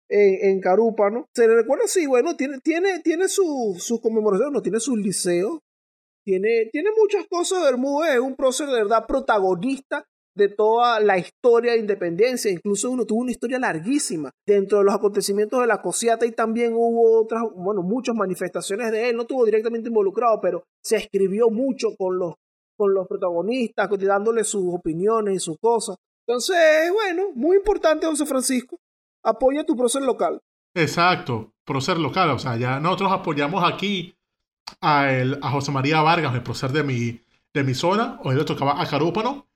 en, 0.08 0.52
en 0.52 0.62
Carúpano. 0.62 1.28
Se 1.36 1.50
le 1.50 1.56
recuerda, 1.56 1.86
sí, 1.88 2.08
bueno, 2.08 2.38
tiene, 2.38 2.60
tiene, 2.60 3.00
tiene 3.00 3.28
sus 3.28 3.84
su 3.84 4.00
conmemoraciones, 4.00 4.54
no 4.54 4.62
tiene 4.62 4.80
sus 4.80 4.98
liceos, 4.98 5.60
tiene, 6.24 6.70
tiene 6.72 6.92
muchas 6.98 7.28
cosas. 7.28 7.62
Bermúdez 7.62 8.14
es 8.14 8.20
un 8.22 8.38
prócer 8.38 8.68
de 8.68 8.84
verdad 8.84 9.06
protagonista 9.06 10.06
de 10.36 10.50
toda 10.50 11.00
la 11.00 11.18
historia 11.18 11.74
de 11.74 11.80
independencia. 11.80 12.52
Incluso 12.52 12.90
uno 12.90 13.06
tuvo 13.06 13.22
una 13.22 13.32
historia 13.32 13.60
larguísima 13.60 14.32
dentro 14.46 14.80
de 14.80 14.86
los 14.86 14.94
acontecimientos 14.94 15.60
de 15.60 15.68
la 15.68 15.82
Cosiata 15.82 16.26
y 16.26 16.32
también 16.32 16.74
hubo 16.74 17.22
otras, 17.22 17.44
bueno, 17.56 17.82
muchas 17.82 18.16
manifestaciones 18.16 18.92
de 18.92 19.10
él. 19.10 19.16
No 19.16 19.24
estuvo 19.24 19.46
directamente 19.46 19.90
involucrado, 19.90 20.40
pero 20.42 20.64
se 20.82 20.98
escribió 20.98 21.50
mucho 21.50 21.90
con 21.98 22.18
los, 22.18 22.36
con 22.78 22.94
los 22.94 23.08
protagonistas, 23.08 23.90
dándole 24.00 24.44
sus 24.44 24.74
opiniones 24.74 25.36
y 25.36 25.40
sus 25.40 25.58
cosas. 25.60 25.98
Entonces, 26.28 26.58
bueno, 26.94 27.32
muy 27.36 27.58
importante, 27.58 28.08
José 28.08 28.26
Francisco. 28.26 28.78
Apoya 29.24 29.66
tu 29.66 29.76
prócer 29.76 30.02
local. 30.02 30.40
Exacto, 30.74 31.52
prócer 31.66 31.98
local. 31.98 32.32
O 32.32 32.40
sea, 32.40 32.58
ya 32.58 32.80
nosotros 32.80 33.12
apoyamos 33.12 33.64
aquí 33.64 34.16
a, 34.80 35.12
el, 35.12 35.38
a 35.42 35.52
José 35.52 35.72
María 35.72 36.02
Vargas, 36.02 36.34
el 36.34 36.44
prócer 36.44 36.72
de 36.72 36.84
mi, 36.84 37.22
de 37.54 37.64
mi 37.64 37.74
zona. 37.74 38.20
Hoy 38.24 38.36
le 38.36 38.46
tocaba 38.46 38.82
a 38.82 38.88
Carúpano. 38.88 39.48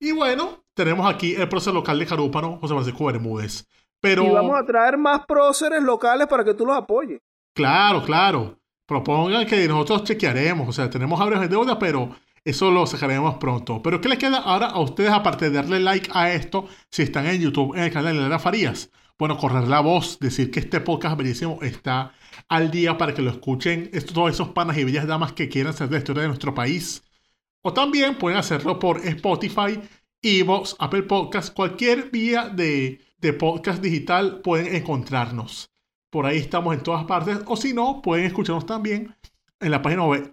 Y 0.00 0.12
bueno, 0.12 0.64
tenemos 0.74 1.06
aquí 1.12 1.34
el 1.34 1.48
prócer 1.48 1.74
local 1.74 1.98
de 1.98 2.06
Carúpano, 2.06 2.58
José 2.58 2.72
Francisco 2.72 3.04
Bermúdez. 3.04 3.66
Pero... 4.00 4.24
Y 4.24 4.30
vamos 4.30 4.58
a 4.58 4.64
traer 4.64 4.96
más 4.96 5.26
próceres 5.26 5.82
locales 5.82 6.26
para 6.26 6.42
que 6.42 6.54
tú 6.54 6.64
los 6.64 6.76
apoyes. 6.76 7.20
Claro, 7.54 8.02
claro. 8.02 8.58
Propongan 8.86 9.46
que 9.46 9.68
nosotros 9.68 10.04
chequearemos. 10.04 10.68
O 10.68 10.72
sea, 10.72 10.88
tenemos 10.88 11.20
abres 11.20 11.40
de 11.40 11.48
deuda, 11.48 11.78
pero 11.78 12.16
eso 12.42 12.70
lo 12.70 12.86
sacaremos 12.86 13.34
pronto. 13.34 13.82
Pero 13.82 14.00
¿qué 14.00 14.08
les 14.08 14.18
queda 14.18 14.38
ahora 14.38 14.68
a 14.68 14.80
ustedes 14.80 15.10
aparte 15.10 15.50
de 15.50 15.56
darle 15.56 15.80
like 15.80 16.10
a 16.14 16.32
esto 16.32 16.66
si 16.90 17.02
están 17.02 17.26
en 17.26 17.40
YouTube, 17.40 17.76
en 17.76 17.84
el 17.84 17.92
canal 17.92 18.16
de 18.16 18.22
Lara 18.22 18.38
Farías? 18.38 18.90
Bueno, 19.18 19.36
correr 19.36 19.68
la 19.68 19.80
voz, 19.80 20.18
decir 20.18 20.50
que 20.50 20.60
este 20.60 20.80
podcast 20.80 21.18
bellísimo 21.18 21.58
está 21.60 22.14
al 22.48 22.70
día 22.70 22.96
para 22.96 23.12
que 23.12 23.20
lo 23.20 23.30
escuchen 23.30 23.90
esto, 23.92 24.14
todos 24.14 24.30
esos 24.30 24.48
panas 24.48 24.78
y 24.78 24.84
bellas 24.84 25.06
damas 25.06 25.34
que 25.34 25.50
quieran 25.50 25.74
saber 25.74 25.92
la 25.92 25.98
historia 25.98 26.22
de 26.22 26.28
nuestro 26.28 26.54
país. 26.54 27.02
O 27.62 27.72
también 27.72 28.16
pueden 28.16 28.38
hacerlo 28.38 28.78
por 28.78 28.98
Spotify, 29.06 29.80
Evox, 30.22 30.76
Apple 30.78 31.02
Podcasts, 31.02 31.50
cualquier 31.50 32.10
vía 32.10 32.48
de, 32.48 33.00
de 33.18 33.32
podcast 33.32 33.82
digital 33.82 34.40
pueden 34.40 34.74
encontrarnos. 34.74 35.70
Por 36.10 36.26
ahí 36.26 36.38
estamos 36.38 36.74
en 36.74 36.82
todas 36.82 37.04
partes. 37.04 37.38
O 37.46 37.56
si 37.56 37.72
no, 37.72 38.00
pueden 38.02 38.26
escucharnos 38.26 38.66
también 38.66 39.14
en 39.60 39.70
la 39.70 39.82
página 39.82 40.06
web 40.06 40.30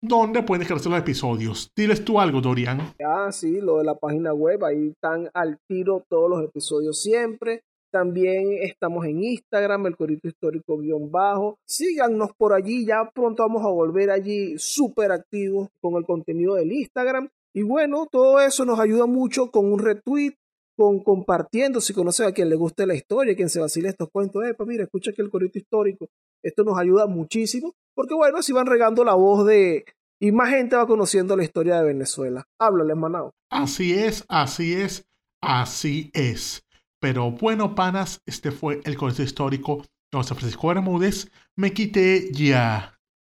donde 0.00 0.42
pueden 0.42 0.60
descargarse 0.60 0.88
los 0.88 0.98
episodios. 0.98 1.72
Diles 1.74 2.04
tú 2.04 2.20
algo, 2.20 2.40
Dorian. 2.40 2.94
Ah, 3.04 3.32
sí, 3.32 3.60
lo 3.60 3.78
de 3.78 3.84
la 3.84 3.96
página 3.96 4.32
web, 4.32 4.64
ahí 4.64 4.88
están 4.88 5.28
al 5.34 5.58
tiro 5.66 6.04
todos 6.08 6.30
los 6.30 6.44
episodios 6.44 7.02
siempre. 7.02 7.64
También 7.90 8.52
estamos 8.60 9.06
en 9.06 9.22
Instagram, 9.22 9.86
el 9.86 9.96
Corito 9.96 10.28
Histórico 10.28 10.76
guion 10.78 11.10
bajo. 11.10 11.58
Síganos 11.66 12.30
por 12.36 12.52
allí, 12.52 12.84
ya 12.84 13.10
pronto 13.14 13.42
vamos 13.42 13.64
a 13.64 13.68
volver 13.68 14.10
allí 14.10 14.58
súper 14.58 15.10
activos 15.10 15.68
con 15.80 15.94
el 15.94 16.04
contenido 16.04 16.54
del 16.54 16.72
Instagram. 16.72 17.28
Y 17.54 17.62
bueno, 17.62 18.06
todo 18.10 18.40
eso 18.40 18.64
nos 18.64 18.78
ayuda 18.78 19.06
mucho 19.06 19.50
con 19.50 19.72
un 19.72 19.78
retweet, 19.78 20.34
con 20.76 21.02
compartiendo, 21.02 21.80
si 21.80 21.94
conoce 21.94 22.24
a 22.24 22.32
quien 22.32 22.50
le 22.50 22.56
guste 22.56 22.86
la 22.86 22.94
historia, 22.94 23.34
quien 23.34 23.48
se 23.48 23.58
vacile 23.58 23.88
estos 23.88 24.10
cuentos, 24.12 24.44
epa, 24.44 24.64
mira, 24.64 24.84
escucha 24.84 25.10
aquí 25.10 25.22
el 25.22 25.30
Corito 25.30 25.58
Histórico. 25.58 26.08
Esto 26.42 26.62
nos 26.62 26.78
ayuda 26.78 27.06
muchísimo, 27.06 27.72
porque 27.94 28.14
bueno, 28.14 28.38
así 28.38 28.52
van 28.52 28.66
regando 28.66 29.02
la 29.02 29.14
voz 29.14 29.46
de... 29.46 29.84
Y 30.20 30.32
más 30.32 30.50
gente 30.50 30.76
va 30.76 30.86
conociendo 30.86 31.36
la 31.36 31.44
historia 31.44 31.78
de 31.78 31.84
Venezuela. 31.84 32.44
Háblale, 32.60 32.94
Manao. 32.94 33.32
Así 33.50 33.94
es, 33.94 34.24
así 34.28 34.74
es, 34.74 35.04
así 35.40 36.10
es. 36.12 36.62
Pero 37.00 37.30
bueno, 37.30 37.74
panas, 37.74 38.22
este 38.26 38.50
fue 38.50 38.80
el 38.84 38.96
Corito 38.96 39.22
Histórico 39.22 39.84
José 40.12 40.34
Francisco 40.34 40.68
Bermúdez. 40.68 41.30
Me 41.56 41.72
quité 41.72 42.30
ya. 42.32 42.97